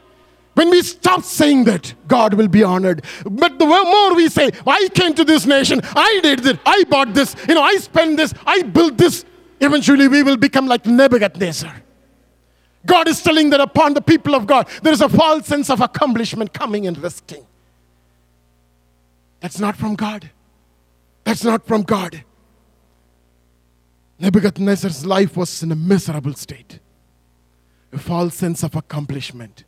When 0.54 0.70
we 0.70 0.82
stop 0.84 1.24
saying 1.24 1.66
that, 1.66 1.94
God 2.08 2.34
will 2.34 2.48
be 2.48 2.64
honored. 2.64 3.04
But 3.30 3.60
the 3.60 3.66
more 3.66 4.16
we 4.16 4.30
say, 4.30 4.52
I 4.66 4.88
came 4.94 5.14
to 5.16 5.26
this 5.26 5.46
nation, 5.46 5.82
I 5.84 6.20
did 6.24 6.40
this, 6.40 6.58
I 6.66 6.84
bought 6.86 7.14
this, 7.14 7.36
you 7.48 7.56
know, 7.56 7.62
I 7.62 7.76
spent 7.78 8.18
this, 8.18 8.34
I 8.46 8.62
built 8.62 8.98
this, 8.98 9.26
eventually 9.60 10.08
we 10.08 10.24
will 10.24 10.38
become 10.38 10.68
like 10.68 10.86
Nebuchadnezzar. 10.86 11.84
God 12.86 13.08
is 13.08 13.22
telling 13.22 13.50
that 13.50 13.60
upon 13.60 13.96
the 13.96 14.02
people 14.02 14.36
of 14.36 14.48
God, 14.48 14.68
there 14.82 14.94
is 14.94 15.02
a 15.02 15.10
false 15.10 15.48
sense 15.48 15.70
of 15.70 15.82
accomplishment 15.82 16.54
coming 16.54 16.88
and 16.88 16.98
resting. 17.00 17.45
That's 19.40 19.60
not 19.60 19.76
from 19.76 19.96
God. 19.96 20.32
That's 21.24 21.44
not 21.44 21.66
from 21.68 21.84
God. 21.84 22.24
Nebuchadnezzar's 24.20 25.06
life 25.06 25.36
was 25.36 25.62
in 25.62 25.72
a 25.72 25.76
miserable 25.76 26.34
state, 26.34 26.80
a 27.92 27.98
false 27.98 28.36
sense 28.36 28.64
of 28.64 28.76
accomplishment. 28.76 29.66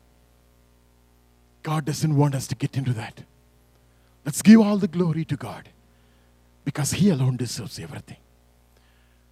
God 1.63 1.85
doesn't 1.85 2.15
want 2.15 2.33
us 2.33 2.47
to 2.47 2.55
get 2.55 2.77
into 2.77 2.93
that. 2.93 3.23
Let's 4.25 4.41
give 4.41 4.61
all 4.61 4.77
the 4.77 4.87
glory 4.87 5.25
to 5.25 5.35
God 5.35 5.69
because 6.63 6.91
He 6.91 7.09
alone 7.09 7.37
deserves 7.37 7.79
everything, 7.79 8.17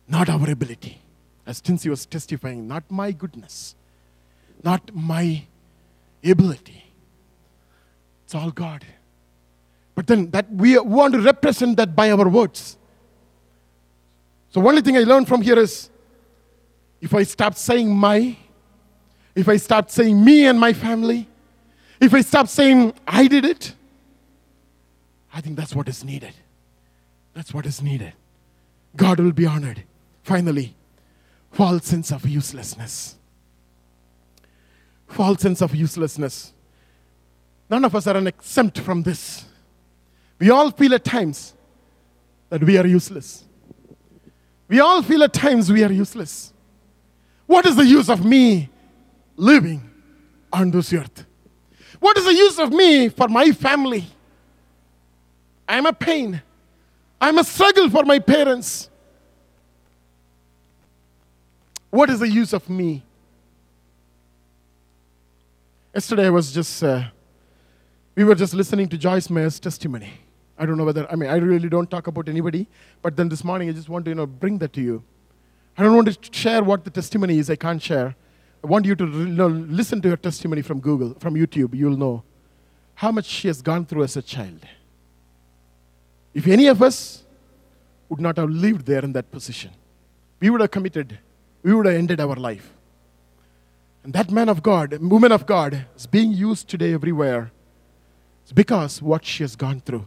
not 0.07 0.29
our 0.29 0.49
ability. 0.49 1.01
As 1.45 1.61
Tinsy 1.61 1.89
was 1.89 2.05
testifying, 2.05 2.67
not 2.67 2.89
my 2.89 3.11
goodness, 3.11 3.75
not 4.63 4.93
my 4.93 5.45
ability. 6.23 6.91
It's 8.25 8.33
all 8.33 8.51
God. 8.51 8.85
But 9.95 10.07
then 10.07 10.29
that 10.31 10.51
we 10.51 10.77
want 10.77 11.13
to 11.13 11.21
represent 11.21 11.77
that 11.77 11.95
by 11.95 12.11
our 12.11 12.27
words. 12.27 12.77
So 14.49 14.65
only 14.65 14.81
thing 14.81 14.97
I 14.97 15.01
learned 15.01 15.27
from 15.27 15.41
here 15.41 15.57
is 15.57 15.89
if 17.01 17.13
I 17.13 17.23
stop 17.23 17.55
saying 17.55 17.95
my, 17.95 18.35
if 19.33 19.49
I 19.49 19.57
stop 19.57 19.89
saying 19.89 20.23
me 20.23 20.45
and 20.45 20.59
my 20.59 20.73
family, 20.73 21.27
if 21.99 22.13
I 22.13 22.21
stop 22.21 22.47
saying 22.47 22.93
I 23.07 23.27
did 23.27 23.45
it, 23.45 23.73
I 25.33 25.41
think 25.41 25.57
that's 25.57 25.75
what 25.75 25.87
is 25.87 26.03
needed. 26.03 26.33
That's 27.33 27.53
what 27.53 27.65
is 27.65 27.81
needed. 27.81 28.13
God 28.95 29.19
will 29.19 29.33
be 29.33 29.45
honored. 29.45 29.83
Finally, 30.23 30.75
false 31.51 31.85
sense 31.85 32.11
of 32.11 32.27
uselessness. 32.27 33.15
False 35.07 35.41
sense 35.41 35.61
of 35.61 35.75
uselessness. 35.75 36.53
None 37.69 37.83
of 37.83 37.95
us 37.95 38.07
are 38.07 38.17
exempt 38.27 38.79
from 38.79 39.03
this. 39.03 39.45
We 40.39 40.49
all 40.49 40.71
feel 40.71 40.93
at 40.93 41.03
times 41.03 41.53
that 42.49 42.63
we 42.63 42.77
are 42.77 42.85
useless. 42.85 43.43
We 44.67 44.79
all 44.79 45.01
feel 45.01 45.23
at 45.23 45.33
times 45.33 45.71
we 45.71 45.83
are 45.83 45.91
useless. 45.91 46.53
What 47.45 47.65
is 47.65 47.75
the 47.75 47.85
use 47.85 48.09
of 48.09 48.25
me 48.25 48.69
living 49.35 49.89
on 50.51 50.71
this 50.71 50.91
earth? 50.91 51.25
What 51.99 52.17
is 52.17 52.25
the 52.25 52.33
use 52.33 52.59
of 52.59 52.71
me 52.71 53.09
for 53.09 53.27
my 53.27 53.51
family? 53.51 54.05
I 55.67 55.77
am 55.77 55.85
a 55.85 55.93
pain. 55.93 56.41
I'm 57.19 57.37
a 57.37 57.43
struggle 57.43 57.89
for 57.89 58.03
my 58.03 58.19
parents. 58.19 58.89
What 61.89 62.09
is 62.09 62.19
the 62.19 62.27
use 62.27 62.53
of 62.53 62.69
me? 62.69 63.03
Yesterday 65.93 66.25
I 66.25 66.29
was 66.29 66.51
just, 66.51 66.83
uh, 66.83 67.05
we 68.15 68.23
were 68.25 68.35
just 68.35 68.53
listening 68.53 68.89
to 68.89 68.97
Joyce 68.97 69.29
Meyer's 69.29 69.59
testimony. 69.59 70.11
I 70.57 70.65
don't 70.65 70.77
know 70.77 70.85
whether, 70.85 71.09
I 71.11 71.15
mean, 71.15 71.29
I 71.29 71.35
really 71.37 71.69
don't 71.69 71.89
talk 71.89 72.07
about 72.07 72.29
anybody, 72.29 72.67
but 73.01 73.17
then 73.17 73.29
this 73.29 73.43
morning 73.43 73.69
I 73.69 73.73
just 73.73 73.89
want 73.89 74.05
to, 74.05 74.11
you 74.11 74.15
know, 74.15 74.25
bring 74.25 74.57
that 74.59 74.73
to 74.73 74.81
you. 74.81 75.03
I 75.77 75.83
don't 75.83 75.95
want 75.95 76.07
to 76.07 76.31
share 76.31 76.63
what 76.63 76.85
the 76.85 76.89
testimony 76.89 77.39
is, 77.39 77.49
I 77.49 77.57
can't 77.57 77.81
share. 77.81 78.15
I 78.63 78.67
want 78.67 78.85
you 78.85 78.95
to 78.95 79.05
listen 79.05 80.01
to 80.01 80.09
her 80.09 80.17
testimony 80.17 80.61
from 80.61 80.79
Google, 80.79 81.13
from 81.19 81.35
YouTube. 81.35 81.75
You'll 81.75 81.97
know 81.97 82.23
how 82.95 83.11
much 83.11 83.25
she 83.25 83.47
has 83.47 83.61
gone 83.61 83.85
through 83.85 84.03
as 84.03 84.15
a 84.15 84.21
child. 84.21 84.65
If 86.33 86.47
any 86.47 86.67
of 86.67 86.81
us 86.81 87.23
would 88.09 88.21
not 88.21 88.37
have 88.37 88.49
lived 88.49 88.85
there 88.85 89.03
in 89.03 89.13
that 89.13 89.31
position, 89.31 89.71
we 90.39 90.49
would 90.49 90.61
have 90.61 90.71
committed, 90.71 91.19
we 91.63 91.73
would 91.73 91.85
have 91.85 91.95
ended 91.95 92.19
our 92.21 92.35
life. 92.35 92.71
And 94.03 94.13
that 94.13 94.31
man 94.31 94.49
of 94.49 94.63
God, 94.63 94.97
woman 94.99 95.31
of 95.31 95.45
God, 95.45 95.85
is 95.97 96.07
being 96.07 96.31
used 96.31 96.67
today 96.69 96.93
everywhere 96.93 97.51
It's 98.45 98.51
because 98.51 99.01
what 99.01 99.25
she 99.25 99.41
has 99.41 99.55
gone 99.55 99.81
through. 99.81 100.05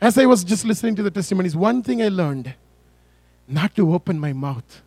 As 0.00 0.16
I 0.16 0.26
was 0.26 0.44
just 0.44 0.64
listening 0.64 0.94
to 0.96 1.02
the 1.02 1.10
testimonies, 1.10 1.56
one 1.56 1.82
thing 1.82 2.00
I 2.02 2.08
learned 2.08 2.54
not 3.48 3.74
to 3.76 3.92
open 3.92 4.20
my 4.20 4.32
mouth 4.32 4.82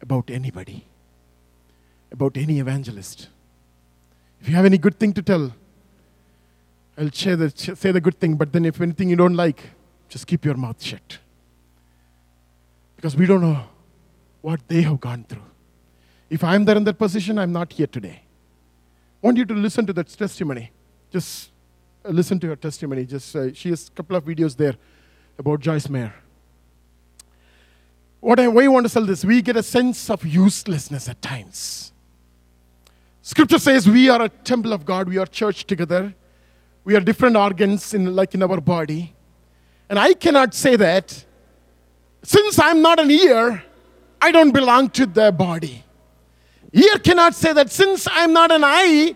about 0.00 0.30
anybody, 0.30 0.84
about 2.12 2.36
any 2.36 2.60
evangelist. 2.60 3.28
If 4.40 4.48
you 4.48 4.54
have 4.54 4.64
any 4.64 4.78
good 4.78 4.98
thing 4.98 5.12
to 5.14 5.22
tell, 5.22 5.52
I'll 6.96 7.10
share 7.10 7.34
the, 7.36 7.50
say 7.50 7.90
the 7.90 8.00
good 8.00 8.20
thing, 8.20 8.36
but 8.36 8.52
then 8.52 8.64
if 8.64 8.80
anything 8.80 9.10
you 9.10 9.16
don't 9.16 9.34
like, 9.34 9.70
just 10.08 10.26
keep 10.26 10.44
your 10.44 10.54
mouth 10.54 10.80
shut. 10.80 11.18
Because 12.94 13.16
we 13.16 13.26
don't 13.26 13.40
know 13.40 13.64
what 14.40 14.60
they 14.68 14.82
have 14.82 15.00
gone 15.00 15.24
through. 15.28 15.42
If 16.30 16.44
I'm 16.44 16.64
there 16.64 16.76
in 16.76 16.84
that 16.84 16.98
position, 16.98 17.38
I'm 17.38 17.52
not 17.52 17.72
here 17.72 17.86
today. 17.86 18.22
I 19.22 19.26
want 19.26 19.36
you 19.36 19.44
to 19.46 19.54
listen 19.54 19.86
to 19.86 19.92
that 19.94 20.08
testimony. 20.08 20.70
Just 21.10 21.50
listen 22.08 22.38
to 22.40 22.48
her 22.48 22.56
testimony. 22.56 23.04
Just 23.04 23.34
uh, 23.34 23.52
she 23.52 23.70
has 23.70 23.88
a 23.88 23.90
couple 23.90 24.16
of 24.16 24.24
videos 24.24 24.56
there 24.56 24.74
about 25.38 25.60
Joyce 25.60 25.88
Meyer. 25.88 26.14
What 28.20 28.40
I, 28.40 28.48
why 28.48 28.66
want 28.68 28.84
to 28.84 28.88
sell 28.88 29.04
this, 29.04 29.24
we 29.24 29.42
get 29.42 29.56
a 29.56 29.62
sense 29.62 30.10
of 30.10 30.24
uselessness 30.26 31.08
at 31.08 31.20
times. 31.22 31.92
Scripture 33.22 33.58
says 33.58 33.88
we 33.88 34.08
are 34.08 34.22
a 34.22 34.28
temple 34.28 34.72
of 34.72 34.84
God, 34.84 35.08
we 35.08 35.18
are 35.18 35.26
church 35.26 35.66
together, 35.66 36.14
we 36.84 36.94
are 36.94 37.00
different 37.00 37.36
organs 37.36 37.92
in 37.92 38.14
like 38.14 38.34
in 38.34 38.42
our 38.42 38.60
body. 38.60 39.14
And 39.88 39.98
I 39.98 40.14
cannot 40.14 40.54
say 40.54 40.76
that 40.76 41.24
since 42.22 42.58
I'm 42.58 42.82
not 42.82 43.00
an 43.00 43.10
ear, 43.10 43.64
I 44.20 44.30
don't 44.30 44.52
belong 44.52 44.90
to 44.90 45.06
the 45.06 45.32
body. 45.32 45.84
Ear 46.72 46.98
cannot 46.98 47.34
say 47.34 47.52
that 47.52 47.70
since 47.70 48.06
I'm 48.10 48.32
not 48.32 48.50
an 48.50 48.62
eye, 48.64 49.14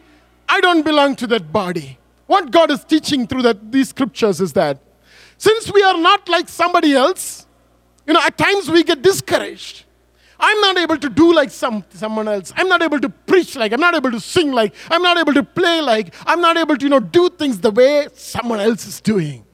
I 0.49 0.61
don't 0.61 0.83
belong 0.83 1.15
to 1.17 1.27
that 1.29 1.53
body. 1.53 2.00
What 2.31 2.53
God 2.53 2.71
is 2.71 2.85
teaching 2.85 3.27
through 3.27 3.43
that, 3.43 3.73
these 3.73 3.89
scriptures 3.89 4.41
is 4.41 4.53
that 4.53 4.79
since 5.37 5.73
we 5.73 5.83
are 5.83 5.99
not 5.99 6.29
like 6.29 6.49
somebody 6.49 6.95
else, 6.95 7.45
you 8.07 8.13
know, 8.13 8.21
at 8.25 8.39
times 8.39 8.71
we 8.71 8.85
get 8.85 9.03
discouraged. 9.03 9.83
I'm 10.39 10.61
not 10.61 10.79
able 10.79 10.97
to 10.97 11.09
do 11.09 11.35
like 11.35 11.51
some, 11.51 11.85
someone 11.91 12.29
else. 12.29 12.53
I'm 12.57 12.69
not 12.69 12.83
able 12.83 13.01
to 13.01 13.09
preach 13.09 13.57
like, 13.57 13.73
I'm 13.73 13.81
not 13.81 13.97
able 13.97 14.13
to 14.13 14.21
sing 14.21 14.53
like, 14.53 14.73
I'm 14.93 15.03
not 15.03 15.19
able 15.19 15.35
to 15.35 15.43
play 15.43 15.81
like, 15.81 16.15
I'm 16.25 16.41
not 16.41 16.57
able 16.57 16.77
to, 16.77 16.85
you 16.85 16.91
know, 16.91 17.01
do 17.01 17.31
things 17.31 17.59
the 17.59 17.73
way 17.73 18.07
someone 18.15 18.61
else 18.61 18.87
is 18.87 19.01
doing. 19.01 19.45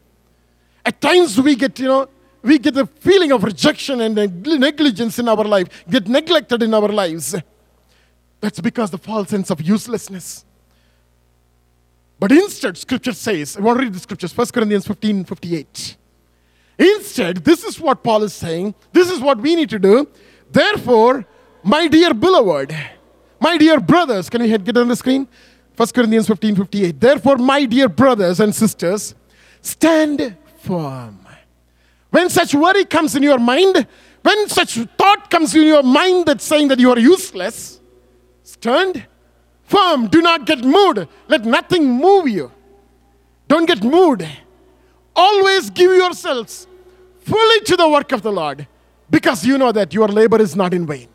At 0.85 1.01
times 1.01 1.41
we 1.41 1.57
get, 1.57 1.79
you 1.79 1.87
know, 1.87 2.11
we 2.43 2.59
get 2.59 2.75
the 2.75 2.85
feeling 2.85 3.33
of 3.33 3.43
rejection 3.43 4.03
and 4.03 4.15
negligence 4.45 5.19
in 5.19 5.31
our 5.31 5.45
life, 5.45 5.69
get 5.89 6.09
neglected 6.09 6.63
in 6.63 6.75
our 6.75 6.89
lives. 6.89 7.35
That's 8.43 8.61
because 8.61 8.91
the 8.91 8.99
false 8.99 9.31
sense 9.31 9.49
of 9.51 9.63
uselessness. 9.63 10.46
But 12.19 12.33
instead, 12.33 12.79
scripture 12.79 13.13
says, 13.13 13.57
I 13.57 13.61
want 13.61 13.79
to 13.79 13.85
read 13.85 13.93
the 13.93 13.99
scriptures, 13.99 14.37
1 14.37 14.47
Corinthians 14.49 14.87
15 14.87 15.25
58. 15.25 15.97
Instead, 16.79 17.39
this 17.39 17.65
is 17.65 17.81
what 17.81 18.03
Paul 18.03 18.23
is 18.23 18.35
saying. 18.35 18.75
This 18.93 19.11
is 19.11 19.21
what 19.21 19.39
we 19.39 19.55
need 19.55 19.71
to 19.71 19.79
do. 19.79 20.09
Therefore, 20.51 21.27
my 21.63 21.89
dear 21.89 22.15
beloved, 22.15 22.77
my 23.41 23.57
dear 23.59 23.81
brothers, 23.81 24.31
can 24.31 24.43
you 24.43 24.59
get 24.59 24.69
it 24.69 24.77
on 24.77 24.89
the 24.89 24.97
screen? 24.97 25.29
1 25.77 25.89
Corinthians 25.95 26.27
15 26.27 26.57
58. 26.57 27.01
Therefore, 27.01 27.37
my 27.37 27.65
dear 27.65 27.89
brothers 27.89 28.41
and 28.41 28.55
sisters, 28.55 29.15
stand 29.61 30.37
firm. 30.59 31.21
When 32.11 32.31
such 32.31 32.55
worry 32.55 32.85
comes 32.85 33.15
in 33.15 33.23
your 33.23 33.39
mind, 33.39 33.87
when 34.23 34.49
such 34.49 34.75
thought 34.97 35.29
comes 35.31 35.55
in 35.55 35.65
your 35.65 35.83
mind 35.83 36.27
that's 36.27 36.45
saying 36.45 36.69
that 36.69 36.79
you 36.79 36.91
are 36.91 36.99
useless, 36.99 37.81
stand 38.43 39.07
firm. 39.67 40.09
Do 40.09 40.23
not 40.23 40.47
get 40.47 40.65
moved. 40.65 41.07
Let 41.29 41.45
nothing 41.45 41.85
move 41.85 42.29
you. 42.29 42.51
Don't 43.49 43.67
get 43.67 43.83
moved. 43.83 44.27
Always 45.15 45.71
give 45.71 45.91
yourselves 45.93 46.67
fully 47.21 47.61
to 47.61 47.77
the 47.77 47.89
work 47.89 48.13
of 48.13 48.23
the 48.23 48.33
Lord 48.33 48.67
because 49.11 49.45
you 49.45 49.59
know 49.59 49.73
that 49.73 49.93
your 49.95 50.09
labor 50.09 50.41
is 50.41 50.57
not 50.57 50.75
in 50.75 50.87
vain. 50.87 51.09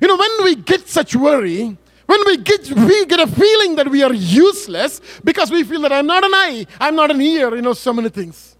You 0.00 0.08
know, 0.08 0.16
when 0.16 0.44
we 0.44 0.54
get 0.54 0.88
such 0.88 1.16
worry, 1.16 1.76
when 2.06 2.20
we 2.26 2.38
get, 2.38 2.70
we 2.70 3.06
get 3.06 3.20
a 3.20 3.26
feeling 3.26 3.76
that 3.76 3.88
we 3.88 4.02
are 4.02 4.12
useless 4.12 5.00
because 5.22 5.50
we 5.50 5.64
feel 5.64 5.82
that 5.82 5.92
I'm 5.92 6.06
not 6.06 6.24
an 6.24 6.32
eye, 6.32 6.66
I'm 6.80 6.96
not 6.96 7.10
an 7.10 7.20
ear, 7.20 7.54
you 7.54 7.62
know, 7.62 7.74
so 7.74 7.92
many 7.92 8.08
things. 8.08 8.56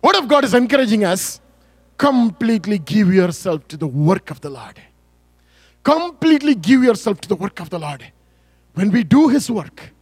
What 0.00 0.16
if 0.16 0.26
God 0.26 0.44
is 0.44 0.54
encouraging 0.54 1.04
us? 1.04 1.40
Completely 1.96 2.78
give 2.78 3.12
yourself 3.12 3.68
to 3.68 3.76
the 3.76 3.86
work 3.86 4.30
of 4.30 4.40
the 4.40 4.50
Lord. 4.50 4.80
Completely 5.82 6.54
give 6.54 6.82
yourself 6.82 7.20
to 7.22 7.28
the 7.28 7.36
work 7.36 7.60
of 7.60 7.70
the 7.70 7.78
Lord. 7.78 8.12
When 8.74 8.90
we 8.90 9.04
do 9.04 9.28
His 9.28 9.50
work, 9.50 9.92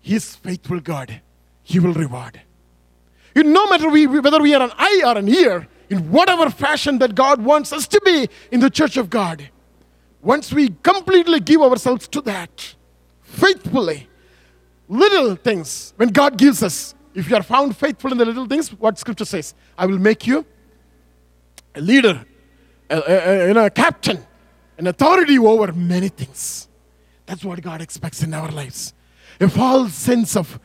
He 0.00 0.14
is 0.14 0.34
faithful 0.36 0.80
God. 0.80 1.20
He 1.62 1.78
will 1.78 1.94
reward. 1.94 2.40
You, 3.34 3.44
no 3.44 3.66
matter 3.68 3.88
we, 3.88 4.06
whether 4.06 4.40
we 4.42 4.54
are 4.54 4.62
an 4.62 4.72
eye 4.76 5.02
or 5.06 5.16
an 5.18 5.28
ear, 5.28 5.68
in 5.88 6.10
whatever 6.10 6.50
fashion 6.50 6.98
that 6.98 7.14
God 7.14 7.42
wants 7.42 7.72
us 7.72 7.86
to 7.88 8.00
be 8.04 8.28
in 8.50 8.60
the 8.60 8.70
church 8.70 8.96
of 8.96 9.10
God, 9.10 9.48
once 10.22 10.52
we 10.52 10.70
completely 10.82 11.40
give 11.40 11.60
ourselves 11.60 12.08
to 12.08 12.20
that, 12.22 12.74
faithfully, 13.20 14.08
little 14.88 15.36
things, 15.36 15.92
when 15.96 16.08
God 16.08 16.38
gives 16.38 16.62
us, 16.62 16.94
if 17.14 17.28
you 17.28 17.36
are 17.36 17.42
found 17.42 17.76
faithful 17.76 18.12
in 18.12 18.18
the 18.18 18.24
little 18.24 18.46
things, 18.46 18.72
what 18.72 18.98
scripture 18.98 19.24
says, 19.24 19.54
I 19.76 19.86
will 19.86 19.98
make 19.98 20.26
you 20.26 20.46
a 21.74 21.80
leader, 21.80 22.24
a, 22.88 22.96
a, 22.96 23.52
a, 23.52 23.64
a 23.66 23.70
captain, 23.70 24.24
an 24.78 24.86
authority 24.86 25.38
over 25.38 25.72
many 25.72 26.08
things. 26.08 26.68
That's 27.26 27.44
what 27.44 27.60
God 27.62 27.80
expects 27.80 28.22
in 28.22 28.34
our 28.34 28.50
lives. 28.50 28.94
A 29.40 29.48
false 29.48 29.94
sense 29.94 30.36
of 30.36 30.58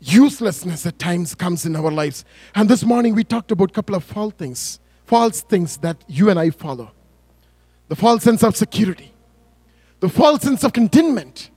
uselessness 0.00 0.86
at 0.86 0.98
times 0.98 1.34
comes 1.34 1.64
in 1.66 1.76
our 1.76 1.90
lives. 1.90 2.24
And 2.54 2.68
this 2.68 2.84
morning 2.84 3.14
we 3.14 3.24
talked 3.24 3.50
about 3.50 3.70
a 3.70 3.72
couple 3.72 3.94
of 3.94 4.04
false 4.04 4.34
things, 4.34 4.80
false 5.04 5.40
things 5.42 5.78
that 5.78 6.04
you 6.08 6.30
and 6.30 6.38
I 6.38 6.50
follow. 6.50 6.92
The 7.88 7.96
false 7.96 8.22
sense 8.22 8.42
of 8.42 8.56
security, 8.56 9.12
the 10.00 10.08
false 10.08 10.42
sense 10.42 10.64
of 10.64 10.72
contentment, 10.72 11.50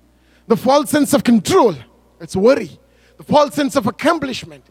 the 0.47 0.58
false 0.58 0.89
sense 0.89 1.14
of 1.14 1.24
control, 1.24 1.76
it's 2.20 2.36
worry, 2.36 2.80
the 3.18 3.24
false 3.24 3.53
sense 3.53 3.76
of 3.76 3.88
accomplishment, 3.88 4.66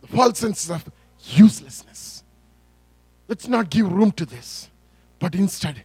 the 0.00 0.06
false 0.08 0.38
sense 0.38 0.70
of 0.70 0.90
uselessness. 1.24 2.24
Let's 3.26 3.48
not 3.48 3.70
give 3.70 3.92
room 3.92 4.12
to 4.12 4.24
this, 4.24 4.70
but 5.18 5.34
instead, 5.34 5.84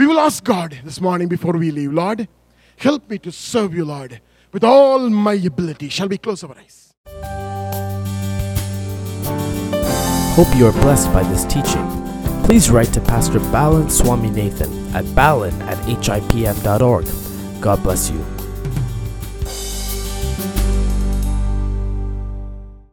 we 0.00 0.06
will 0.06 0.18
ask 0.18 0.42
God 0.44 0.78
this 0.82 0.98
morning 0.98 1.28
before 1.28 1.52
we 1.52 1.70
leave, 1.70 1.92
Lord, 1.92 2.26
help 2.78 3.10
me 3.10 3.18
to 3.18 3.30
serve 3.30 3.74
you, 3.74 3.84
Lord, 3.84 4.22
with 4.50 4.64
all 4.64 5.10
my 5.10 5.34
ability. 5.34 5.90
Shall 5.90 6.08
we 6.08 6.16
close 6.16 6.42
our 6.42 6.56
eyes? 6.56 6.94
Hope 10.36 10.56
you 10.56 10.66
are 10.68 10.72
blessed 10.72 11.12
by 11.12 11.22
this 11.24 11.44
teaching. 11.44 11.86
Please 12.44 12.70
write 12.70 12.94
to 12.94 13.02
Pastor 13.02 13.40
Balan 13.52 13.90
Swami 13.90 14.30
Nathan 14.30 14.72
at 14.96 15.04
balan 15.14 15.60
at 15.62 15.76
hipm.org. 15.84 17.60
God 17.60 17.82
bless 17.82 18.10
you. 18.10 18.39